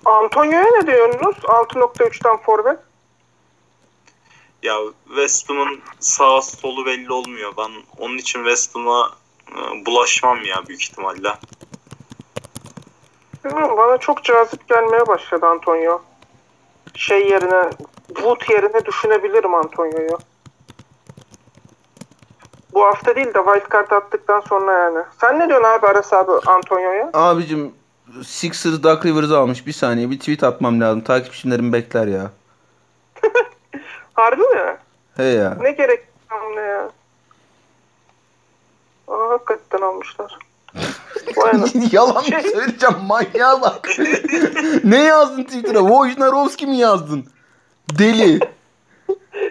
Antonio'ya 0.05 0.65
ne 0.79 0.87
diyorsunuz? 0.87 1.35
6.3'ten 1.43 2.37
forvet. 2.37 2.79
Ya 4.63 4.77
West 5.07 5.49
Ham'ın 5.49 5.79
sağ 5.99 6.41
solu 6.41 6.85
belli 6.85 7.13
olmuyor. 7.13 7.53
Ben 7.57 7.71
onun 7.97 8.17
için 8.17 8.39
West 8.39 8.75
Ham'a 8.75 9.09
e, 9.51 9.85
bulaşmam 9.85 10.43
ya 10.45 10.67
büyük 10.67 10.83
ihtimalle. 10.83 11.33
Bilmiyorum 13.45 13.77
bana 13.77 13.97
çok 13.97 14.23
cazip 14.23 14.69
gelmeye 14.69 15.07
başladı 15.07 15.45
Antonio. 15.45 16.01
Şey 16.93 17.29
yerine 17.29 17.69
Wood 18.07 18.49
yerine 18.49 18.85
düşünebilirim 18.85 19.53
Antonio'yu. 19.53 20.17
Bu 22.73 22.85
hafta 22.85 23.15
değil 23.15 23.33
de 23.33 23.39
wildcard 23.45 23.91
attıktan 23.91 24.39
sonra 24.39 24.71
yani. 24.71 25.03
Sen 25.21 25.39
ne 25.39 25.49
diyorsun 25.49 25.67
abi 25.67 25.87
Aras 25.87 26.13
abi 26.13 26.31
Antonio'ya? 26.45 27.09
Abicim 27.13 27.73
Sixers 28.25 28.83
Duck 28.83 29.05
Rivers'ı 29.05 29.37
almış. 29.37 29.67
Bir 29.67 29.73
saniye 29.73 30.09
bir 30.11 30.19
tweet 30.19 30.43
atmam 30.43 30.81
lazım. 30.81 31.01
Takipçilerim 31.01 31.73
bekler 31.73 32.07
ya. 32.07 32.31
Harbi 34.13 34.41
mi? 34.41 34.77
He 35.17 35.23
ya. 35.23 35.57
Ne 35.61 35.71
gerek 35.71 36.07
ne 36.55 36.61
ya? 36.61 36.89
Aa, 39.07 39.29
hakikaten 39.29 39.81
almışlar. 39.81 40.39
Yalan 41.91 42.15
mı 42.15 42.29
Şey- 42.29 42.41
söyleyeceğim 42.51 42.95
manyağa 43.07 43.61
bak. 43.61 43.89
ne 44.83 45.03
yazdın 45.03 45.43
Twitter'a? 45.43 45.79
Wojnarowski 45.79 46.67
mi 46.67 46.77
yazdın? 46.77 47.25
Deli. 47.99 48.39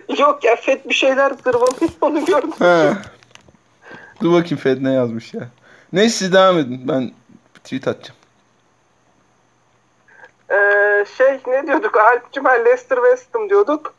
Yok 0.19 0.45
ya 0.45 0.57
Fed 0.57 0.85
bir 0.85 0.95
şeyler 0.95 1.33
zırvalıyor 1.45 1.91
onu 2.01 2.25
gördüm. 2.25 2.53
He. 2.59 2.93
Dur 4.21 4.33
bakayım 4.33 4.57
Fed 4.57 4.83
ne 4.83 4.93
yazmış 4.93 5.35
ya. 5.35 5.49
Neyse 5.93 6.17
siz 6.17 6.33
devam 6.33 6.59
edin. 6.59 6.89
Ben 6.89 7.11
tweet 7.65 7.89
atacağım. 7.89 8.21
Ee, 10.51 11.05
şey 11.17 11.41
ne 11.47 11.67
diyorduk? 11.67 11.97
Alp'cim 11.97 12.45
ben 12.45 12.65
Leicester 12.65 12.97
West 12.97 13.35
Ham 13.35 13.51
diyorduk. 13.51 13.95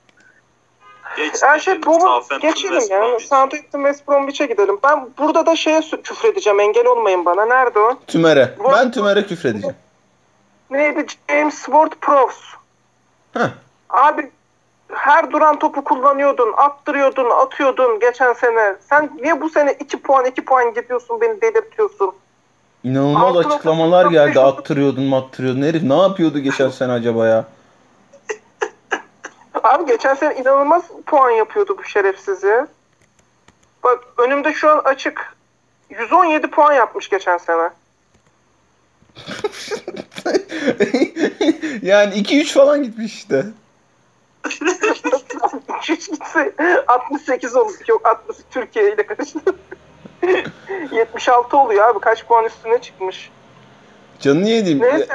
Geç, 1.17 1.43
Her 1.43 1.59
şey 1.59 1.85
bu 1.85 1.99
geçelim 2.41 2.81
ya. 2.89 3.19
Southampton 3.19 3.79
West 3.83 4.07
Bromwich'e 4.07 4.45
gidelim. 4.45 4.79
Ben 4.83 5.09
burada 5.17 5.45
da 5.45 5.55
şeye 5.55 5.81
küfredeceğim. 6.03 6.59
Engel 6.59 6.85
olmayın 6.85 7.25
bana. 7.25 7.45
Nerede 7.45 7.79
o? 7.79 7.95
Tümer'e. 8.07 8.53
Bu- 8.59 8.71
Ben 8.71 8.91
Tümer'e 8.91 9.25
küfredeceğim. 9.27 9.75
Neydi? 10.71 11.05
James 11.29 11.65
Ward-Prowse. 11.65 12.43
Heh. 13.33 13.49
Abi 13.89 14.31
her 14.91 15.31
duran 15.31 15.59
topu 15.59 15.83
kullanıyordun, 15.83 16.53
attırıyordun, 16.57 17.29
atıyordun 17.29 17.99
geçen 17.99 18.33
sene. 18.33 18.75
Sen 18.89 19.09
niye 19.21 19.41
bu 19.41 19.49
sene 19.49 19.73
2 19.79 20.01
puan 20.01 20.25
2 20.25 20.45
puan 20.45 20.73
gidiyorsun 20.73 21.21
beni 21.21 21.41
delirtiyorsun? 21.41 22.11
İnanılmaz 22.83 23.37
Altı 23.37 23.47
açıklamalar 23.49 24.05
geldi. 24.05 24.39
Attırıyordun 24.39 25.03
mattırıyordun. 25.03 25.61
Herif 25.61 25.83
ne 25.83 25.97
yapıyordu 26.01 26.39
geçen 26.39 26.69
sene 26.69 26.91
acaba 26.91 27.27
ya? 27.27 27.45
Abi 29.63 29.85
geçen 29.85 30.13
sene 30.13 30.35
inanılmaz 30.35 30.83
puan 31.05 31.29
yapıyordu 31.29 31.77
bu 31.77 31.83
şerefsiz 31.83 32.43
ya. 32.43 32.67
Bak 33.83 33.99
önümde 34.17 34.53
şu 34.53 34.69
an 34.69 34.81
açık. 34.85 35.35
117 35.89 36.47
puan 36.47 36.73
yapmış 36.73 37.09
geçen 37.09 37.37
sene. 37.37 37.61
yani 41.81 42.13
2-3 42.13 42.53
falan 42.53 42.83
gitmiş 42.83 43.13
işte. 43.13 43.45
Hiç 45.81 46.11
gitse 46.11 46.53
68 46.87 47.55
olur. 47.55 47.73
Yok 47.87 48.05
60 48.05 48.37
Türkiye 48.51 48.93
ile 48.93 49.05
karıştı. 49.05 49.39
76 50.91 51.57
oluyor 51.57 51.89
abi. 51.89 51.99
Kaç 51.99 52.25
puan 52.25 52.45
üstüne 52.45 52.81
çıkmış. 52.81 53.31
Canını 54.19 54.49
yediğim. 54.49 54.81
Neyse. 54.81 55.07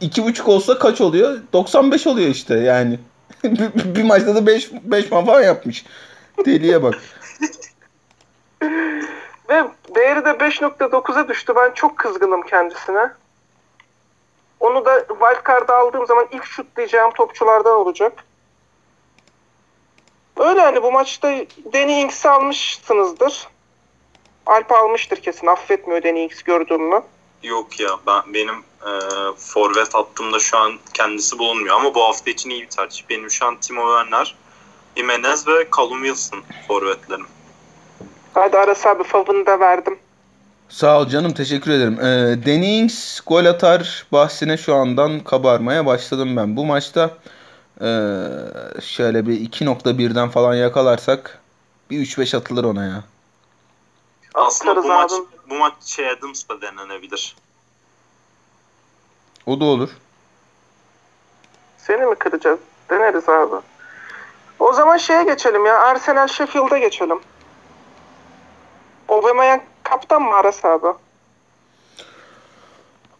İki 0.00 0.24
buçuk 0.24 0.48
olsa 0.48 0.78
kaç 0.78 1.00
oluyor? 1.00 1.38
95 1.52 2.06
oluyor 2.06 2.28
işte 2.28 2.58
yani. 2.58 2.98
Bir, 3.44 3.94
bir 3.94 4.02
maçta 4.02 4.34
da 4.34 4.46
5 4.46 4.72
5 4.72 5.04
falan 5.04 5.42
yapmış. 5.42 5.84
Deliye 6.46 6.82
bak. 6.82 6.94
Ve 9.48 9.64
değeri 9.94 10.24
de 10.24 10.30
5.9'a 10.30 11.28
düştü. 11.28 11.52
Ben 11.56 11.70
çok 11.74 11.98
kızgınım 11.98 12.42
kendisine. 12.42 13.10
Onu 14.60 14.84
da 14.84 15.06
wildcard'a 15.08 15.76
aldığım 15.76 16.06
zaman 16.06 16.26
ilk 16.32 16.44
şutlayacağım 16.44 17.12
topçulardan 17.12 17.72
olacak. 17.72 18.12
Öyle 20.36 20.60
hani 20.60 20.82
bu 20.82 20.92
maçta 20.92 21.28
Danny 21.72 22.00
Ings'i 22.00 22.28
almışsınızdır. 22.28 23.48
Alp 24.46 24.72
almıştır 24.72 25.16
kesin. 25.16 25.46
Affetmiyor 25.46 26.02
Danny 26.02 26.24
Ings 26.24 26.42
gördüğümü. 26.42 27.02
Yok 27.42 27.80
ya 27.80 27.90
ben 28.06 28.34
benim 28.34 28.54
e, 28.86 28.92
forvet 29.36 29.94
hattımda 29.94 30.38
şu 30.38 30.58
an 30.58 30.72
kendisi 30.94 31.38
bulunmuyor 31.38 31.76
ama 31.76 31.94
bu 31.94 32.04
hafta 32.04 32.30
için 32.30 32.50
iyi 32.50 32.62
bir 32.62 32.68
tercih. 32.68 33.04
Benim 33.10 33.30
şu 33.30 33.46
an 33.46 33.56
Timo 33.60 33.80
Werner, 33.80 34.34
Jimenez 34.96 35.48
ve 35.48 35.68
Callum 35.76 36.04
Wilson 36.04 36.42
forvetlerim. 36.68 37.26
Hadi 38.34 38.58
Aras 38.58 38.86
abi 38.86 39.04
favını 39.04 39.46
da 39.46 39.60
verdim. 39.60 39.98
Sağ 40.68 41.00
ol 41.00 41.08
canım 41.08 41.32
teşekkür 41.32 41.70
ederim. 41.70 42.00
Ee, 42.00 42.46
Danny 42.46 42.78
Ings 42.78 43.20
gol 43.20 43.44
atar 43.44 44.06
bahsine 44.12 44.56
şu 44.56 44.74
andan 44.74 45.20
kabarmaya 45.20 45.86
başladım 45.86 46.36
ben. 46.36 46.56
Bu 46.56 46.64
maçta 46.64 47.10
ee, 47.80 48.24
şöyle 48.80 49.26
bir 49.26 49.40
2.1'den 49.40 50.28
falan 50.28 50.54
yakalarsak 50.54 51.38
bir 51.90 52.06
3-5 52.06 52.36
atılır 52.36 52.64
ona 52.64 52.84
ya. 52.84 53.04
Aslında 54.34 54.70
Atarız 54.70 54.84
bu 54.84 54.88
maç 54.88 55.12
abi. 55.12 55.31
Bu 55.50 55.54
maç 55.54 55.72
şey 55.84 56.10
Adams 56.10 56.48
da 56.48 56.60
denenebilir. 56.60 57.36
O 59.46 59.60
da 59.60 59.64
olur. 59.64 59.90
Seni 61.78 62.06
mi 62.06 62.14
kıracağız? 62.14 62.60
Deneriz 62.90 63.28
abi. 63.28 63.56
O 64.58 64.72
zaman 64.72 64.96
şeye 64.96 65.24
geçelim 65.24 65.66
ya. 65.66 65.80
Arsenal 65.80 66.28
Sheffield'a 66.28 66.78
geçelim. 66.78 67.20
Aubameyang 69.08 69.62
kaptan 69.82 70.22
mı 70.22 70.34
Aras 70.34 70.64
abi? 70.64 70.86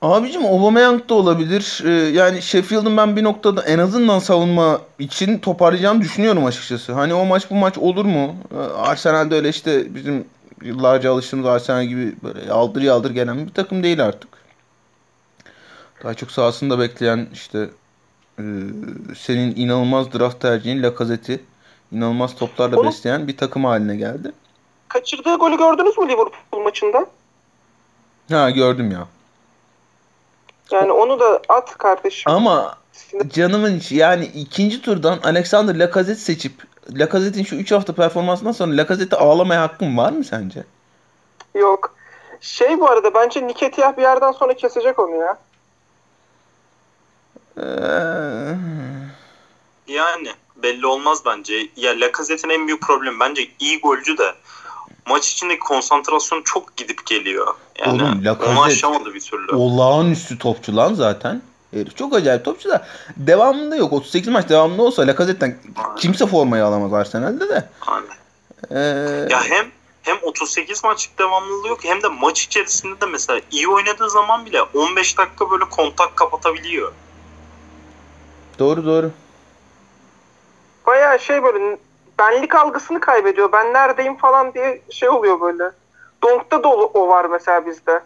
Abicim 0.03 0.47
Aubameyang 0.47 1.09
da 1.09 1.15
olabilir. 1.15 1.83
Ee, 1.87 1.91
yani 1.91 2.43
Sheffield'ın 2.43 2.97
ben 2.97 3.17
bir 3.17 3.25
noktada 3.25 3.63
en 3.63 3.79
azından 3.79 4.19
savunma 4.19 4.81
için 4.99 5.39
toparlayacağını 5.39 6.01
düşünüyorum 6.01 6.45
açıkçası. 6.47 6.93
Hani 6.93 7.15
o 7.15 7.25
maç 7.25 7.51
bu 7.51 7.55
maç 7.55 7.79
olur 7.79 8.05
mu? 8.05 8.35
Ee, 8.55 8.59
Arsenal'de 8.59 9.35
öyle 9.35 9.49
işte 9.49 9.95
bizim 9.95 10.27
yıllarca 10.65 11.13
alıştığımız 11.13 11.47
Arsenal 11.47 11.85
gibi 11.85 12.15
böyle 12.23 12.45
yaldır 12.45 12.83
yaldır 12.83 13.11
gelen 13.11 13.47
bir 13.47 13.53
takım 13.53 13.83
değil 13.83 14.05
artık. 14.05 14.31
Daha 16.05 16.15
çok 16.15 16.31
sahasında 16.31 16.79
bekleyen 16.79 17.29
işte 17.33 17.71
e, 18.39 18.45
senin 19.19 19.57
inanılmaz 19.57 20.13
draft 20.13 20.41
tercihin 20.41 20.83
Lacazette'i 20.83 21.41
inanılmaz 21.93 22.35
toplarla 22.35 22.77
Oğlum. 22.77 22.87
besleyen 22.87 23.29
bir 23.29 23.37
takım 23.37 23.65
haline 23.65 23.97
geldi. 23.97 24.33
Kaçırdığı 24.89 25.37
golü 25.37 25.57
gördünüz 25.57 25.99
mü 25.99 26.09
Liverpool 26.09 26.63
maçında? 26.63 27.07
Ha 28.31 28.51
gördüm 28.51 28.91
ya. 28.91 29.07
Yani 30.71 30.93
onu 30.93 31.21
da 31.21 31.41
at 31.49 31.79
kardeşim. 31.79 32.33
Ama 32.33 32.79
canımın 33.29 33.83
yani 33.91 34.25
ikinci 34.25 34.83
turdan 34.83 35.19
Alexander 35.23 35.75
Lacazette 35.75 36.21
seçip 36.21 36.53
Lacazette'in 36.91 37.45
şu 37.45 37.57
3 37.57 37.73
hafta 37.73 37.93
performansından 37.95 38.53
sonra 38.53 38.77
Lacazette'i 38.77 39.19
ağlamaya 39.19 39.63
hakkın 39.63 39.97
var 39.97 40.13
mı 40.13 40.25
sence? 40.25 40.65
Yok. 41.55 41.95
Şey 42.41 42.81
bu 42.81 42.91
arada 42.91 43.15
bence 43.15 43.47
Niketiyah 43.47 43.97
bir 43.97 44.03
yerden 44.03 44.33
sonra 44.33 44.55
kesecek 44.55 44.99
onu 44.99 45.17
ya. 45.17 45.39
Ee, 47.59 47.63
Yani 49.89 50.29
belli 50.57 50.87
olmaz 50.87 51.23
bence. 51.27 51.55
Ya 51.77 51.93
Lacazette'in 52.01 52.51
en 52.61 52.67
büyük 52.67 52.83
problemi 52.83 53.21
bence 53.21 53.49
iyi 53.61 53.81
golcü 53.81 54.19
de 54.19 54.35
maç 55.07 55.29
içindeki 55.33 55.61
konsantrasyonu 55.61 56.45
çok 56.45 56.77
gidip 56.77 57.07
geliyor. 57.07 57.55
Yani 57.79 58.03
Oğlum, 58.03 58.25
Lacazette- 58.25 58.53
onu 58.53 58.63
aşamadı 58.63 59.15
bir 59.15 59.21
türlü. 59.21 59.53
olağanüstü 59.57 60.39
topçu 60.39 60.77
lan 60.77 60.95
zaten. 60.95 61.43
Herif 61.73 61.97
çok 61.97 62.15
acayip 62.15 62.45
topçu 62.45 62.69
da 62.69 62.87
devamında 63.17 63.77
yok. 63.77 63.93
38 63.93 64.29
maç 64.29 64.49
devamında 64.49 64.83
olsa 64.83 65.07
Lacazette'den 65.07 65.57
kimse 65.97 66.27
formayı 66.27 66.65
alamaz 66.65 66.93
Arsenal'de 66.93 67.49
de. 67.49 67.69
Ee, 68.71 68.79
Ya 69.31 69.45
hem 69.45 69.67
hem 70.03 70.17
38 70.23 70.85
maçlık 70.85 71.19
devamlılığı 71.19 71.69
yok 71.69 71.85
hem 71.85 72.03
de 72.03 72.09
maç 72.09 72.43
içerisinde 72.43 73.01
de 73.01 73.07
mesela 73.07 73.41
iyi 73.51 73.69
oynadığı 73.69 74.11
zaman 74.11 74.47
bile 74.47 74.63
15 74.63 75.19
dakika 75.19 75.51
böyle 75.51 75.65
kontak 75.65 76.17
kapatabiliyor. 76.17 76.93
doğru 78.59 78.87
doğru. 78.87 79.11
Bayağı 80.87 81.19
şey 81.19 81.43
böyle 81.43 81.79
benlik 82.19 82.55
algısını 82.55 83.01
kaybediyor. 83.01 83.53
Ben 83.53 83.73
neredeyim 83.73 84.17
falan 84.17 84.55
diye 84.55 84.83
şey 84.91 85.09
oluyor 85.09 85.41
böyle. 85.41 85.71
Donk'ta 86.23 86.63
da 86.63 86.69
o, 86.69 86.91
o 86.95 87.09
var 87.09 87.25
mesela 87.25 87.67
bizde. 87.67 88.03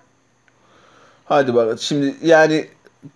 Hadi 1.25 1.55
bakalım. 1.55 1.79
Şimdi 1.79 2.17
yani 2.23 2.69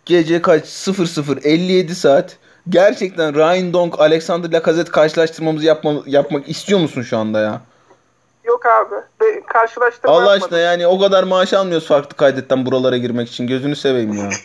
gece 0.06 0.42
kaç 0.42 0.68
00 0.68 1.40
57 1.44 1.94
saat 1.94 2.36
gerçekten 2.68 3.34
Ryan 3.34 3.72
Donk 3.72 4.00
Alexander 4.00 4.52
Lacazette 4.52 4.90
karşılaştırmamızı 4.90 5.66
yapma, 5.66 5.92
yapmak 6.06 6.48
istiyor 6.48 6.80
musun 6.80 7.02
şu 7.02 7.18
anda 7.18 7.40
ya? 7.40 7.60
Yok 8.44 8.66
abi. 8.66 8.94
Be, 9.20 9.40
karşılaştırma 9.46 10.14
Allah 10.14 10.30
aşkına 10.30 10.58
yani 10.58 10.86
o 10.86 11.00
kadar 11.00 11.22
maaş 11.22 11.52
almıyoruz 11.52 11.88
farklı 11.88 12.16
kaydetten 12.16 12.66
buralara 12.66 12.96
girmek 12.96 13.28
için. 13.28 13.46
Gözünü 13.46 13.76
seveyim 13.76 14.12
ya. 14.12 14.30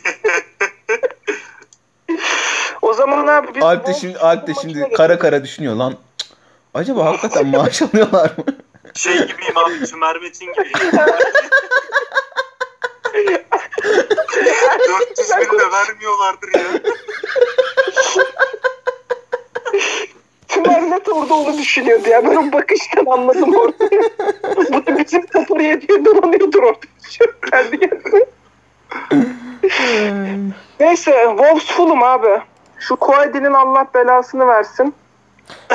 O 2.82 2.94
zaman 2.94 3.28
abi 3.28 3.48
biz 3.56 3.64
Alp 3.64 3.88
de 3.88 3.94
şimdi 3.94 4.18
Alp 4.18 4.48
de 4.48 4.54
şimdi 4.62 4.94
kara 4.98 5.20
kara 5.20 5.44
düşünüyor 5.44 5.76
lan. 5.76 5.92
Cık, 5.92 6.00
Acaba 6.74 7.06
hakikaten 7.06 7.48
maaş 7.48 7.82
alıyorlar 7.94 8.32
mı? 8.38 8.44
Şey 8.94 9.14
gibiyim 9.14 9.58
abi 9.58 9.86
Tümer 9.86 10.16
Metin 10.22 10.54
gibi. 10.54 10.70
400 13.16 13.39
bin 15.30 15.59
de 15.59 15.72
vermiyorlardır 15.72 16.53
ya. 16.53 16.61
Tüm 20.47 20.91
net 20.91 21.09
orada 21.09 21.34
onu 21.34 21.57
düşünüyordu 21.57 22.09
ya. 22.09 22.26
Ben 22.26 22.36
o 22.36 22.51
bakıştan 22.51 23.05
anladım 23.05 23.55
orada. 23.55 23.89
Bu 24.74 24.86
da 24.86 24.97
bizim 24.97 25.26
kapıya 25.26 25.82
diye 25.82 26.05
dolanıyordur 26.05 26.63
orada. 26.63 26.80
Kendi 27.51 27.80
kendine. 27.80 28.26
Neyse 30.80 31.24
Wolves 31.28 31.66
Fulham 31.66 32.03
abi. 32.03 32.41
Şu 32.80 32.95
Koedi'nin 32.95 33.53
Allah 33.53 33.88
belasını 33.95 34.47
versin. 34.47 34.93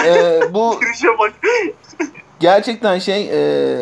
Ee, 0.05 0.41
bu 0.51 0.81
Girişe 0.81 1.19
bak. 1.19 1.33
gerçekten 2.41 2.99
şey 2.99 3.31
ee, 3.33 3.79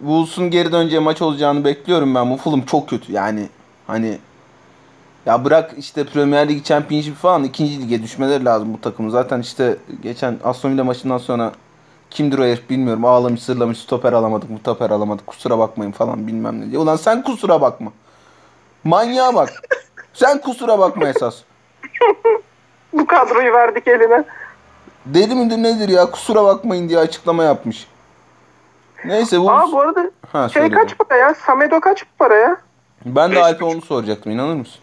Wolves'un 0.00 0.50
geri 0.50 0.72
döneceği 0.72 1.00
maç 1.00 1.22
olacağını 1.22 1.64
bekliyorum 1.64 2.14
ben. 2.14 2.30
Bu 2.30 2.36
Fulham 2.36 2.62
çok 2.62 2.88
kötü 2.88 3.12
yani. 3.12 3.48
Hani 3.86 4.18
ya 5.26 5.44
bırak 5.44 5.74
işte 5.78 6.04
Premier 6.04 6.48
Lig, 6.48 6.64
Championship 6.64 7.16
falan 7.16 7.44
ikinci 7.44 7.82
lige 7.82 8.02
düşmeleri 8.02 8.44
lazım 8.44 8.74
bu 8.74 8.80
takımın. 8.80 9.10
Zaten 9.10 9.40
işte 9.40 9.76
geçen 10.02 10.38
Aston 10.44 10.70
Villa 10.70 10.84
maçından 10.84 11.18
sonra 11.18 11.52
kimdir 12.10 12.38
o 12.38 12.44
herif 12.44 12.70
bilmiyorum. 12.70 13.04
Ağlamış 13.04 13.42
sırlamış 13.42 13.78
stoper 13.78 14.12
alamadık, 14.12 14.50
stoper 14.60 14.90
alamadık. 14.90 15.26
Kusura 15.26 15.58
bakmayın 15.58 15.92
falan 15.92 16.26
bilmem 16.26 16.60
ne 16.60 16.70
diye. 16.70 16.78
Ulan 16.78 16.96
sen 16.96 17.22
kusura 17.22 17.60
bakma. 17.60 17.92
Manyağa 18.84 19.34
bak. 19.34 19.48
Sen 20.14 20.40
kusura 20.40 20.78
bakma 20.78 21.08
esas. 21.08 21.36
Bu 22.92 23.06
kadroyu 23.06 23.52
verdik 23.52 23.88
eline. 23.88 24.24
Deli 25.06 25.34
midir 25.34 25.62
nedir 25.62 25.88
ya 25.88 26.10
kusura 26.10 26.44
bakmayın 26.44 26.88
diye 26.88 26.98
açıklama 26.98 27.44
yapmış. 27.44 27.86
Neyse 29.04 29.36
Wolves... 29.36 29.68
Aa 29.68 29.72
bu 29.72 29.80
arada 29.80 30.10
Ha, 30.32 30.48
şey 30.48 30.70
kaç 30.70 30.98
para 30.98 31.18
ya? 31.18 31.34
Samedo 31.34 31.80
kaç 31.80 32.04
para 32.18 32.34
ya? 32.34 32.56
Ben 33.06 33.32
de 33.32 33.42
Alp'e 33.42 33.64
onu 33.64 33.82
soracaktım 33.82 34.32
inanır 34.32 34.54
mısın? 34.54 34.80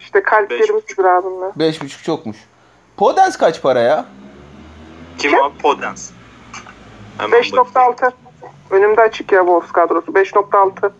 İşte 0.00 0.22
kalplerimiz 0.22 0.82
bir 0.98 1.04
abimle. 1.04 1.46
5.5 1.70 2.02
çokmuş. 2.02 2.36
Podens 2.96 3.36
kaç 3.36 3.62
para 3.62 3.80
ya? 3.80 4.06
Kim 5.18 5.34
abi? 5.34 5.58
Podens. 5.58 6.10
Hemen 7.18 7.32
bakayım. 7.32 7.56
5.6. 7.56 8.12
Önümde 8.70 9.00
açık 9.00 9.32
ya 9.32 9.40
Wolves 9.40 9.72
kadrosu. 9.72 10.12
5.6. 10.12 10.90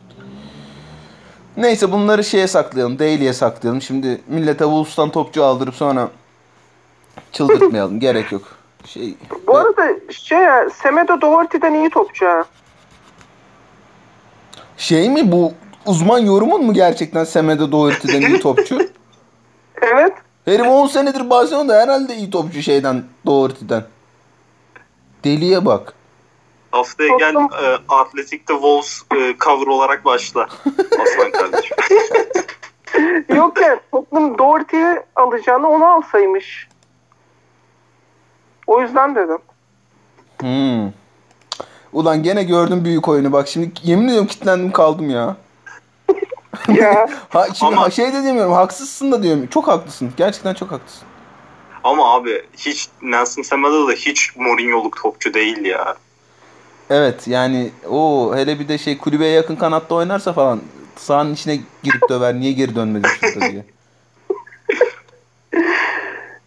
Neyse 1.56 1.92
bunları 1.92 2.24
şeye 2.24 2.46
saklayalım. 2.46 2.98
Daily'e 2.98 3.32
saklayalım. 3.32 3.82
Şimdi 3.82 4.20
millete 4.26 4.64
Wolves'tan 4.64 5.10
topçu 5.10 5.44
aldırıp 5.44 5.74
sonra 5.74 6.08
çıldırtmayalım. 7.32 8.00
Gerek 8.00 8.32
yok. 8.32 8.42
Şey, 8.86 9.14
Bu 9.46 9.56
arada 9.56 9.88
şey 10.10 10.38
ya 10.38 10.70
Semedo 10.70 11.20
Doherty'den 11.20 11.74
iyi 11.74 11.90
topçu 11.90 12.26
ha. 12.26 12.44
şey 14.76 15.10
mi 15.10 15.32
bu 15.32 15.52
uzman 15.86 16.18
yorumun 16.18 16.64
mu 16.64 16.74
gerçekten 16.74 17.24
Semedo 17.24 17.72
Doherty'den 17.72 18.20
iyi 18.20 18.40
topçu? 18.40 18.78
Evet. 19.82 20.12
Herif 20.44 20.66
10 20.66 20.86
senedir 20.86 21.30
Barcelona'da 21.30 21.74
herhalde 21.80 22.14
iyi 22.16 22.30
topçu 22.30 22.62
şeyden 22.62 23.04
Doherty'den. 23.26 23.84
Deliye 25.24 25.64
bak. 25.66 25.94
Haftaya 26.70 27.16
gel 27.18 27.34
e, 27.34 27.78
Atletik'te 27.88 28.52
Wolves 28.52 29.02
e, 29.16 29.36
cover 29.38 29.66
olarak 29.66 30.04
başla. 30.04 30.40
Aslan 31.02 31.30
kardeşim. 31.30 31.76
Yok 33.36 33.60
ya 33.60 33.80
Tottenham 33.92 34.38
Doherty'yi 34.38 34.96
alacağını 35.16 35.68
onu 35.68 35.86
alsaymış. 35.86 36.68
O 38.66 38.80
yüzden 38.80 39.14
dedim. 39.14 39.38
Hmm. 40.40 40.92
Ulan 41.92 42.22
gene 42.22 42.42
gördüm 42.44 42.84
büyük 42.84 43.08
oyunu 43.08 43.32
bak 43.32 43.48
şimdi 43.48 43.70
yemin 43.82 44.08
ediyorum 44.08 44.26
kilitlendim 44.26 44.72
kaldım 44.72 45.10
ya. 45.10 45.36
Ya 46.68 47.06
Ha, 47.28 47.46
şimdi 47.54 47.76
Ama- 47.76 47.90
şey 47.90 48.12
de 48.12 48.24
demiyorum 48.24 48.52
haksızsın 48.52 49.12
da 49.12 49.22
diyorum. 49.22 49.46
Çok 49.46 49.68
haklısın. 49.68 50.12
Gerçekten 50.16 50.54
çok 50.54 50.72
haklısın. 50.72 51.02
Ama 51.84 52.14
abi 52.14 52.42
hiç 52.56 52.88
Nelson 53.02 53.42
Semedo 53.42 53.88
da 53.88 53.92
hiç 53.92 54.36
Mourinho'luk 54.36 55.02
topçu 55.02 55.34
değil 55.34 55.64
ya. 55.64 55.94
Evet 56.90 57.28
yani 57.28 57.70
o 57.90 58.32
hele 58.36 58.58
bir 58.60 58.68
de 58.68 58.78
şey 58.78 58.98
kulübeye 58.98 59.32
yakın 59.32 59.56
kanatta 59.56 59.94
oynarsa 59.94 60.32
falan 60.32 60.60
sahanın 60.96 61.34
içine 61.34 61.58
girip 61.82 62.08
döver 62.08 62.34
niye 62.34 62.52
geri 62.52 62.74
dönmedin 62.74 63.08
şurada 63.20 63.50
diye. 63.50 63.64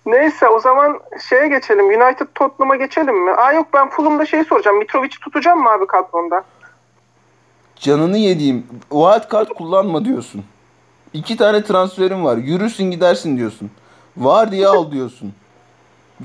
Neyse 0.05 0.47
o 0.47 0.59
zaman 0.59 0.99
şeye 1.29 1.47
geçelim. 1.47 1.85
United 1.85 2.27
Tottenham'a 2.35 2.75
geçelim 2.75 3.23
mi? 3.25 3.31
Aa 3.31 3.53
yok 3.53 3.67
ben 3.73 3.89
Fulham'da 3.89 4.25
şey 4.25 4.43
soracağım. 4.43 4.77
Mitrovic'i 4.77 5.19
tutacağım 5.19 5.63
mı 5.63 5.69
abi 5.69 5.87
kadronda? 5.87 6.43
Canını 7.75 8.17
yediğim 8.17 8.67
wild 8.89 9.31
card 9.31 9.47
kullanma 9.49 10.05
diyorsun. 10.05 10.43
İki 11.13 11.37
tane 11.37 11.63
transferim 11.63 12.25
var. 12.25 12.37
Yürürsün 12.37 12.91
gidersin 12.91 13.37
diyorsun. 13.37 13.71
Var 14.17 14.51
diye 14.51 14.67
al 14.67 14.91
diyorsun. 14.91 15.33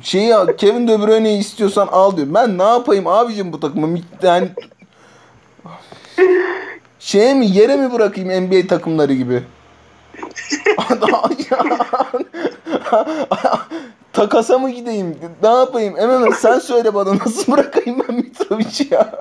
Şeyi 0.02 0.34
al, 0.34 0.46
Kevin 0.56 0.88
De 0.88 1.00
Bruyne'yi 1.00 1.40
istiyorsan 1.40 1.88
al 1.92 2.16
diyor. 2.16 2.28
Ben 2.30 2.58
ne 2.58 2.62
yapayım 2.62 3.06
abicim 3.06 3.52
bu 3.52 3.60
takımı? 3.60 3.98
Yani 4.22 4.48
şeye 6.98 7.34
mi 7.34 7.46
yere 7.46 7.76
mi 7.76 7.92
bırakayım 7.92 8.46
NBA 8.46 8.66
takımları 8.66 9.14
gibi? 9.14 9.42
Takasa 14.12 14.58
mı 14.58 14.70
gideyim? 14.70 15.16
Ne 15.42 15.48
yapayım? 15.48 15.96
Hemen 15.96 16.30
sen 16.30 16.58
söyle 16.58 16.94
bana 16.94 17.18
nasıl 17.18 17.52
bırakayım 17.52 18.02
ben 18.08 18.16
Mitrovic'i 18.16 18.94
ya? 18.94 19.18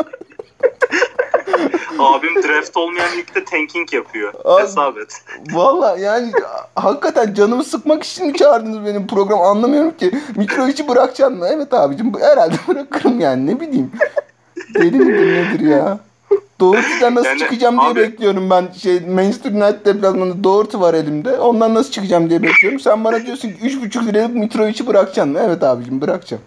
Abim 1.99 2.43
draft 2.43 2.77
olmayan 2.77 3.17
ligde 3.17 3.45
tanking 3.45 3.93
yapıyor. 3.93 4.33
Abi- 4.45 4.63
Hesap 4.63 4.97
et. 4.97 5.21
Valla 5.53 5.97
yani 5.97 6.31
hakikaten 6.75 7.33
canımı 7.33 7.63
sıkmak 7.63 8.03
için 8.03 8.33
çağırdınız 8.33 8.85
benim 8.85 9.07
program 9.07 9.41
anlamıyorum 9.41 9.97
ki. 9.97 10.11
Mitrovic'i 10.35 10.87
bırakacaksın 10.87 11.37
mı? 11.37 11.47
Evet 11.51 11.73
abicim 11.73 12.13
herhalde 12.21 12.55
bırakırım 12.67 13.19
yani 13.19 13.45
ne 13.47 13.59
bileyim. 13.59 13.91
Deli 14.75 14.99
midir 14.99 15.33
nedir 15.33 15.59
ya? 15.59 15.99
Doherty'den 16.59 17.15
nasıl 17.15 17.27
Yani 17.29 17.39
çıkacağım 17.39 17.77
diye 17.79 17.89
abi- 17.89 17.99
bekliyorum 17.99 18.49
ben. 18.49 18.67
Şey 18.77 18.99
Manchester 18.99 19.51
United 19.51 19.85
deplasmanında 19.85 20.43
Doherty 20.43 20.77
var 20.77 20.93
elimde. 20.93 21.39
Ondan 21.39 21.73
nasıl 21.75 21.91
çıkacağım 21.91 22.29
diye 22.29 22.43
bekliyorum. 22.43 22.79
Sen 22.79 23.03
bana 23.03 23.25
diyorsun 23.25 23.49
ki 23.49 23.55
3,5 23.61 24.05
liralık 24.07 24.35
Mitrovic'i 24.35 24.87
bırakacaksın 24.87 25.33
mı? 25.33 25.39
Evet 25.45 25.63
abicim 25.63 26.01
bırakacağım. 26.01 26.43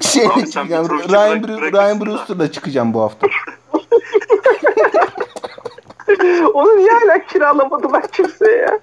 Sen 0.00 0.28
çıkacağım. 0.28 0.68
Ryan, 0.68 1.42
bırak- 1.42 1.58
Bru- 1.60 1.72
Ryan. 1.72 2.00
Brewster'la 2.00 2.52
çıkacağım 2.52 2.94
bu 2.94 3.02
hafta. 3.02 3.26
Onu 6.54 6.76
niye 6.76 6.90
hala 6.90 7.26
kiralamadılar 7.26 8.08
kimseye 8.08 8.56
ya? 8.56 8.78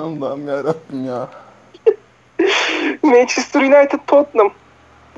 Allah'ım 0.00 0.48
ya 0.48 0.56
Rabbim 0.64 1.04
ya. 1.06 1.28
Manchester 3.02 3.60
United 3.60 3.98
Tottenham. 4.06 4.50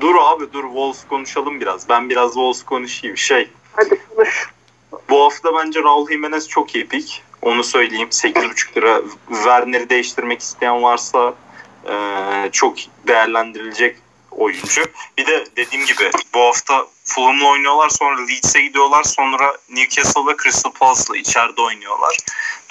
Dur 0.01 0.15
abi 0.19 0.53
dur 0.53 0.63
Wolves 0.63 1.07
konuşalım 1.09 1.61
biraz. 1.61 1.89
Ben 1.89 2.09
biraz 2.09 2.27
Wolves 2.33 2.63
konuşayım. 2.63 3.17
Şey 3.17 3.49
Hadi 3.73 4.01
konuş. 4.15 4.49
bu 5.09 5.23
hafta 5.23 5.55
bence 5.55 5.83
Raul 5.83 6.07
Jimenez 6.09 6.47
çok 6.49 6.75
iyi 6.75 6.87
pick. 6.87 7.21
Onu 7.41 7.63
söyleyeyim. 7.63 8.09
8,5 8.09 8.75
lira. 8.77 9.01
Werner'i 9.29 9.89
değiştirmek 9.89 10.39
isteyen 10.39 10.83
varsa 10.83 11.33
e, 11.89 11.93
çok 12.51 12.77
değerlendirilecek 13.07 13.97
oyuncu. 14.31 14.81
Bir 15.17 15.25
de 15.27 15.45
dediğim 15.57 15.85
gibi 15.85 16.11
bu 16.33 16.39
hafta 16.39 16.87
Fulham'la 17.03 17.47
oynuyorlar. 17.47 17.89
Sonra 17.89 18.21
Leeds'e 18.21 18.61
gidiyorlar. 18.61 19.03
Sonra 19.03 19.57
Newcastle 19.69 20.21
ve 20.31 20.35
Crystal 20.43 20.71
Palace'la 20.71 21.17
içeride 21.17 21.61
oynuyorlar. 21.61 22.17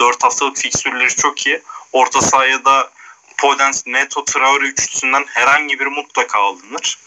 4 0.00 0.24
haftalık 0.24 0.56
fiksürleri 0.56 1.08
çok 1.08 1.46
iyi. 1.46 1.62
Orta 1.92 2.20
sahaya 2.20 2.64
da 2.64 2.90
Podence, 3.38 3.78
Neto, 3.86 4.24
Traore 4.24 4.64
üçlüsünden 4.64 5.24
herhangi 5.28 5.80
biri 5.80 5.88
mutlaka 5.88 6.38
alınır. 6.38 6.98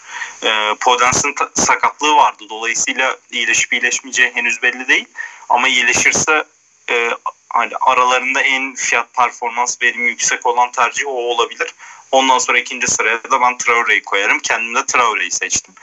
E, 0.43 0.75
Podence'ın 0.79 1.33
ta- 1.33 1.51
sakatlığı 1.53 2.15
vardı. 2.15 2.43
Dolayısıyla 2.49 3.17
iyileşip 3.31 3.73
iyileşmeyeceği 3.73 4.31
henüz 4.35 4.61
belli 4.63 4.87
değil. 4.87 5.05
Ama 5.49 5.67
iyileşirse 5.67 6.43
e, 6.89 7.09
hani 7.49 7.73
aralarında 7.81 8.41
en 8.41 8.75
fiyat 8.75 9.13
performans 9.13 9.81
verimi 9.81 10.09
yüksek 10.09 10.45
olan 10.45 10.71
tercih 10.71 11.07
o 11.07 11.11
olabilir. 11.11 11.73
Ondan 12.11 12.37
sonra 12.37 12.59
ikinci 12.59 12.87
sıraya 12.87 13.23
da 13.31 13.41
ben 13.41 13.57
Traore'yi 13.57 14.03
koyarım. 14.03 14.39
Kendim 14.39 14.75
de 14.75 14.85
Traore'yi 14.85 15.31
seçtim. 15.31 15.73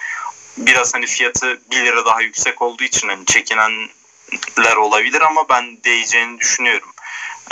Biraz 0.56 0.94
hani 0.94 1.06
fiyatı 1.06 1.60
1 1.70 1.76
lira 1.76 2.06
daha 2.06 2.20
yüksek 2.20 2.62
olduğu 2.62 2.84
için 2.84 3.08
hani 3.08 3.26
çekinenler 3.26 4.76
olabilir 4.76 5.20
ama 5.20 5.48
ben 5.48 5.84
değeceğini 5.84 6.40
düşünüyorum. 6.40 6.88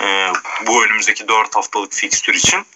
Ee, 0.01 0.32
bu 0.66 0.84
önümüzdeki 0.84 1.28
4 1.28 1.57
haftalık 1.57 1.92
fikstür 1.94 2.34
için. 2.34 2.66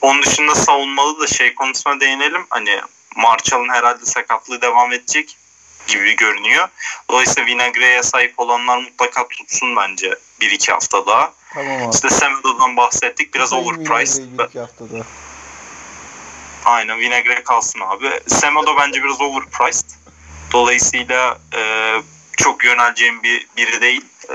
Onun 0.00 0.22
dışında 0.22 0.54
savunmalı 0.54 1.20
da 1.20 1.26
şey 1.26 1.54
konusuna 1.54 2.00
değinelim. 2.00 2.46
Hani 2.50 2.80
Marshall'ın 3.16 3.68
herhalde 3.68 4.04
sakatlığı 4.04 4.60
devam 4.62 4.92
edecek 4.92 5.36
gibi 5.86 6.16
görünüyor. 6.16 6.68
Dolayısıyla 7.10 7.46
Vinagre'ye 7.46 8.02
sahip 8.02 8.34
olanlar 8.36 8.78
mutlaka 8.78 9.28
tutsun 9.28 9.76
bence 9.76 10.14
1-2 10.40 10.72
hafta 10.72 11.06
daha. 11.06 11.32
Tamam 11.54 11.82
abi. 11.82 11.94
İşte 11.94 12.10
Semedo'dan 12.10 12.76
bahsettik. 12.76 13.34
Biraz 13.34 13.50
Sayın 13.50 13.64
overpriced. 13.64 14.18
Vinagre'yi 14.18 14.48
iki 14.48 14.58
haftada. 14.60 15.04
Aynen 16.64 16.98
Vinagre 16.98 17.42
kalsın 17.44 17.80
abi. 17.80 18.20
Semedo 18.26 18.76
bence 18.76 19.04
biraz 19.04 19.20
overpriced. 19.20 19.90
Dolayısıyla 20.52 21.38
e, 21.54 21.94
çok 22.36 22.64
yöneleceğim 22.64 23.22
bir 23.22 23.46
biri 23.56 23.80
değil. 23.80 24.04
E, 24.30 24.34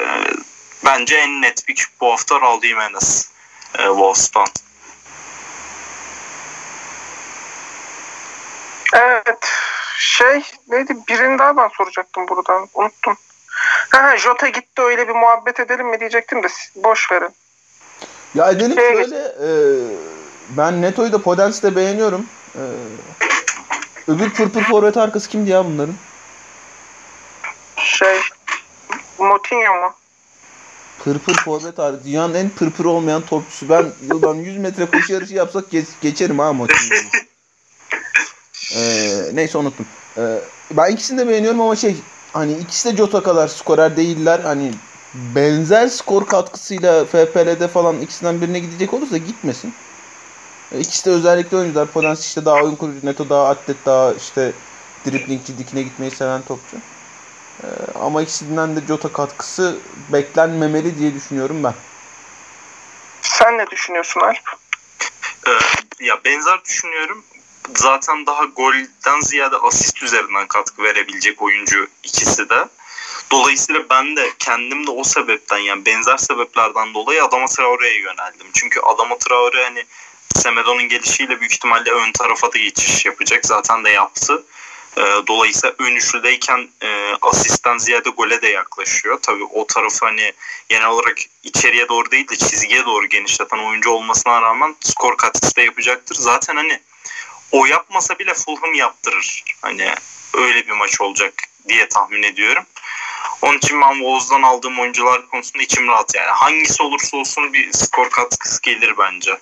bence 0.86 1.15
en 1.15 1.41
net 1.41 1.65
pick 1.67 1.84
bu 2.01 2.11
hafta 2.11 2.41
Raul 2.41 2.61
Jimenez 2.61 3.32
e, 3.80 3.84
Wolves'tan. 3.84 4.47
Evet. 8.98 9.50
Şey 9.98 10.41
neydi? 10.68 10.98
Birini 11.10 11.39
daha 11.39 11.58
ben 11.58 11.68
soracaktım 11.78 12.28
buradan. 12.28 12.68
Unuttum. 12.74 13.18
Ha, 13.89 14.18
Jota 14.18 14.48
gitti 14.48 14.82
öyle 14.82 15.08
bir 15.08 15.14
muhabbet 15.14 15.60
edelim 15.60 15.88
mi 15.88 16.00
diyecektim 16.00 16.43
de 16.43 16.48
boş 16.76 17.12
verin. 17.12 17.30
Ya 18.36 18.52
edelim 18.52 18.76
Şeye 18.76 18.93
şöyle 18.93 19.18
e, 19.18 19.50
ben 20.50 20.82
Neto'yu 20.82 21.12
da 21.12 21.22
Podens'i 21.22 21.64
de 21.64 21.76
beğeniyorum. 21.76 22.26
E, 22.56 22.64
öbür 24.08 24.30
pırpır 24.30 24.64
forvet 24.64 24.98
arkası 24.98 25.30
kimdi 25.30 25.50
ya 25.50 25.66
bunların? 25.66 25.95
Şey 27.78 28.20
Moutinho 29.18 29.74
mu? 29.74 29.93
Pırpır 31.04 31.36
forvet 31.36 31.80
arkası. 31.80 32.06
Dünyanın 32.06 32.34
en 32.34 32.50
pırpır 32.50 32.86
olmayan 32.86 33.22
topçusu. 33.22 33.70
Ben 33.70 33.86
yıldan 34.02 34.36
100 34.36 34.58
metre 34.58 34.86
koşu 34.86 35.14
yarışı 35.14 35.34
yapsak 35.34 35.70
geç, 35.70 35.88
geçerim 36.02 36.39
ha 36.39 36.54
Motinho'yu. 36.54 37.02
e, 38.76 38.80
neyse 39.34 39.57
unuttum. 39.57 39.86
E, 40.18 40.22
ben 40.72 40.91
ikisini 40.91 41.18
de 41.20 41.28
beğeniyorum 41.28 41.61
ama 41.61 41.76
şey 41.76 41.95
hani 42.34 42.53
ikisi 42.53 42.91
de 42.91 42.97
Jota 42.97 43.24
kadar 43.24 43.47
skorer 43.47 43.97
değiller. 43.97 44.39
Hani 44.39 44.72
benzer 45.13 45.88
skor 45.88 46.26
katkısıyla 46.28 47.05
FPL'de 47.05 47.68
falan 47.68 48.01
ikisinden 48.01 48.41
birine 48.41 48.59
gidecek 48.59 48.93
olursa 48.93 49.18
gitmesin. 49.18 49.74
E, 50.72 50.80
İkisi 50.80 51.05
de 51.05 51.09
özellikle 51.09 51.57
oyuncular. 51.57 51.88
Podence 51.88 52.22
işte 52.22 52.45
daha 52.45 52.55
oyun 52.63 52.76
kurucu, 52.76 53.05
Neto 53.05 53.30
daha 53.30 53.49
atlet, 53.49 53.78
daha 53.86 54.13
işte 54.13 54.51
driplingçi, 55.05 55.57
dikine 55.57 55.82
gitmeyi 55.82 56.11
seven 56.11 56.41
topçu. 56.41 56.78
E, 57.63 57.68
ama 57.95 58.22
ikisinden 58.22 58.76
de 58.76 58.80
Jota 58.88 59.13
katkısı 59.13 59.76
beklenmemeli 60.13 60.97
diye 60.99 61.13
düşünüyorum 61.13 61.63
ben. 61.63 61.74
Sen 63.22 63.57
ne 63.57 63.68
düşünüyorsun 63.68 64.22
Alp? 64.22 64.38
Ee, 65.47 65.51
ya 66.05 66.20
benzer 66.26 66.63
düşünüyorum. 66.65 67.24
Zaten 67.76 68.26
daha 68.26 68.43
golden 68.43 69.20
ziyade 69.22 69.55
asist 69.57 70.03
üzerinden 70.03 70.47
katkı 70.47 70.84
verebilecek 70.84 71.41
oyuncu 71.41 71.88
ikisi 72.03 72.49
de. 72.49 72.68
Dolayısıyla 73.32 73.89
ben 73.89 74.15
de 74.15 74.32
kendim 74.39 74.88
de 74.88 74.91
o 74.91 75.03
sebepten 75.03 75.57
yani 75.57 75.86
benzer 75.86 76.18
sebeplerden 76.18 76.93
dolayı 76.93 77.24
Adama 77.24 77.45
Traore'ye 77.45 77.99
yöneldim. 77.99 78.47
Çünkü 78.53 78.80
Adama 78.80 79.18
Traore 79.18 79.63
hani 79.63 79.86
Semedo'nun 80.36 80.88
gelişiyle 80.89 81.39
büyük 81.39 81.53
ihtimalle 81.53 81.91
ön 81.91 82.11
tarafa 82.11 82.53
da 82.53 82.57
geçiş 82.57 83.05
yapacak. 83.05 83.45
Zaten 83.45 83.84
de 83.84 83.89
yaptı. 83.89 84.43
Ee, 84.97 85.01
Dolayısıyla 85.28 85.76
ön 85.80 85.95
üçlüdeyken 85.95 86.70
e, 86.84 87.18
ziyade 87.78 88.09
gole 88.09 88.41
de 88.41 88.47
yaklaşıyor. 88.47 89.20
Tabii 89.22 89.43
o 89.43 89.68
tarafı 89.68 90.05
hani 90.05 90.34
genel 90.70 90.88
olarak 90.88 91.18
içeriye 91.43 91.89
doğru 91.89 92.11
değil 92.11 92.28
de 92.28 92.36
çizgiye 92.36 92.86
doğru 92.86 93.05
genişleten 93.05 93.57
oyuncu 93.57 93.89
olmasına 93.89 94.41
rağmen 94.41 94.76
skor 94.80 95.18
katkısı 95.18 95.55
da 95.55 95.61
yapacaktır. 95.61 96.15
Zaten 96.15 96.55
hani 96.55 96.80
o 97.52 97.66
yapmasa 97.66 98.20
bile 98.20 98.34
Fulham 98.34 98.74
yaptırır. 98.74 99.43
Hani 99.62 99.93
öyle 100.34 100.68
bir 100.68 100.72
maç 100.72 101.02
olacak 101.02 101.34
diye 101.68 101.89
tahmin 101.89 102.24
ediyorum. 102.24 102.66
Onun 103.41 103.58
için 103.58 103.82
ben 103.82 103.93
Wolves'dan 103.93 104.41
aldığım 104.41 104.80
oyuncular 104.80 105.30
konusunda 105.30 105.64
içim 105.64 105.88
rahat 105.88 106.16
yani. 106.16 106.30
Hangisi 106.30 106.84
olursa 106.84 107.18
olsun 107.18 107.54
bir 107.54 107.74
skor 107.74 108.10
katkısı 108.10 108.62
gelir 108.62 108.93
bence. 108.98 109.38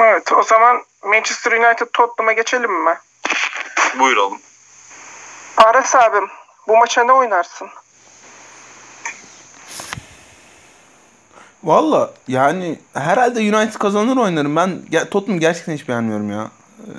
Evet 0.00 0.32
o 0.32 0.42
zaman 0.42 0.84
Manchester 1.04 1.52
United 1.52 1.86
Tottenham'a 1.92 2.32
geçelim 2.32 2.72
mi? 2.72 2.98
Buyuralım. 3.98 4.40
Aras 5.56 5.94
abim 5.94 6.28
bu 6.68 6.76
maça 6.76 7.04
ne 7.04 7.12
oynarsın? 7.12 7.68
Valla 11.66 12.14
yani 12.28 12.78
herhalde 12.94 13.40
United 13.40 13.74
kazanır 13.74 14.16
oynarım. 14.16 14.56
Ben 14.56 14.80
ge- 14.90 15.08
Tottenham 15.10 15.40
gerçekten 15.40 15.74
hiç 15.74 15.88
beğenmiyorum 15.88 16.30
ya. 16.30 16.50
Ee, 16.80 16.90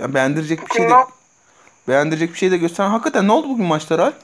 ya 0.00 0.14
beğendirecek 0.14 0.68
bir 0.70 0.74
şey 0.74 0.90
de 0.90 0.94
beğendirecek 1.88 2.32
bir 2.32 2.38
şey 2.38 2.50
de 2.50 2.56
gösteren. 2.56 2.88
Hakikaten 2.88 3.28
ne 3.28 3.32
oldu 3.32 3.48
bugün 3.48 3.64
maçlar 3.66 3.98
Alp? 3.98 4.14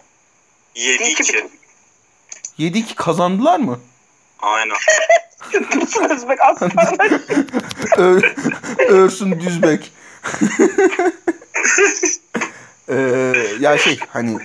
7-2. 0.77 1.49
7-2 2.59 2.95
kazandılar 2.95 3.59
mı? 3.59 3.81
Aynen. 4.39 4.77
Özbek 6.11 6.39
aslanlar. 6.41 6.97
Örsün 8.89 9.41
Düzbek. 9.41 9.93
Ee, 12.89 13.35
ya 13.61 13.79
şey 13.79 13.99
hani 14.09 14.39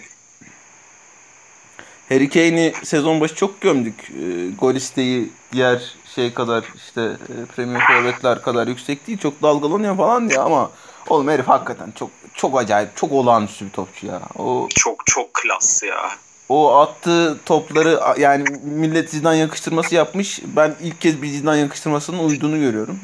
Harry 2.10 2.30
Kane'i 2.30 2.74
sezon 2.84 3.22
başı 3.22 3.36
çok 3.36 3.62
gömdük. 3.62 4.12
Ee, 4.12 4.49
gol 4.60 4.76
isteği 4.76 5.30
diğer 5.53 5.82
şey 6.16 6.34
kadar 6.34 6.64
işte 6.76 7.01
e, 7.01 7.45
Premier 7.55 7.82
Forvetler 7.88 8.41
kadar 8.41 8.68
yüksek 8.68 9.07
değil. 9.07 9.18
Çok 9.18 9.41
dalgalanıyor 9.41 9.97
falan 9.97 10.30
diye 10.30 10.39
ama 10.39 10.72
oğlum 11.10 11.28
herif 11.28 11.47
hakikaten 11.47 11.91
çok 11.91 12.10
çok 12.34 12.60
acayip, 12.60 12.95
çok 12.97 13.12
olağanüstü 13.12 13.66
bir 13.66 13.72
topçu 13.72 14.07
ya. 14.07 14.22
O 14.38 14.68
Çok 14.76 15.05
çok 15.05 15.34
klas 15.34 15.84
ya. 15.84 16.10
o 16.49 16.76
attığı 16.76 17.38
topları 17.45 17.99
yani 18.20 18.43
millet 18.64 19.10
Zidane 19.10 19.38
yakıştırması 19.38 19.95
yapmış. 19.95 20.41
Ben 20.55 20.76
ilk 20.82 21.01
kez 21.01 21.22
bir 21.22 21.28
Zidane 21.28 21.60
yakıştırmasının 21.60 22.20
uyduğunu 22.20 22.60
görüyorum. 22.60 22.99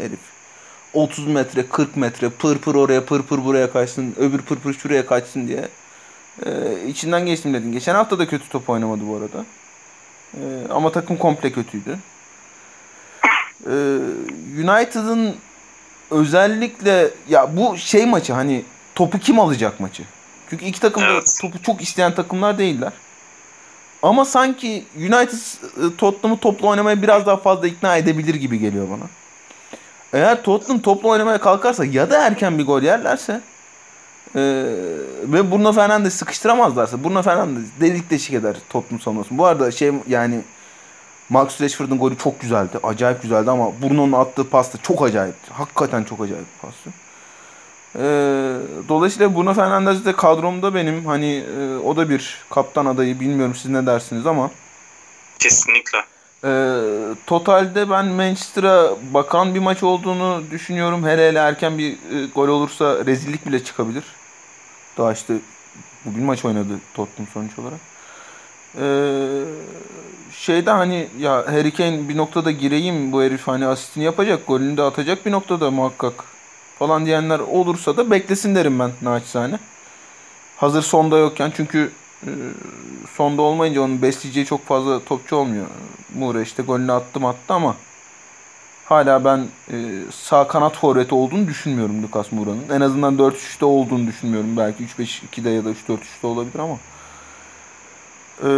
Herif 0.00 0.20
30 0.94 1.26
metre, 1.26 1.66
40 1.66 1.96
metre 1.96 2.28
pır 2.30 2.58
pır 2.58 2.74
oraya 2.74 3.04
pır 3.04 3.22
pır 3.22 3.44
buraya 3.44 3.72
kaçsın, 3.72 4.14
öbür 4.18 4.38
pır 4.38 4.56
pır 4.56 4.74
şuraya 4.74 5.06
kaçsın 5.06 5.48
diye. 5.48 5.68
Ee, 6.46 6.50
içinden 6.88 7.26
geçtim 7.26 7.54
dedin. 7.54 7.72
Geçen 7.72 7.94
hafta 7.94 8.18
da 8.18 8.28
kötü 8.28 8.48
top 8.48 8.70
oynamadı 8.70 9.00
bu 9.08 9.16
arada. 9.16 9.44
Ee, 10.34 10.40
ama 10.70 10.92
takım 10.92 11.16
komple 11.16 11.52
kötüydü. 11.52 11.98
Ee, 13.66 13.70
United'ın 14.58 15.36
özellikle 16.10 17.10
ya 17.28 17.56
bu 17.56 17.76
şey 17.78 18.06
maçı 18.06 18.32
hani 18.32 18.64
topu 18.94 19.18
kim 19.18 19.38
alacak 19.38 19.80
maçı? 19.80 20.02
Çünkü 20.50 20.64
iki 20.64 20.80
takım 20.80 21.02
da 21.02 21.06
Evet. 21.06 21.38
topu 21.42 21.62
çok 21.62 21.82
isteyen 21.82 22.14
takımlar 22.14 22.58
değiller. 22.58 22.92
Ama 24.02 24.24
sanki 24.24 24.84
United 24.96 25.38
e, 25.92 25.96
Tottenham'ı 25.96 26.40
toplu 26.40 26.68
oynamaya 26.68 27.02
biraz 27.02 27.26
daha 27.26 27.36
fazla 27.36 27.66
ikna 27.66 27.96
edebilir 27.96 28.34
gibi 28.34 28.58
geliyor 28.58 28.88
bana. 28.90 29.04
Eğer 30.12 30.42
Tottenham 30.42 30.82
toplu 30.82 31.08
oynamaya 31.08 31.40
kalkarsa 31.40 31.84
ya 31.84 32.10
da 32.10 32.26
erken 32.26 32.58
bir 32.58 32.66
gol 32.66 32.82
yerlerse 32.82 33.40
e, 34.34 34.40
ve 35.22 35.50
Bruno 35.50 35.72
Fernandes 35.72 36.14
sıkıştıramazlarsa 36.14 37.04
Bruno 37.04 37.22
Fernandes 37.22 37.64
delik 37.80 38.10
deşik 38.10 38.34
eder 38.34 38.56
Tottenham 38.68 39.00
savunmasını. 39.00 39.38
Bu 39.38 39.46
arada 39.46 39.70
şey 39.70 39.92
yani 40.08 40.40
Max 41.28 41.60
Rashford'un 41.60 41.98
golü 41.98 42.18
çok 42.18 42.40
güzeldi. 42.40 42.78
Acayip 42.82 43.22
güzeldi 43.22 43.50
ama 43.50 43.72
Bruno'nun 43.82 44.12
attığı 44.12 44.50
pasta 44.50 44.78
çok 44.82 45.02
acayipti. 45.02 45.50
Hakikaten 45.52 46.04
çok 46.04 46.20
acayip 46.20 46.44
bir 46.44 46.68
pastı. 46.68 46.90
Ee, 47.96 48.00
dolayısıyla 48.88 49.34
Bruno 49.34 49.54
Fernandes 49.54 50.04
de 50.04 50.12
kadromda 50.12 50.74
benim. 50.74 51.06
Hani 51.06 51.44
e, 51.58 51.76
o 51.76 51.96
da 51.96 52.10
bir 52.10 52.38
kaptan 52.50 52.86
adayı. 52.86 53.20
Bilmiyorum 53.20 53.54
siz 53.54 53.70
ne 53.70 53.86
dersiniz 53.86 54.26
ama. 54.26 54.50
Kesinlikle. 55.38 55.98
Ee, 56.44 56.80
totalde 57.26 57.90
ben 57.90 58.06
Manchester'a 58.06 58.90
bakan 59.14 59.54
bir 59.54 59.60
maç 59.60 59.82
olduğunu 59.82 60.42
düşünüyorum. 60.50 61.06
Hele 61.06 61.28
hele 61.28 61.38
erken 61.38 61.78
bir 61.78 61.92
e, 61.92 62.26
gol 62.34 62.48
olursa 62.48 63.06
rezillik 63.06 63.46
bile 63.46 63.64
çıkabilir. 63.64 64.04
Daha 64.98 65.12
işte 65.12 65.34
bugün 66.04 66.24
maç 66.24 66.44
oynadı 66.44 66.80
Tottenham 66.94 67.32
sonuç 67.34 67.58
olarak. 67.58 67.80
Ee, 68.78 69.44
şeyde 70.32 70.70
hani 70.70 71.08
ya 71.18 71.32
Harry 71.46 71.74
Kane 71.74 72.08
bir 72.08 72.16
noktada 72.16 72.50
gireyim 72.50 73.12
bu 73.12 73.22
herif 73.22 73.48
hani 73.48 73.66
asistini 73.66 74.04
yapacak 74.04 74.46
golünü 74.46 74.76
de 74.76 74.82
atacak 74.82 75.26
bir 75.26 75.32
noktada 75.32 75.70
muhakkak 75.70 76.14
falan 76.78 77.06
diyenler 77.06 77.38
olursa 77.38 77.96
da 77.96 78.10
beklesin 78.10 78.54
derim 78.54 78.78
ben 78.78 78.90
naçizane. 79.02 79.58
Hazır 80.56 80.82
sonda 80.82 81.18
yokken 81.18 81.52
çünkü 81.56 81.78
e, 81.78 81.99
sonda 83.16 83.42
olmayınca 83.42 83.82
onun 83.82 84.02
besleyeceği 84.02 84.46
çok 84.46 84.66
fazla 84.66 85.04
topçu 85.04 85.36
olmuyor. 85.36 85.66
Moura 86.14 86.42
işte 86.42 86.62
golünü 86.62 86.92
attım 86.92 87.24
attı 87.24 87.54
ama 87.54 87.76
hala 88.84 89.24
ben 89.24 89.46
e, 89.72 89.76
sağ 90.12 90.48
kanat 90.48 90.76
forveti 90.76 91.14
olduğunu 91.14 91.48
düşünmüyorum 91.48 92.02
Lucas 92.02 92.32
Moura'nın. 92.32 92.68
En 92.70 92.80
azından 92.80 93.16
4-3'te 93.16 93.64
olduğunu 93.64 94.06
düşünmüyorum. 94.06 94.56
Belki 94.56 94.84
3-5-2'de 94.84 95.50
ya 95.50 95.64
da 95.64 95.70
3-4-3'te 95.70 96.26
olabilir 96.26 96.58
ama. 96.58 96.78
E, 98.44 98.50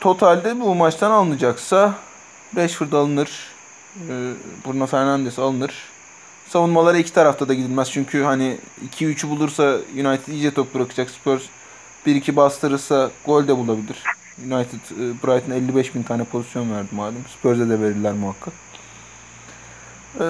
totalde 0.00 0.60
bu 0.60 0.74
maçtan 0.74 1.10
alınacaksa 1.10 1.94
Rashford 2.56 2.92
alınır. 2.92 3.30
E, 3.96 4.32
Bruno 4.66 4.86
Fernandes 4.86 5.38
alınır. 5.38 5.74
Savunmalara 6.48 6.98
iki 6.98 7.12
tarafta 7.12 7.48
da 7.48 7.54
gidilmez. 7.54 7.90
Çünkü 7.90 8.22
hani 8.22 8.58
2-3'ü 8.96 9.30
bulursa 9.30 9.78
United 9.94 10.32
iyice 10.32 10.54
top 10.54 10.74
bırakacak. 10.74 11.10
Spurs 11.10 11.42
1-2 12.06 12.36
bastırırsa 12.36 13.10
gol 13.26 13.48
de 13.48 13.56
bulabilir. 13.56 14.02
United 14.38 14.80
e, 14.90 15.22
Brighton 15.22 15.52
55 15.52 15.94
bin 15.94 16.02
tane 16.02 16.24
pozisyon 16.24 16.76
verdi 16.76 16.88
malum. 16.92 17.24
Spurs'e 17.38 17.68
de 17.68 17.80
verirler 17.80 18.12
muhakkak. 18.12 18.54
E, 20.14 20.26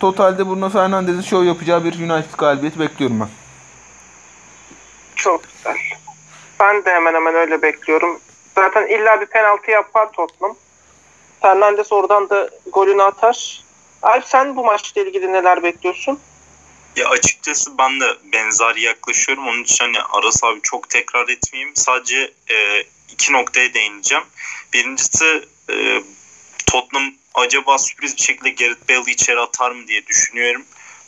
totalde 0.00 0.46
Bruno 0.46 0.68
Fernandes'in 0.68 1.20
şov 1.20 1.44
yapacağı 1.44 1.84
bir 1.84 1.94
United 1.94 2.38
galibiyeti 2.38 2.80
bekliyorum 2.80 3.20
ben. 3.20 3.28
Çok 5.16 5.42
güzel. 5.42 5.76
Ben 6.60 6.84
de 6.84 6.90
hemen 6.90 7.14
hemen 7.14 7.34
öyle 7.34 7.62
bekliyorum. 7.62 8.20
Zaten 8.54 8.86
illa 8.86 9.20
bir 9.20 9.26
penaltı 9.26 9.70
yapar 9.70 10.12
Tottenham. 10.12 10.56
Fernandes 11.42 11.92
oradan 11.92 12.30
da 12.30 12.50
golünü 12.72 13.02
atar. 13.02 13.64
Alp 14.02 14.24
sen 14.24 14.56
bu 14.56 14.64
maçla 14.64 15.00
ilgili 15.02 15.32
neler 15.32 15.62
bekliyorsun? 15.62 16.18
Ya 16.96 17.08
açıkçası 17.08 17.78
ben 17.78 18.00
de 18.00 18.16
benzer 18.32 18.76
yaklaşıyorum. 18.76 19.48
Onun 19.48 19.62
için 19.62 19.84
hani 19.84 20.00
Aras 20.00 20.44
abi 20.44 20.60
çok 20.62 20.90
tekrar 20.90 21.28
etmeyeyim. 21.28 21.76
Sadece 21.76 22.32
e, 22.50 22.84
iki 23.12 23.32
noktaya 23.32 23.74
değineceğim. 23.74 24.24
Birincisi 24.72 25.48
e, 25.70 26.02
Tottenham 26.66 27.14
acaba 27.34 27.78
sürpriz 27.78 28.16
bir 28.16 28.22
şekilde 28.22 28.50
Gareth 28.50 28.88
Bale'ı 28.88 29.10
içeri 29.10 29.40
atar 29.40 29.70
mı 29.70 29.88
diye 29.88 30.06
düşünüyorum. 30.06 30.64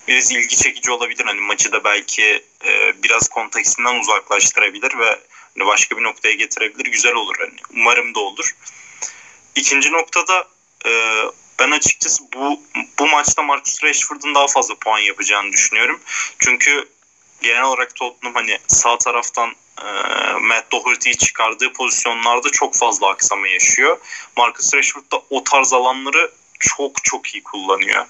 Biraz 0.08 0.32
ilgi 0.32 0.56
çekici 0.56 0.90
olabilir. 0.90 1.24
Hani 1.24 1.40
maçı 1.40 1.72
da 1.72 1.84
belki 1.84 2.44
e, 2.64 3.02
biraz 3.02 3.28
kontekstinden 3.28 4.00
uzaklaştırabilir 4.00 4.98
ve 4.98 5.20
hani 5.58 5.66
başka 5.66 5.96
bir 5.96 6.02
noktaya 6.02 6.34
getirebilir. 6.34 6.92
Güzel 6.92 7.14
olur. 7.14 7.34
Hani 7.38 7.54
umarım 7.70 8.14
da 8.14 8.20
olur. 8.20 8.56
İkinci 9.54 9.92
noktada 9.92 10.48
e, 10.86 10.90
ben 11.58 11.70
açıkçası 11.70 12.24
bu 12.34 12.60
bu 12.98 13.06
maçta 13.06 13.42
Marcus 13.42 13.84
Rashford'un 13.84 14.34
daha 14.34 14.46
fazla 14.46 14.74
puan 14.74 14.98
yapacağını 14.98 15.52
düşünüyorum. 15.52 16.00
Çünkü 16.38 16.88
genel 17.42 17.62
olarak 17.62 17.94
Tottenham 17.96 18.34
hani 18.34 18.58
sağ 18.66 18.98
taraftan 18.98 19.50
e, 19.82 19.86
Matt 20.40 20.72
Doherty'yi 20.72 21.16
çıkardığı 21.16 21.72
pozisyonlarda 21.72 22.50
çok 22.50 22.74
fazla 22.74 23.08
aksama 23.08 23.48
yaşıyor. 23.48 23.98
Marcus 24.36 24.74
Rashford 24.74 25.12
da 25.12 25.22
o 25.30 25.44
tarz 25.44 25.72
alanları 25.72 26.32
çok 26.60 27.04
çok 27.04 27.34
iyi 27.34 27.42
kullanıyor. 27.42 28.06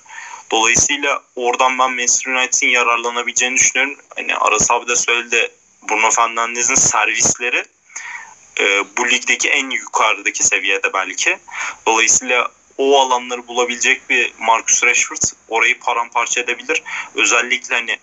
Dolayısıyla 0.50 1.22
oradan 1.36 1.78
ben 1.78 1.90
Manchester 1.90 2.32
United'in 2.32 2.68
yararlanabileceğini 2.68 3.56
düşünüyorum. 3.56 3.96
Hani 4.16 4.36
Aras 4.36 4.70
abi 4.70 4.88
de 4.88 4.96
söyledi 4.96 5.52
Bruno 5.88 6.10
Fernandes'in 6.10 6.74
servisleri 6.74 7.64
e, 8.60 8.84
bu 8.96 9.08
ligdeki 9.10 9.48
en 9.48 9.70
yukarıdaki 9.70 10.44
seviyede 10.44 10.92
belki. 10.92 11.38
Dolayısıyla 11.86 12.50
o 12.78 13.00
alanları 13.00 13.48
bulabilecek 13.48 14.10
bir 14.10 14.34
Marcus 14.38 14.84
Rashford 14.84 15.22
orayı 15.48 15.78
paramparça 15.78 16.40
edebilir. 16.40 16.82
Özellikle 17.14 17.74
hani 17.74 17.98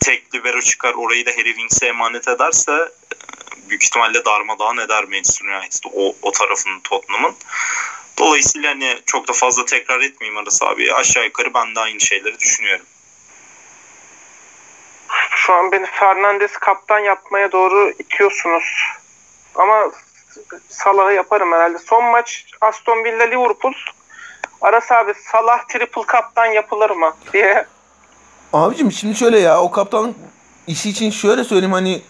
tek 0.00 0.34
libero 0.34 0.60
çıkar 0.60 0.94
orayı 0.94 1.26
da 1.26 1.30
Harry 1.30 1.48
Winks'e 1.48 1.86
emanet 1.86 2.28
ederse 2.28 2.72
e, 2.72 3.68
büyük 3.70 3.84
ihtimalle 3.84 4.24
darmadağın 4.24 4.78
eder 4.78 5.04
Manchester 5.04 5.46
United 5.46 5.84
o, 5.92 6.16
o 6.22 6.32
tarafının 6.32 6.80
Tottenham'ın. 6.80 7.34
Dolayısıyla 8.18 8.70
hani 8.70 8.98
çok 9.06 9.28
da 9.28 9.32
fazla 9.32 9.64
tekrar 9.64 10.00
etmeyeyim 10.00 10.42
Aras 10.42 10.62
abi. 10.62 10.94
Aşağı 10.94 11.24
yukarı 11.24 11.54
ben 11.54 11.74
de 11.74 11.80
aynı 11.80 12.00
şeyleri 12.00 12.38
düşünüyorum. 12.38 12.86
Şu 15.30 15.52
an 15.52 15.72
beni 15.72 15.86
Fernandes 15.86 16.52
kaptan 16.52 16.98
yapmaya 16.98 17.52
doğru 17.52 17.90
itiyorsunuz. 17.98 18.64
Ama 19.54 19.92
Salah'ı 20.68 21.12
yaparım 21.12 21.52
herhalde. 21.52 21.78
Son 21.78 22.04
maç 22.04 22.46
Aston 22.60 23.04
Villa 23.04 23.24
Liverpool. 23.24 23.74
Aras 24.62 24.92
abi 24.92 25.14
Salah 25.32 25.64
triple 25.68 26.02
kaptan 26.06 26.46
yapılır 26.46 26.90
mı 26.90 27.14
diye. 27.32 27.66
Abicim 28.52 28.92
şimdi 28.92 29.14
şöyle 29.14 29.38
ya 29.38 29.60
o 29.60 29.70
kaptan 29.70 30.14
işi 30.66 30.90
için 30.90 31.10
şöyle 31.10 31.44
söyleyeyim 31.44 31.72
hani 31.72 32.02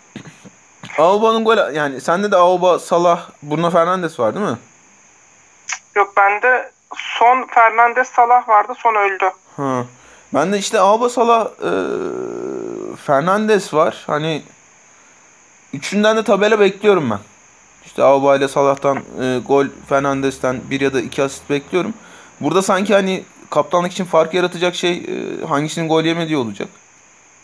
Auba'nın 0.98 1.44
gol 1.44 1.74
yani 1.74 2.00
sende 2.00 2.30
de 2.32 2.36
Auba, 2.36 2.78
Salah, 2.78 3.28
Bruno 3.42 3.70
Fernandes 3.70 4.20
var 4.20 4.34
değil 4.34 4.46
mi? 4.46 4.58
Yok 5.96 6.12
bende 6.16 6.70
son 6.96 7.46
Fernandes 7.46 8.08
Salah 8.08 8.48
vardı 8.48 8.72
son 8.78 8.94
öldü. 8.94 9.30
Ha. 9.56 9.84
Ben 10.34 10.52
de 10.52 10.58
işte 10.58 10.80
Auba, 10.80 11.08
Salah, 11.08 11.46
e, 11.46 11.70
Fernandes 12.96 13.74
var. 13.74 14.04
Hani 14.06 14.42
üçünden 15.72 16.16
de 16.16 16.24
tabela 16.24 16.60
bekliyorum 16.60 17.10
ben. 17.10 17.18
İşte 17.86 18.02
Auba 18.02 18.36
ile 18.36 18.48
Salah'tan 18.48 18.96
e, 18.96 19.38
gol, 19.48 19.66
Fernandes'ten 19.88 20.60
bir 20.70 20.80
ya 20.80 20.94
da 20.94 21.00
iki 21.00 21.22
asist 21.22 21.50
bekliyorum. 21.50 21.94
Burada 22.40 22.62
sanki 22.62 22.94
hani 22.94 23.24
kaptanlık 23.50 23.92
için 23.92 24.04
fark 24.04 24.34
yaratacak 24.34 24.74
şey 24.74 24.92
e, 24.92 25.44
hangisinin 25.46 25.88
gol 25.88 26.04
yemediği 26.04 26.36
olacak. 26.36 26.68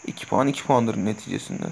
2 0.07 0.27
puan 0.27 0.49
2 0.49 0.65
puandır 0.65 0.97
neticesinde. 0.97 1.67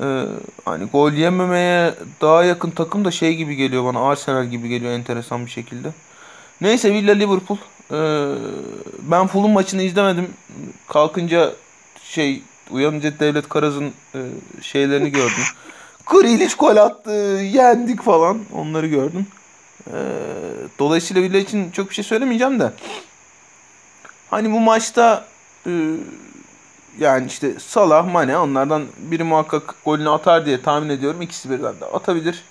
Ee, 0.00 0.24
hani 0.64 0.84
gol 0.84 1.12
yememeye 1.12 1.94
daha 2.20 2.44
yakın 2.44 2.70
takım 2.70 3.04
da 3.04 3.10
şey 3.10 3.34
gibi 3.34 3.56
geliyor 3.56 3.84
bana. 3.84 4.08
Arsenal 4.08 4.46
gibi 4.46 4.68
geliyor 4.68 4.92
enteresan 4.92 5.46
bir 5.46 5.50
şekilde. 5.50 5.88
Neyse 6.60 6.92
Villa 6.94 7.12
Liverpool. 7.12 7.58
Ee, 7.90 8.34
ben 9.02 9.26
Fulham 9.26 9.50
maçını 9.50 9.82
izlemedim. 9.82 10.30
Kalkınca 10.88 11.52
şey 12.02 12.42
uyanınca 12.70 13.18
Devlet 13.20 13.48
Karaz'ın 13.48 13.92
e, 14.14 14.20
şeylerini 14.60 15.10
gördüm. 15.10 15.44
Grealish 16.06 16.54
gol 16.54 16.76
attı, 16.76 17.10
yendik 17.52 18.02
falan. 18.02 18.40
Onları 18.54 18.86
gördüm. 18.86 19.26
Ee, 19.88 19.92
dolayısıyla 20.78 21.22
Villa 21.22 21.38
için 21.38 21.70
çok 21.70 21.88
bir 21.90 21.94
şey 21.94 22.04
söylemeyeceğim 22.04 22.60
de. 22.60 22.72
Hani 24.30 24.52
bu 24.52 24.60
maçta 24.60 25.24
e, 25.66 25.70
yani 26.98 27.26
işte 27.26 27.54
Salah, 27.58 28.12
Mane 28.12 28.38
onlardan 28.38 28.86
biri 28.98 29.24
muhakkak 29.24 29.74
golünü 29.84 30.10
atar 30.10 30.46
diye 30.46 30.62
tahmin 30.62 30.88
ediyorum. 30.88 31.22
İkisi 31.22 31.50
birden 31.50 31.80
de 31.80 31.84
atabilir. 31.84 32.44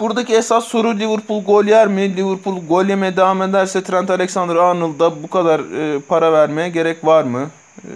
Buradaki 0.00 0.34
esas 0.34 0.64
soru 0.64 0.98
Liverpool 0.98 1.44
gol 1.44 1.64
yer 1.64 1.88
mi? 1.88 2.16
Liverpool 2.16 2.66
gol 2.68 2.84
yemeye 2.84 3.16
devam 3.16 3.42
ederse 3.42 3.82
Trent 3.82 4.10
Alexander-Arnold'a 4.10 5.22
bu 5.22 5.30
kadar 5.30 5.60
e, 5.60 6.00
para 6.00 6.32
vermeye 6.32 6.68
gerek 6.68 7.04
var 7.04 7.24
mı? 7.24 7.50
E, 7.78 7.90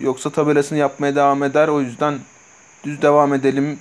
yoksa 0.00 0.30
tabelasını 0.30 0.78
yapmaya 0.78 1.16
devam 1.16 1.42
eder. 1.42 1.68
O 1.68 1.80
yüzden 1.80 2.18
düz 2.84 3.02
devam 3.02 3.34
edelim 3.34 3.78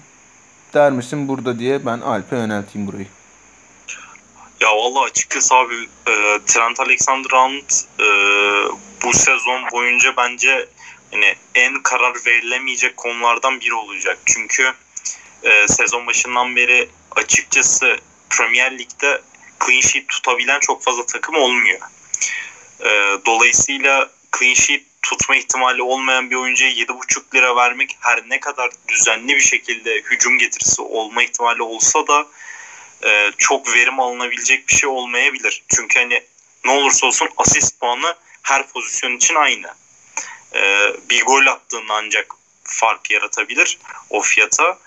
der 0.75 0.91
misin 0.91 1.27
burada 1.27 1.59
diye 1.59 1.85
ben 1.85 1.99
Alp'e 1.99 2.35
yönelteyim 2.35 2.87
burayı. 2.87 3.07
Ya 4.61 4.69
valla 4.77 5.01
açıkçası 5.01 5.55
abi 5.55 5.75
e, 6.07 6.13
Trent 6.45 6.79
Alexander-Arnold 6.79 7.85
e, 7.99 8.07
bu 9.03 9.13
sezon 9.13 9.71
boyunca 9.71 10.17
bence 10.17 10.67
hani 11.11 11.35
en 11.55 11.83
karar 11.83 12.13
verilemeyecek 12.25 12.97
konulardan 12.97 13.59
biri 13.59 13.73
olacak. 13.73 14.17
Çünkü 14.25 14.73
e, 15.43 15.67
sezon 15.67 16.07
başından 16.07 16.55
beri 16.55 16.89
açıkçası 17.15 17.97
Premier 18.29 18.79
Lig'de 18.79 19.21
clean 19.65 19.81
sheet 19.81 20.07
tutabilen 20.07 20.59
çok 20.59 20.83
fazla 20.83 21.05
takım 21.05 21.35
olmuyor. 21.35 21.79
E, 22.79 22.89
dolayısıyla 23.25 24.09
clean 24.39 24.53
sheet 24.53 24.83
tutma 25.05 25.35
ihtimali 25.35 25.81
olmayan 25.81 26.31
bir 26.31 26.35
oyuncuya 26.35 26.71
7,5 26.71 27.35
lira 27.35 27.55
vermek 27.55 27.97
her 27.99 28.23
ne 28.29 28.39
kadar 28.39 28.71
düzenli 28.87 29.35
bir 29.35 29.41
şekilde 29.41 29.95
hücum 29.95 30.37
getirisi 30.37 30.81
olma 30.81 31.23
ihtimali 31.23 31.61
olsa 31.61 32.07
da 32.07 32.27
e, 33.03 33.31
çok 33.37 33.73
verim 33.73 33.99
alınabilecek 33.99 34.67
bir 34.67 34.73
şey 34.73 34.89
olmayabilir. 34.89 35.63
Çünkü 35.75 35.99
hani 35.99 36.23
ne 36.65 36.71
olursa 36.71 37.07
olsun 37.07 37.29
asist 37.37 37.79
puanı 37.79 38.15
her 38.43 38.67
pozisyon 38.67 39.17
için 39.17 39.35
aynı. 39.35 39.73
E, 40.55 40.91
bir 41.09 41.25
gol 41.25 41.45
attığında 41.45 41.93
ancak 41.93 42.33
fark 42.63 43.11
yaratabilir 43.11 43.77
o 44.09 44.21
fiyata. 44.21 44.79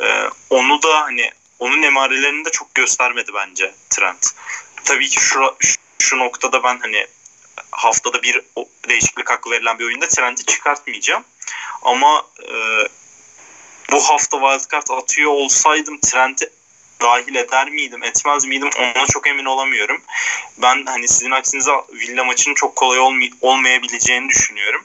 E, 0.00 0.30
onu 0.50 0.82
da 0.82 1.00
hani 1.00 1.30
onun 1.58 1.82
emarelerini 1.82 2.44
de 2.44 2.50
çok 2.50 2.74
göstermedi 2.74 3.30
bence 3.34 3.74
Trent. 3.90 4.34
Tabii 4.84 5.08
ki 5.08 5.20
şu, 5.20 5.56
şu 5.98 6.18
noktada 6.18 6.62
ben 6.62 6.78
hani 6.78 7.06
haftada 7.70 8.22
bir 8.22 8.40
değişiklik 8.88 9.30
hakkı 9.30 9.50
verilen 9.50 9.78
bir 9.78 9.84
oyunda 9.84 10.08
Trent'i 10.08 10.44
çıkartmayacağım. 10.44 11.24
Ama 11.82 12.26
e, 12.42 12.54
bu 13.92 14.00
hafta 14.00 14.38
wildcard 14.38 14.88
atıyor 14.98 15.30
olsaydım 15.30 16.00
Trent'i 16.00 16.50
dahil 17.00 17.34
eder 17.34 17.70
miydim, 17.70 18.02
etmez 18.02 18.46
miydim 18.46 18.70
ona 18.78 19.06
çok 19.06 19.26
emin 19.26 19.44
olamıyorum. 19.44 20.02
Ben 20.58 20.86
hani 20.86 21.08
sizin 21.08 21.30
aksinize 21.30 21.72
Villa 21.92 22.24
maçının 22.24 22.54
çok 22.54 22.76
kolay 22.76 22.98
olmay- 22.98 23.32
olmayabileceğini 23.40 24.28
düşünüyorum. 24.28 24.84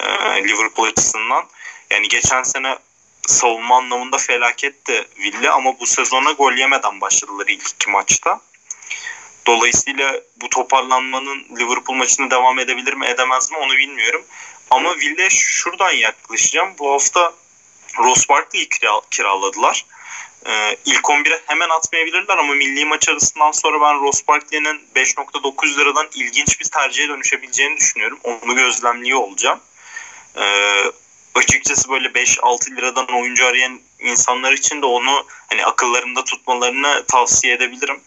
Ee, 0.00 0.44
Liverpool 0.44 0.86
açısından. 0.86 1.44
Yani 1.90 2.08
geçen 2.08 2.42
sene 2.42 2.78
savunma 3.26 3.76
anlamında 3.76 4.18
felaketti 4.18 5.08
Villa 5.18 5.54
ama 5.54 5.80
bu 5.80 5.86
sezona 5.86 6.32
gol 6.32 6.52
yemeden 6.52 7.00
başladılar 7.00 7.46
ilk 7.48 7.68
iki 7.68 7.90
maçta. 7.90 8.40
Dolayısıyla 9.46 10.20
bu 10.40 10.48
toparlanmanın 10.48 11.44
Liverpool 11.58 11.96
maçında 11.96 12.30
devam 12.30 12.58
edebilir 12.58 12.92
mi 12.92 13.06
edemez 13.06 13.50
mi 13.50 13.56
onu 13.56 13.72
bilmiyorum. 13.72 14.24
Ama 14.70 14.96
Villa 14.96 15.30
şuradan 15.30 15.92
yaklaşacağım. 15.92 16.74
Bu 16.78 16.92
hafta 16.92 17.32
Ross 17.98 18.28
Barkley'i 18.28 18.68
kiraladılar. 19.10 19.86
Ee, 20.46 20.76
ilk 20.84 21.04
11'e 21.04 21.40
hemen 21.46 21.68
atmayabilirler 21.68 22.38
ama 22.38 22.54
milli 22.54 22.84
maç 22.84 23.08
arasından 23.08 23.52
sonra 23.52 23.80
ben 23.80 24.00
Ross 24.00 24.28
Barkley'nin 24.28 24.80
5.9 24.96 25.78
liradan 25.78 26.08
ilginç 26.14 26.60
bir 26.60 26.64
tercihe 26.64 27.08
dönüşebileceğini 27.08 27.76
düşünüyorum. 27.76 28.18
Onu 28.22 28.54
gözlemliyor 28.54 29.18
olacağım. 29.18 29.60
Ee, 30.36 30.82
açıkçası 31.34 31.90
böyle 31.90 32.08
5-6 32.08 32.76
liradan 32.76 33.06
oyuncu 33.06 33.46
arayan 33.46 33.80
insanlar 34.00 34.52
için 34.52 34.82
de 34.82 34.86
onu 34.86 35.26
hani 35.50 35.64
akıllarında 35.64 36.24
tutmalarını 36.24 37.04
tavsiye 37.08 37.54
edebilirim. 37.54 38.00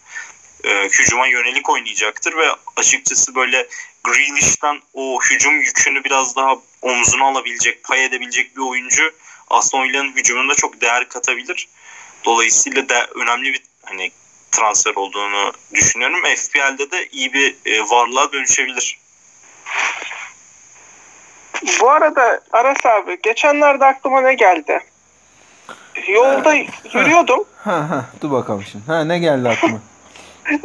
Ee, 0.64 0.84
hücuma 0.84 1.26
yönelik 1.26 1.70
oynayacaktır 1.70 2.36
ve 2.36 2.46
açıkçası 2.76 3.34
böyle 3.34 3.66
Grealish'ten 4.04 4.80
o 4.94 5.18
hücum 5.30 5.60
yükünü 5.60 6.04
biraz 6.04 6.36
daha 6.36 6.56
omzuna 6.82 7.24
alabilecek, 7.24 7.84
pay 7.84 8.04
edebilecek 8.04 8.56
bir 8.56 8.62
oyuncu 8.62 9.12
Aston 9.50 9.84
Villa'nın 9.84 10.12
hücumunda 10.12 10.54
çok 10.54 10.80
değer 10.80 11.08
katabilir. 11.08 11.68
Dolayısıyla 12.24 12.88
da 12.88 13.06
önemli 13.14 13.52
bir 13.52 13.62
hani 13.84 14.10
transfer 14.52 14.94
olduğunu 14.94 15.52
düşünüyorum. 15.74 16.22
FPL'de 16.36 16.90
de 16.90 17.08
iyi 17.08 17.32
bir 17.32 17.56
e, 17.66 17.80
varlığa 17.80 18.32
dönüşebilir. 18.32 19.00
Bu 21.80 21.90
arada 21.90 22.40
Aras 22.52 22.86
abi 22.86 23.18
geçenlerde 23.22 23.84
aklıma 23.84 24.20
ne 24.20 24.34
geldi? 24.34 24.80
Yolda 26.08 26.54
yürüyordum. 26.94 27.44
Ha 27.64 27.90
ha 27.90 28.04
dur 28.20 28.30
bakalım 28.30 28.64
şimdi. 28.72 28.84
Ha 28.86 29.04
ne 29.04 29.18
geldi 29.18 29.48
aklıma? 29.48 29.80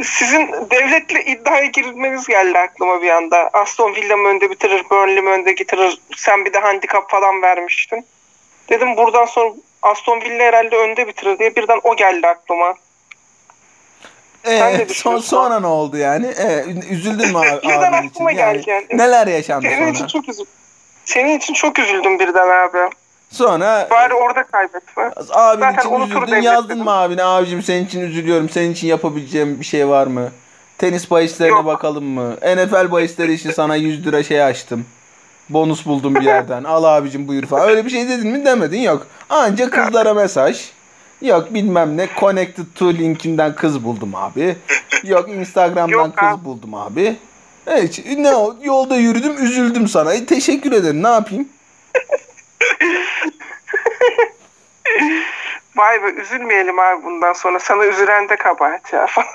Sizin 0.03 0.47
devletle 0.71 1.25
iddiaya 1.25 1.65
girmeniz 1.65 2.27
geldi 2.27 2.57
aklıma 2.59 3.01
bir 3.01 3.09
anda. 3.09 3.49
Aston 3.53 3.95
Villa 3.95 4.17
mı 4.17 4.27
önde 4.27 4.49
bitirir, 4.49 4.83
Burnley 4.89 5.21
mi 5.21 5.29
önde 5.29 5.51
getirir. 5.51 6.01
Sen 6.17 6.45
bir 6.45 6.53
de 6.53 6.59
handikap 6.59 7.09
falan 7.09 7.41
vermiştin. 7.41 8.05
Dedim 8.69 8.97
buradan 8.97 9.25
sonra 9.25 9.53
Aston 9.81 10.21
Villa 10.21 10.43
herhalde 10.43 10.75
önde 10.77 11.07
bitirir 11.07 11.39
diye 11.39 11.55
birden 11.55 11.79
o 11.83 11.95
geldi 11.95 12.27
aklıma. 12.27 12.73
Ee, 14.47 14.87
son, 14.89 15.17
sonra 15.17 15.59
ne 15.59 15.67
oldu 15.67 15.97
yani? 15.97 16.27
Ee, 16.27 16.65
üzüldün 16.89 17.31
mü 17.31 17.37
abi, 17.39 17.61
Birden 17.67 17.93
için? 17.93 18.07
aklıma 18.09 18.31
Yani, 18.31 18.57
geldi 18.57 18.69
yani. 18.69 18.85
neler 18.91 19.27
yaşandı 19.27 19.67
Senin 19.69 19.87
için 19.87 19.93
sonra? 19.99 20.07
çok 20.07 20.29
üzüldüm. 20.29 20.51
Senin 21.05 21.37
için 21.37 21.53
çok 21.53 21.79
üzüldüm 21.79 22.19
birden 22.19 22.47
abi. 22.67 22.77
Sonra 23.31 23.87
Bari 23.91 24.13
orada 24.13 24.43
kaybetme. 24.43 25.11
abin 25.33 25.61
Zaten 25.61 25.89
için 25.89 26.01
üzüldün. 26.01 26.41
Yazdın 26.41 26.83
mı 26.83 26.91
abine? 26.91 27.23
Abicim 27.23 27.63
senin 27.63 27.85
için 27.85 28.01
üzülüyorum. 28.01 28.49
Senin 28.49 28.71
için 28.71 28.87
yapabileceğim 28.87 29.59
bir 29.59 29.65
şey 29.65 29.87
var 29.87 30.07
mı? 30.07 30.29
Tenis 30.77 31.11
bahislerine 31.11 31.55
Yok. 31.55 31.65
bakalım 31.65 32.03
mı? 32.05 32.35
NFL 32.41 32.91
bahisleri 32.91 33.33
için 33.33 33.51
sana 33.51 33.75
100 33.75 34.05
lira 34.07 34.23
şey 34.23 34.43
açtım. 34.43 34.85
Bonus 35.49 35.85
buldum 35.85 36.15
bir 36.15 36.21
yerden. 36.21 36.63
Al 36.63 36.83
abicim 36.83 37.27
buyur 37.27 37.43
falan. 37.45 37.69
Öyle 37.69 37.85
bir 37.85 37.89
şey 37.89 38.09
dedin 38.09 38.27
mi 38.31 38.45
demedin 38.45 38.79
yok. 38.81 39.07
Anca 39.29 39.69
kızlara 39.69 40.13
mesaj. 40.13 40.69
Yok 41.21 41.53
bilmem 41.53 41.97
ne 41.97 42.07
connected 42.19 42.63
to 42.75 42.93
linkinden 42.93 43.55
kız 43.55 43.83
buldum 43.83 44.15
abi. 44.15 44.55
Yok 45.03 45.29
Instagram'dan 45.29 45.87
Yok 45.97 46.17
kız 46.17 46.27
abi. 46.29 46.45
buldum 46.45 46.73
abi. 46.73 47.15
Evet 47.67 48.01
ne 48.17 48.35
o 48.35 48.55
yolda 48.63 48.95
yürüdüm 48.95 49.45
üzüldüm 49.45 49.87
sana. 49.87 50.13
E, 50.13 50.25
teşekkür 50.25 50.71
ederim 50.71 51.03
ne 51.03 51.07
yapayım? 51.07 51.49
Vay 55.75 56.03
be 56.03 56.07
üzülmeyelim 56.21 56.79
abi 56.79 57.03
bundan 57.05 57.33
sonra. 57.33 57.59
Sana 57.59 57.85
üzülen 57.85 58.29
de 58.29 58.35
kabahat 58.35 58.93
ya 58.93 59.07
falan. 59.07 59.27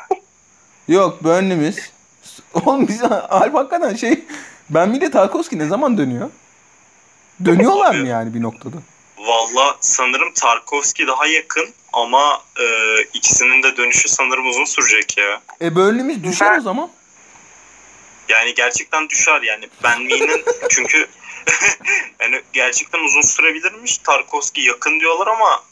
Yok 0.89 1.25
Burnley'miz. 1.25 1.93
Oğlum 2.55 2.89
biz 2.89 3.03
Alp 3.05 3.55
hakikaten 3.55 3.95
şey 3.95 4.25
ben 4.71 4.93
bir 4.95 5.01
de 5.01 5.11
Tarkovski 5.11 5.59
ne 5.59 5.67
zaman 5.67 5.99
dönüyor? 5.99 6.31
Dönüyorlar 7.45 7.95
mı 7.95 8.09
yani 8.09 8.35
bir 8.35 8.43
noktada? 8.43 8.77
Valla 9.19 9.77
sanırım 9.81 10.33
Tarkovski 10.35 11.07
daha 11.07 11.27
yakın 11.27 11.69
ama 11.93 12.43
e, 12.61 12.65
ikisinin 13.15 13.63
de 13.63 13.77
dönüşü 13.77 14.09
sanırım 14.09 14.47
uzun 14.49 14.65
sürecek 14.65 15.19
ya. 15.19 15.41
E 15.61 15.75
Burnley'miz 15.75 16.25
düşer 16.25 16.53
Ben- 16.53 16.59
o 16.59 16.63
zaman. 16.63 16.91
Yani 18.29 18.55
gerçekten 18.55 19.09
düşer 19.09 19.43
yani. 19.43 19.69
Ben 19.85 20.03
Mee'nin 20.03 20.45
çünkü 20.71 21.07
yani 22.21 22.43
gerçekten 22.53 22.99
uzun 22.99 23.21
sürebilirmiş. 23.21 23.99
Tarkovski 23.99 24.61
yakın 24.61 25.01
diyorlar 25.01 25.27
ama 25.27 25.65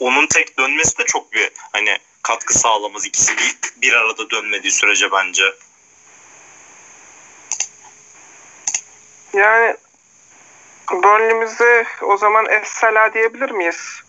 onun 0.00 0.26
tek 0.26 0.58
dönmesi 0.58 0.98
de 0.98 1.04
çok 1.04 1.32
bir 1.32 1.50
hani 1.72 1.98
katkı 2.22 2.58
sağlamaz. 2.58 3.06
İkisi 3.06 3.36
bir, 3.36 3.56
bir 3.82 3.92
arada 3.92 4.30
dönmediği 4.30 4.72
sürece 4.72 5.12
bence. 5.12 5.44
Yani 9.32 9.76
Burnley'mize 10.90 11.86
o 12.02 12.16
zaman 12.16 12.46
Essela 12.50 13.14
diyebilir 13.14 13.50
miyiz? 13.50 14.00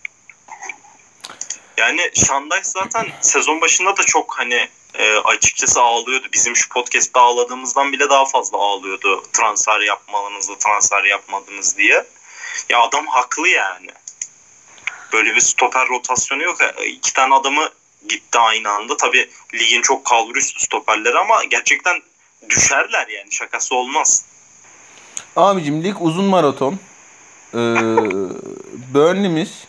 Yani 1.78 2.12
Şanday 2.28 2.60
zaten 2.64 3.08
sezon 3.22 3.62
başında 3.62 3.98
da 3.98 4.04
çok 4.04 4.40
hani 4.40 4.70
e, 4.98 5.18
açıkçası 5.18 5.82
ağlıyordu. 5.82 6.28
Bizim 6.34 6.56
şu 6.56 6.70
podcast'ta 6.70 7.22
ağladığımızdan 7.22 7.92
bile 7.92 8.10
daha 8.10 8.26
fazla 8.26 8.58
ağlıyordu. 8.58 9.24
Transfer 9.34 9.80
yapmalınız 9.80 10.50
da 10.50 10.58
transfer 10.58 11.04
yapmadınız 11.04 11.78
diye. 11.78 12.06
Ya 12.70 12.82
adam 12.82 13.08
haklı 13.08 13.48
yani. 13.48 13.90
Böyle 15.14 15.36
bir 15.36 15.42
stoper 15.42 15.88
rotasyonu 15.88 16.44
yok. 16.44 16.58
E, 16.62 16.86
İki 16.86 17.14
tane 17.14 17.36
adamı 17.36 17.70
gitti 18.10 18.40
aynı 18.40 18.70
anda. 18.70 18.98
Tabii 18.98 19.30
ligin 19.54 19.82
çok 19.82 20.06
kalburüstü 20.06 20.64
stoperleri 20.64 21.18
ama 21.18 21.44
gerçekten 21.44 22.02
düşerler 22.50 23.08
yani. 23.08 23.32
Şakası 23.32 23.76
olmaz. 23.76 24.26
Abicim 25.36 25.84
lig 25.84 25.96
uzun 26.02 26.26
maraton. 26.26 26.74
Ee, 27.54 27.58
Burnley'miz 28.94 29.64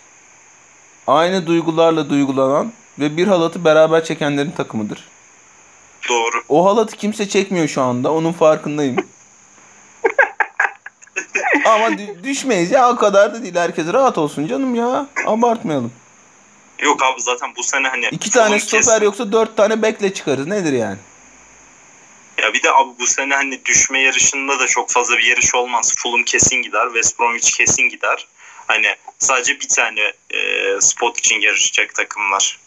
aynı 1.06 1.46
duygularla 1.46 2.10
duygulanan 2.10 2.72
ve 2.98 3.16
bir 3.16 3.26
halatı 3.26 3.64
beraber 3.64 4.04
çekenlerin 4.04 4.50
takımıdır. 4.50 5.04
Doğru. 6.09 6.42
O 6.48 6.64
halatı 6.66 6.96
kimse 6.96 7.28
çekmiyor 7.28 7.68
şu 7.68 7.82
anda. 7.82 8.12
Onun 8.12 8.32
farkındayım. 8.32 8.96
Ama 11.64 11.86
dü- 11.88 12.24
düşmeyiz 12.24 12.70
ya 12.70 12.90
o 12.90 12.96
kadar 12.96 13.34
da 13.34 13.42
değil. 13.42 13.54
Herkes 13.54 13.86
rahat 13.92 14.18
olsun 14.18 14.46
canım 14.46 14.74
ya. 14.74 15.06
Abartmayalım. 15.26 15.92
Yok 16.78 17.02
abi 17.02 17.20
zaten 17.20 17.52
bu 17.56 17.62
sene 17.62 17.88
hani 17.88 18.09
İki 18.11 18.30
tane 18.30 18.61
stoper 18.61 18.78
kesin- 18.80 19.04
yoksa 19.04 19.32
dört 19.32 19.56
tane 19.56 19.82
bekle 19.82 20.14
çıkarız. 20.14 20.46
Nedir 20.46 20.72
yani? 20.72 20.98
Ya 22.42 22.52
bir 22.54 22.62
de 22.62 22.72
abi 22.72 22.90
bu 23.00 23.06
sene 23.06 23.34
hani 23.34 23.64
düşme 23.64 24.00
yarışında 24.00 24.59
da 24.61 24.66
çok 24.66 24.90
fazla 24.90 25.18
bir 25.18 25.24
yarış 25.24 25.54
olmaz. 25.54 25.94
Fulham 25.98 26.22
kesin 26.22 26.56
gider, 26.56 26.84
West 26.86 27.20
Bromwich 27.20 27.56
kesin 27.56 27.82
gider. 27.88 28.26
Hani 28.66 28.86
sadece 29.18 29.61
bir 29.61 29.68
tane 29.68 30.00
e, 30.30 30.40
spot 30.80 31.18
için 31.18 31.40
yarışacak 31.40 31.94
takımlar. 31.94 32.59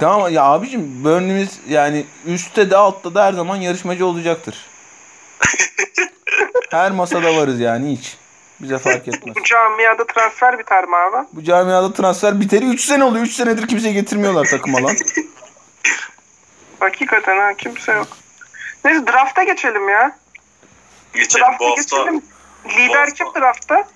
Tamam 0.00 0.32
ya 0.32 0.42
abicim 0.44 1.04
Burnley'miz 1.04 1.60
yani 1.68 2.06
üstte 2.26 2.70
de 2.70 2.76
altta 2.76 3.14
da 3.14 3.24
her 3.24 3.32
zaman 3.32 3.56
yarışmacı 3.56 4.06
olacaktır. 4.06 4.66
Her 6.70 6.90
masada 6.92 7.36
varız 7.36 7.60
yani 7.60 7.92
hiç. 7.92 8.16
Bize 8.60 8.78
fark 8.78 9.08
etmez. 9.08 9.36
Bu 9.36 9.42
camiada 9.44 10.06
transfer 10.06 10.58
biter 10.58 10.84
mi 10.88 10.96
abi? 10.96 11.26
Bu 11.32 11.42
camiada 11.44 11.92
transfer 11.92 12.40
biteri 12.40 12.64
3 12.66 12.80
sene 12.84 13.04
oluyor. 13.04 13.24
3 13.24 13.32
senedir 13.32 13.66
kimse 13.68 13.92
getirmiyorlar 13.92 14.44
takıma 14.46 14.82
lan. 14.82 14.96
Hakikaten 16.80 17.38
ha 17.38 17.54
kimse 17.54 17.92
yok. 17.92 18.08
Neyse 18.84 19.06
draft'a 19.06 19.42
geçelim 19.42 19.88
ya. 19.88 20.16
Geçelim 21.14 21.46
Draft'a 21.46 21.64
bu 21.64 21.68
hafta. 21.70 21.82
geçelim. 21.82 22.22
bu 22.64 22.68
Lider 22.68 22.94
hafta- 22.98 23.14
kim 23.14 23.26
draft'ta? 23.42 23.88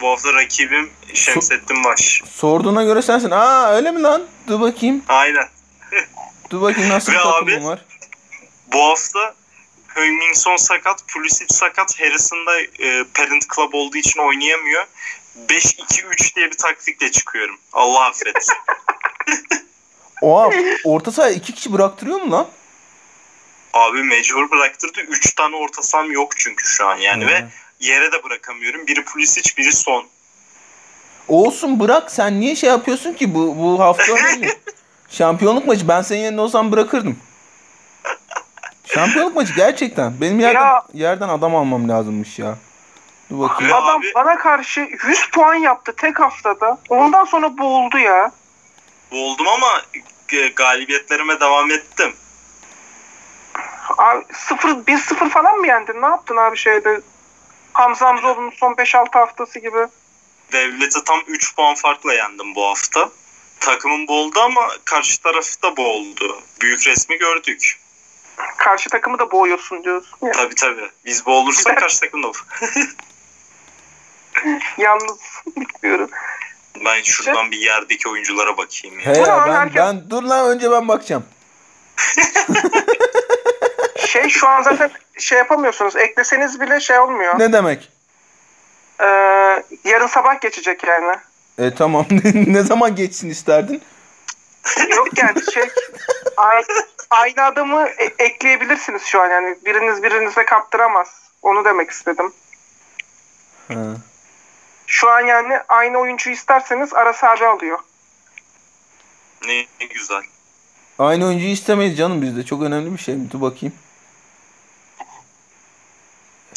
Bu 0.00 0.10
hafta 0.10 0.34
rakibim 0.34 0.90
Şemsettin 1.14 1.84
Baş. 1.84 2.22
Sorduğuna 2.30 2.84
göre 2.84 3.02
sensin. 3.02 3.30
Aa 3.30 3.74
öyle 3.74 3.90
mi 3.90 4.02
lan? 4.02 4.26
Dur 4.48 4.60
bakayım. 4.60 5.02
Aynen. 5.08 5.48
Dur 6.50 6.62
bakayım 6.62 6.90
nasıl 6.90 7.12
bir 7.12 7.38
abi- 7.38 7.64
var. 7.64 7.84
Bu 8.72 8.82
hafta 8.82 9.34
Heung-Min 9.88 10.56
sakat, 10.56 11.08
Pulisic 11.08 11.54
sakat. 11.54 12.00
Harrison 12.00 12.46
da 12.46 12.60
e, 12.60 13.04
Parent 13.14 13.44
Club 13.56 13.72
olduğu 13.72 13.96
için 13.96 14.20
oynayamıyor. 14.20 14.86
5-2-3 15.48 16.36
diye 16.36 16.46
bir 16.50 16.56
taktikle 16.56 17.10
çıkıyorum. 17.10 17.58
Allah 17.72 18.04
affetsin. 18.04 18.56
Oha 20.22 20.50
orta 20.84 21.12
sahaya 21.12 21.34
iki 21.34 21.54
kişi 21.54 21.72
bıraktırıyor 21.72 22.20
mu 22.20 22.32
lan? 22.32 22.48
Abi 23.72 24.02
mecbur 24.02 24.50
bıraktırdı. 24.50 25.00
3 25.00 25.34
tane 25.34 25.56
orta 25.56 25.82
saham 25.82 26.12
yok 26.12 26.36
çünkü 26.36 26.64
şu 26.66 26.86
an 26.86 26.96
yani 26.96 27.24
Hı. 27.24 27.28
ve 27.28 27.44
yere 27.80 28.12
de 28.12 28.24
bırakamıyorum. 28.24 28.86
Biri 28.86 29.04
Pulisic, 29.04 29.56
biri 29.58 29.72
Son. 29.72 30.04
Olsun 31.28 31.80
bırak 31.80 32.10
sen 32.10 32.40
niye 32.40 32.56
şey 32.56 32.70
yapıyorsun 32.70 33.12
ki 33.12 33.34
bu 33.34 33.56
bu 33.58 33.80
hafta 33.80 34.12
önemli. 34.12 34.58
Şampiyonluk 35.10 35.66
maçı 35.66 35.88
ben 35.88 36.02
senin 36.02 36.20
yerinde 36.20 36.40
olsam 36.40 36.72
bırakırdım. 36.72 37.18
Şampiyonluk 38.84 39.36
maçı 39.36 39.54
gerçekten. 39.54 40.20
Benim 40.20 40.40
yerden 40.40 40.60
Ya- 40.60 40.82
yerden 40.94 41.28
adam 41.28 41.54
almam 41.56 41.88
lazımmış 41.88 42.38
ya. 42.38 42.56
Dur 43.30 43.38
bakayım. 43.40 43.72
Adam 43.74 43.96
abi- 44.00 44.12
bana 44.14 44.38
karşı 44.38 44.80
100 44.80 45.30
puan 45.32 45.54
yaptı 45.54 45.92
tek 45.96 46.20
haftada. 46.20 46.78
Ondan 46.88 47.24
sonra 47.24 47.58
boğuldu 47.58 47.98
ya. 47.98 48.32
Oldum 49.12 49.48
ama 49.48 49.82
e, 50.32 50.48
galibiyetlerime 50.48 51.40
devam 51.40 51.70
ettim. 51.70 52.12
Abi 53.98 54.24
0 54.32 54.68
1-0 54.86 55.28
falan 55.30 55.58
mı 55.58 55.66
yendin? 55.66 56.02
Ne 56.02 56.06
yaptın 56.06 56.36
abi 56.36 56.56
şeyde? 56.56 57.00
Hamza 57.76 58.06
Hamzoğlu'nun 58.06 58.50
son 58.50 58.72
5-6 58.72 59.18
haftası 59.18 59.58
gibi. 59.58 59.86
Devleti 60.52 61.04
tam 61.04 61.20
3 61.26 61.56
puan 61.56 61.74
farkla 61.74 62.14
yendim 62.14 62.54
bu 62.54 62.66
hafta. 62.66 63.10
Takımım 63.60 64.08
boldu 64.08 64.40
ama 64.40 64.68
karşı 64.84 65.22
tarafı 65.22 65.62
da 65.62 65.76
boldu. 65.76 66.42
Büyük 66.60 66.86
resmi 66.86 67.18
gördük. 67.18 67.80
Karşı 68.56 68.90
takımı 68.90 69.18
da 69.18 69.30
boğuyorsun 69.30 69.84
diyorsun. 69.84 70.18
Ya. 70.22 70.32
Tabii 70.32 70.54
tabii. 70.54 70.90
Biz 71.04 71.26
boğulursak 71.26 71.78
karşı 71.78 72.00
takım 72.00 72.22
da 72.22 72.32
Yalnız 74.78 75.42
diyorum. 75.82 76.10
Ben 76.84 77.02
şuradan 77.02 77.50
bir 77.50 77.58
yerdeki 77.58 78.08
oyunculara 78.08 78.56
bakayım 78.56 79.00
ya. 79.00 79.06
He 79.06 79.18
ya 79.18 79.44
ben, 79.46 79.52
herkes- 79.52 79.76
ben 79.76 80.10
dur 80.10 80.22
lan 80.22 80.50
önce 80.50 80.70
ben 80.70 80.88
bakacağım. 80.88 81.24
Şey 84.16 84.28
şu 84.28 84.48
an 84.48 84.62
zaten 84.62 84.90
şey 85.18 85.38
yapamıyorsunuz. 85.38 85.96
Ekleseniz 85.96 86.60
bile 86.60 86.80
şey 86.80 86.98
olmuyor. 86.98 87.38
Ne 87.38 87.52
demek? 87.52 87.92
Ee, 89.00 89.04
yarın 89.84 90.06
sabah 90.06 90.40
geçecek 90.40 90.84
yani. 90.84 91.16
E 91.58 91.74
tamam 91.74 92.06
ne 92.34 92.62
zaman 92.62 92.94
geçsin 92.96 93.30
isterdin? 93.30 93.82
Yok 94.96 95.08
yani 95.18 95.52
şey 95.54 95.68
ay- 96.36 96.64
aynı 97.10 97.42
adamı 97.42 97.88
e- 97.88 98.24
ekleyebilirsiniz 98.24 99.02
şu 99.02 99.20
an 99.20 99.30
yani 99.30 99.56
biriniz 99.64 100.02
birinize 100.02 100.44
kaptıramaz. 100.44 101.08
Onu 101.42 101.64
demek 101.64 101.90
istedim. 101.90 102.32
Ha. 103.68 103.74
Şu 104.86 105.10
an 105.10 105.20
yani 105.20 105.58
aynı 105.68 105.98
oyuncuyu 105.98 106.36
isterseniz 106.36 106.94
Aras 106.94 107.24
abi 107.24 107.46
alıyor. 107.46 107.78
Ne, 109.46 109.86
güzel. 109.86 110.22
Aynı 110.98 111.26
oyuncuyu 111.26 111.50
istemeyiz 111.50 111.98
canım 111.98 112.22
bizde. 112.22 112.44
Çok 112.44 112.62
önemli 112.62 112.92
bir 112.92 112.98
şey? 112.98 113.14
Dur 113.30 113.40
bakayım. 113.40 113.74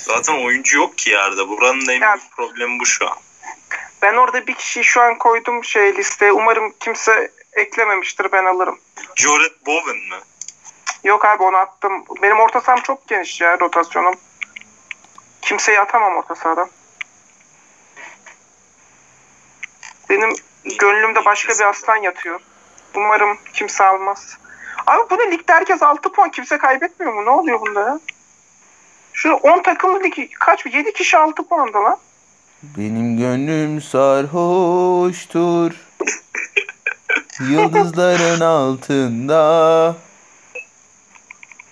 Zaten 0.04 0.46
oyuncu 0.46 0.78
yok 0.78 0.98
ki 0.98 1.10
yerde. 1.10 1.48
Buranın 1.48 1.88
en 1.90 2.02
Ya- 2.02 2.16
büyük 2.18 2.32
problemi 2.32 2.80
bu 2.80 2.86
şu 2.86 3.10
an. 3.10 3.18
Ben 4.02 4.14
orada 4.14 4.48
bir 4.48 4.54
kişiyi 4.54 4.84
şu 4.84 5.02
an 5.02 5.18
koydum 5.18 5.64
şey 5.64 5.96
listeye. 5.96 6.32
Umarım 6.32 6.74
kimse 6.80 7.32
eklememiştir 7.54 8.32
ben 8.32 8.46
alırım. 8.46 8.80
Jared 9.16 9.52
Bowen 9.66 9.96
mi? 9.98 10.16
Yok 11.04 11.26
abi 11.26 11.44
onu 11.44 11.58
attım. 11.58 12.06
Benim 12.22 12.40
orta 12.40 12.62
saham 12.62 12.82
çok 12.82 13.08
geniş 13.08 13.42
ya 13.42 13.60
rotasyonum. 13.60 14.16
Kimseyi 15.42 15.80
atamam 15.80 16.16
orta 16.16 16.36
sahadan. 16.36 16.70
Benim 20.10 20.34
gönlümde 20.80 21.26
başka 21.26 21.54
bir 21.54 21.70
aslan 21.70 21.96
yatıyor. 21.96 22.40
Umarım 22.96 23.38
kimse 23.54 23.84
almaz. 23.84 24.38
Abi 24.88 25.10
bu 25.10 25.18
ne 25.18 25.32
ligde 25.32 25.54
herkes 25.54 25.84
6 25.84 26.12
puan 26.12 26.32
kimse 26.32 26.58
kaybetmiyor 26.58 27.14
mu? 27.14 27.26
Ne 27.26 27.30
oluyor 27.30 27.62
bunda 27.62 27.80
ya? 27.80 28.00
Şu 29.22 29.34
10 29.34 29.64
takımlı 29.64 30.04
lig 30.04 30.30
kaç? 30.40 30.66
7 30.66 30.94
kişi 30.94 31.18
6 31.18 31.44
puanda 31.48 31.84
lan. 31.84 31.98
Benim 32.64 33.18
gönlüm 33.18 33.82
sarhoştur. 33.82 35.72
Yıldızların 37.50 38.40
altında. 38.40 39.96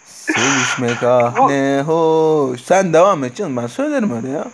Sevişmek 0.06 1.04
ah 1.04 1.50
ne 1.50 1.82
hoş. 1.86 2.62
Sen 2.62 2.94
devam 2.94 3.24
et 3.24 3.36
canım 3.36 3.58
ben 3.58 3.68
söylerim 3.68 4.16
öyle 4.16 4.30
ya. 4.30 4.48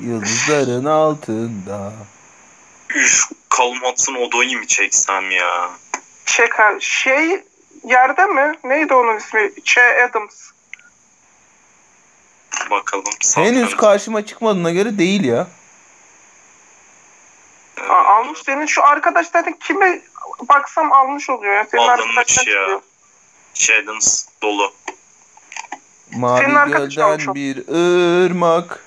Yıldızların 0.00 0.84
altında. 0.84 1.92
Üf, 2.94 3.22
Kalmatsın 3.48 4.14
odayı 4.14 4.58
mı 4.58 4.66
çeksem 4.66 5.30
ya? 5.30 5.70
Çek. 6.26 6.52
Şey 6.80 7.44
yerde 7.84 8.24
mi? 8.26 8.52
Neydi 8.64 8.94
onun 8.94 9.16
ismi? 9.16 9.50
Che 9.64 10.08
Adams. 10.10 10.49
Bakalım. 12.70 13.04
Henüz 13.34 13.76
karşıma 13.76 14.26
çıkmadığına 14.26 14.70
göre 14.70 14.98
değil 14.98 15.24
ya. 15.24 15.46
Aa, 17.88 18.04
almış 18.04 18.38
senin 18.38 18.66
şu 18.66 18.84
arkadaş 18.84 19.26
zaten 19.26 19.52
kime 19.60 20.00
baksam 20.48 20.92
almış 20.92 21.30
oluyor 21.30 21.54
ya. 21.54 21.66
Senin 21.70 21.82
Alınmış 21.82 22.16
ya. 22.16 22.24
çıkıyor. 22.24 22.80
Shadens 23.54 24.26
dolu. 24.42 24.72
Mavi 26.16 26.40
Senin 26.40 26.72
gölden 26.72 27.34
bir 27.34 27.56
ırmak. 28.26 28.84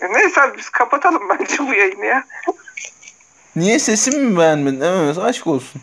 E, 0.00 0.12
neyse 0.12 0.42
abi 0.42 0.58
biz 0.58 0.68
kapatalım 0.70 1.28
bence 1.28 1.58
bu 1.58 1.74
yayını 1.74 2.06
ya. 2.06 2.24
Niye 3.56 3.78
sesimi 3.78 4.18
mi 4.26 4.38
beğenmedin? 4.38 4.80
Evet 4.80 5.18
aşk 5.18 5.46
olsun. 5.46 5.82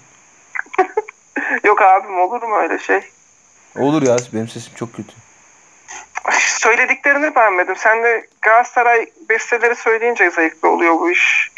Yok 1.64 1.82
abim 1.82 2.20
olur 2.20 2.44
mu 2.44 2.56
öyle 2.58 2.80
şey? 2.80 3.02
Olur 3.76 4.02
ya 4.02 4.18
benim 4.34 4.48
sesim 4.48 4.74
çok 4.76 4.94
kötü. 4.96 5.14
Söylediklerini 6.40 7.36
beğenmedim. 7.36 7.76
Sen 7.76 8.04
de 8.04 8.28
Galatasaray 8.42 9.12
besteleri 9.30 9.76
söyleyince 9.76 10.32
zevkli 10.32 10.68
oluyor 10.68 10.94
bu 10.94 11.12
iş. 11.12 11.52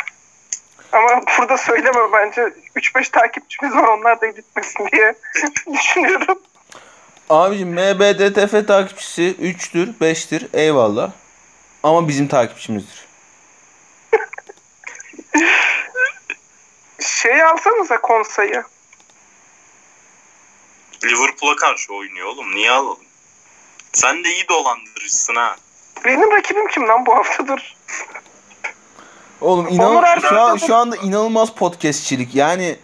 Ama 0.91 1.21
burada 1.39 1.57
söyleme 1.57 2.13
bence. 2.13 2.41
3-5 2.75 3.11
takipçimiz 3.11 3.75
var 3.75 3.83
onlar 3.83 4.21
da 4.21 4.27
gitmesin 4.27 4.87
diye 4.91 5.13
düşünüyorum. 5.73 6.39
Abicim 7.29 7.69
MBDTF 7.69 8.67
takipçisi 8.67 9.35
3'tür 9.41 9.93
5'tir 10.01 10.47
eyvallah. 10.53 11.11
Ama 11.83 12.07
bizim 12.07 12.27
takipçimizdir. 12.27 13.07
Şey 16.99 17.43
alsanıza 17.43 18.01
konsayı. 18.01 18.63
Liverpool'a 21.03 21.55
karşı 21.55 21.93
oynuyor 21.93 22.27
oğlum. 22.27 22.55
Niye 22.55 22.71
alalım? 22.71 23.08
Sen 23.99 24.23
de 24.23 24.29
iyi 24.29 24.47
dolandırıcısın 24.49 25.35
ha. 25.35 25.55
Benim 26.05 26.31
rakibim 26.31 26.67
kim 26.67 26.87
lan 26.87 27.05
bu 27.05 27.15
haftadır? 27.15 27.77
Oğlum 29.41 29.67
inan 29.67 30.19
şu, 30.19 30.39
an, 30.39 30.57
şu 30.57 30.75
anda 30.75 30.95
inanılmaz 30.95 31.53
podcastçilik. 31.53 32.35
Yani 32.35 32.75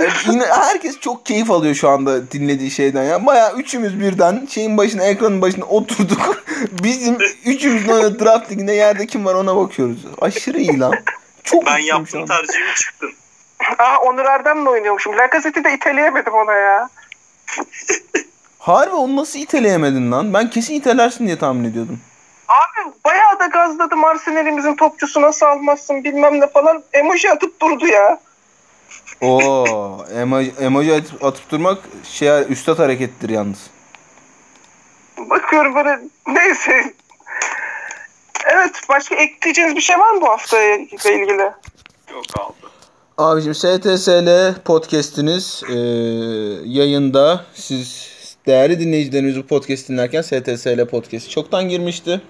e, 0.00 0.08
yine 0.26 0.46
herkes 0.46 1.00
çok 1.00 1.26
keyif 1.26 1.50
alıyor 1.50 1.74
şu 1.74 1.88
anda 1.88 2.30
dinlediği 2.30 2.70
şeyden 2.70 3.04
ya. 3.04 3.26
Baya 3.26 3.52
üçümüz 3.52 4.00
birden 4.00 4.46
şeyin 4.50 4.76
başına 4.76 5.04
ekranın 5.04 5.42
başına 5.42 5.64
oturduk. 5.64 6.44
Bizim 6.82 7.18
üçümüzün 7.44 7.88
oynadığı 7.88 8.24
draft 8.24 8.50
liginde 8.50 8.72
yerde 8.72 9.06
kim 9.06 9.24
var 9.24 9.34
ona 9.34 9.56
bakıyoruz. 9.56 10.06
Aşırı 10.20 10.58
iyi 10.58 10.78
lan. 10.78 10.94
Çok 11.44 11.66
Ben 11.66 11.78
yaptım 11.78 12.26
tercihimi 12.26 12.74
çıktın. 12.74 13.12
Aa 13.78 13.98
Onur 13.98 14.24
Erdem'le 14.24 14.66
oynuyormuşum. 14.66 15.18
Lacazzette'i 15.18 15.64
de 15.64 15.74
iteleyemedim 15.74 16.34
ona 16.34 16.54
ya. 16.54 16.88
Harbi 18.58 18.94
onu 18.94 19.16
nasıl 19.16 19.38
iteleyemedin 19.38 20.12
lan? 20.12 20.34
Ben 20.34 20.50
kesin 20.50 20.74
itelersin 20.74 21.26
diye 21.26 21.38
tahmin 21.38 21.64
ediyordum. 21.64 22.00
Abi 22.48 22.92
bayağı 23.04 23.40
da 23.40 23.46
gazladım 23.46 24.04
Arsenal'imizin 24.04 24.76
topçusu 24.76 25.22
nasıl 25.22 25.46
almazsın 25.46 26.04
bilmem 26.04 26.40
ne 26.40 26.46
falan. 26.46 26.82
Emoji 26.92 27.30
atıp 27.30 27.60
durdu 27.60 27.86
ya. 27.86 28.20
Oo, 29.20 30.04
emoji, 30.14 30.52
emoji 30.60 30.94
atıp, 30.94 31.24
atıp 31.24 31.50
durmak 31.50 31.78
şey 32.04 32.28
üstad 32.48 32.78
harekettir 32.78 33.28
yalnız. 33.28 33.70
Bakıyorum 35.18 35.74
böyle 35.74 36.00
neyse. 36.26 36.94
Evet 38.46 38.80
başka 38.88 39.14
ekleyeceğiniz 39.14 39.76
bir 39.76 39.80
şey 39.80 39.98
var 39.98 40.10
mı 40.10 40.20
bu 40.20 40.28
haftaya 40.28 40.76
ilgili? 40.76 41.52
Yok 42.12 42.24
aldı. 42.38 42.54
Abicim 43.18 43.54
STSL 43.54 44.54
podcast'iniz 44.64 45.62
e, 45.68 45.74
yayında. 46.64 47.44
Siz 47.54 48.17
değerli 48.48 48.80
dinleyicilerimiz 48.80 49.36
bu 49.36 49.46
podcast 49.46 49.88
dinlerken 49.88 50.22
STSL 50.22 50.86
podcast 50.86 51.30
çoktan 51.30 51.68
girmişti. 51.68 52.20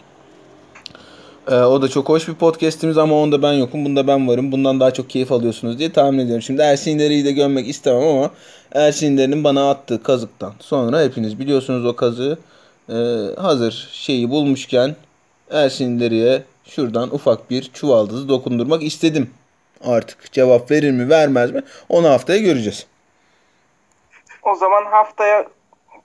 E, 1.51 1.55
o 1.55 1.83
da 1.83 1.89
çok 1.89 2.09
hoş 2.09 2.29
bir 2.29 2.35
podcast'imiz 2.35 2.99
ama 2.99 3.15
onda 3.15 3.43
ben 3.43 3.53
yokum. 3.53 3.85
Bunda 3.85 4.07
ben 4.07 4.29
varım. 4.29 4.53
Bundan 4.53 4.81
daha 4.81 4.91
çok 4.91 5.11
keyif 5.11 5.33
alıyorsunuz 5.33 5.79
diye 5.79 5.93
tahmin 5.93 6.19
ediyorum. 6.19 6.43
Şimdi 6.43 6.63
Ersin 6.63 6.99
de 6.99 7.33
gömmek 7.33 7.69
istemem 7.69 8.03
ama 8.03 8.31
Ersin 8.73 9.45
bana 9.45 9.71
attığı 9.71 10.03
kazıktan 10.03 10.53
sonra 10.61 11.01
hepiniz 11.01 11.39
biliyorsunuz 11.39 11.87
o 11.87 11.97
kazığı. 11.97 12.39
E, 12.89 12.95
hazır 13.37 13.89
şeyi 13.93 14.31
bulmuşken 14.31 14.97
Ersin 15.51 16.01
şuradan 16.65 17.15
ufak 17.15 17.51
bir 17.51 17.71
çuvaldızı 17.73 18.29
dokundurmak 18.29 18.83
istedim 18.83 19.31
artık 19.85 20.33
cevap 20.33 20.71
verir 20.71 20.91
mi 20.91 21.09
vermez 21.09 21.51
mi 21.51 21.63
onu 21.89 22.09
haftaya 22.09 22.39
göreceğiz. 22.39 22.87
O 24.43 24.55
zaman 24.55 24.85
haftaya 24.85 25.47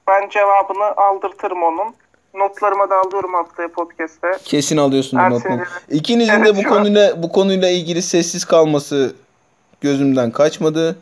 ben 0.07 0.29
cevabını 0.29 0.83
aldırtırım 0.97 1.63
onun. 1.63 1.93
Notlarıma 2.33 2.89
da 2.89 2.95
alıyorum 2.99 3.33
haftaya 3.33 3.67
podcast'te. 3.71 4.37
Kesin 4.43 4.77
alıyorsun 4.77 5.19
bu 5.19 5.29
notunu. 5.33 5.59
İkinizin 5.89 6.33
Evet, 6.33 6.45
de 6.45 6.57
bu 6.57 6.61
şu 6.61 6.69
an. 6.71 6.77
konuyla 6.77 7.23
bu 7.23 7.31
konuyla 7.31 7.69
ilgili 7.69 8.01
sessiz 8.01 8.45
kalması 8.45 9.15
gözümden 9.81 10.31
kaçmadı. 10.31 10.95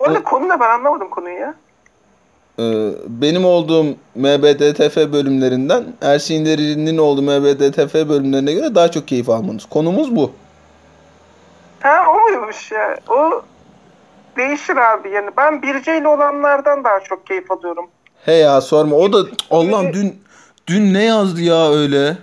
Bu 0.00 0.04
arada 0.04 0.18
O- 0.18 0.22
konu 0.22 0.48
ne 0.48 0.60
ben 0.60 0.68
anlamadım 0.68 1.10
konuyu 1.10 1.38
ya. 1.38 1.54
Ee, 2.58 2.62
benim 3.06 3.44
olduğum 3.44 3.84
MBDTF 4.14 4.96
bölümlerinden 4.96 5.84
Ersin 6.02 6.46
Deri'nin 6.46 6.98
olduğu 6.98 7.22
MBDTF 7.22 7.94
bölümlerine 7.94 8.52
göre 8.52 8.74
daha 8.74 8.90
çok 8.90 9.08
keyif 9.08 9.28
almanız. 9.30 9.64
Konumuz 9.64 10.16
bu. 10.16 10.32
Ha 11.80 12.04
o 12.10 12.20
muymuş 12.20 12.72
ya? 12.72 12.98
O 13.08 13.42
değişir 14.36 14.76
abi 14.76 15.10
yani. 15.10 15.30
Ben 15.36 15.62
birceyle 15.62 16.08
olanlardan 16.08 16.84
daha 16.84 17.00
çok 17.00 17.26
keyif 17.26 17.50
alıyorum. 17.50 17.86
He 18.24 18.32
ya 18.32 18.60
sorma. 18.60 18.96
O 18.96 19.12
da 19.12 19.26
Allah'ım 19.50 19.92
dün 19.92 20.22
dün 20.66 20.94
ne 20.94 21.04
yazdı 21.04 21.42
ya 21.42 21.70
öyle? 21.72 22.16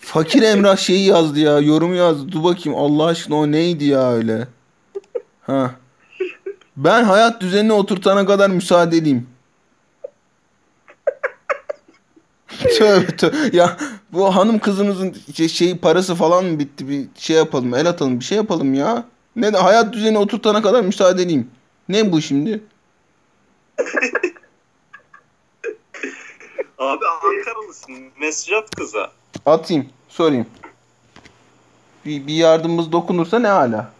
Fakir 0.00 0.42
Emrah 0.42 0.76
şeyi 0.76 1.06
yazdı 1.06 1.40
ya. 1.40 1.58
Yorum 1.58 1.94
yazdı. 1.94 2.32
Dur 2.32 2.44
bakayım 2.44 2.78
Allah 2.78 3.06
aşkına 3.06 3.36
o 3.36 3.50
neydi 3.50 3.84
ya 3.84 4.12
öyle? 4.12 4.48
Ha. 5.42 5.70
Ben 6.76 7.04
hayat 7.04 7.40
düzenine 7.40 7.72
oturtana 7.72 8.26
kadar 8.26 8.50
müsaade 8.50 8.96
edeyim. 8.96 9.26
tövbe 12.78 13.16
tövbe. 13.16 13.56
Ya 13.56 13.76
bu 14.12 14.36
hanım 14.36 14.58
kızımızın 14.58 15.16
şey, 15.34 15.48
şey 15.48 15.78
parası 15.78 16.14
falan 16.14 16.44
mı 16.44 16.58
bitti? 16.58 16.88
Bir 16.88 17.06
şey 17.18 17.36
yapalım, 17.36 17.74
el 17.74 17.88
atalım, 17.88 18.20
bir 18.20 18.24
şey 18.24 18.36
yapalım 18.36 18.74
ya. 18.74 19.04
Ne 19.36 19.50
hayat 19.50 19.92
düzeni 19.92 20.18
oturtana 20.18 20.62
kadar 20.62 20.80
müsaade 20.80 21.22
edeyim. 21.22 21.50
Ne 21.88 22.12
bu 22.12 22.20
şimdi? 22.20 22.62
Abi 26.78 27.04
Ankaralısın. 27.06 27.94
Mesaj 28.20 28.52
at 28.52 28.70
kıza. 28.76 29.10
Atayım, 29.46 29.86
sorayım. 30.08 30.46
bir, 32.04 32.26
bir 32.26 32.34
yardımımız 32.34 32.92
dokunursa 32.92 33.38
ne 33.38 33.48
hala. 33.48 33.92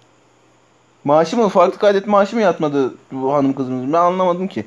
Maaşı 1.04 1.36
mı? 1.36 1.48
Farklı 1.48 1.78
kaydet 1.78 2.06
maaşı 2.06 2.36
mı 2.36 2.42
yatmadı 2.42 2.94
bu 3.12 3.34
hanım 3.34 3.52
kızımız? 3.52 3.92
Ben 3.92 3.98
anlamadım 3.98 4.48
ki. 4.48 4.66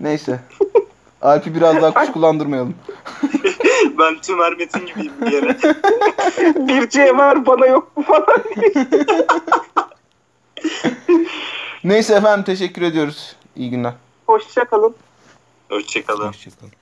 Neyse. 0.00 0.40
Alp'i 1.22 1.54
biraz 1.54 1.82
daha 1.82 1.94
kuşkulandırmayalım. 1.94 2.74
Ben 3.98 4.20
Tümer 4.20 4.52
Metin 4.56 4.86
gibiyim 4.86 5.12
bir 5.20 5.32
yere. 5.32 5.56
Bir 6.68 6.88
C 6.88 7.16
var 7.16 7.46
bana 7.46 7.66
yok 7.66 7.96
mu 7.96 8.02
falan 8.02 8.44
diye. 8.56 8.86
Neyse 11.84 12.14
efendim 12.14 12.44
teşekkür 12.44 12.82
ediyoruz. 12.82 13.36
İyi 13.56 13.70
günler. 13.70 13.92
Hoşça 14.26 14.64
kalın. 14.64 14.94
Hoşçakalın. 15.68 16.28
Hoşçakalın. 16.28 16.72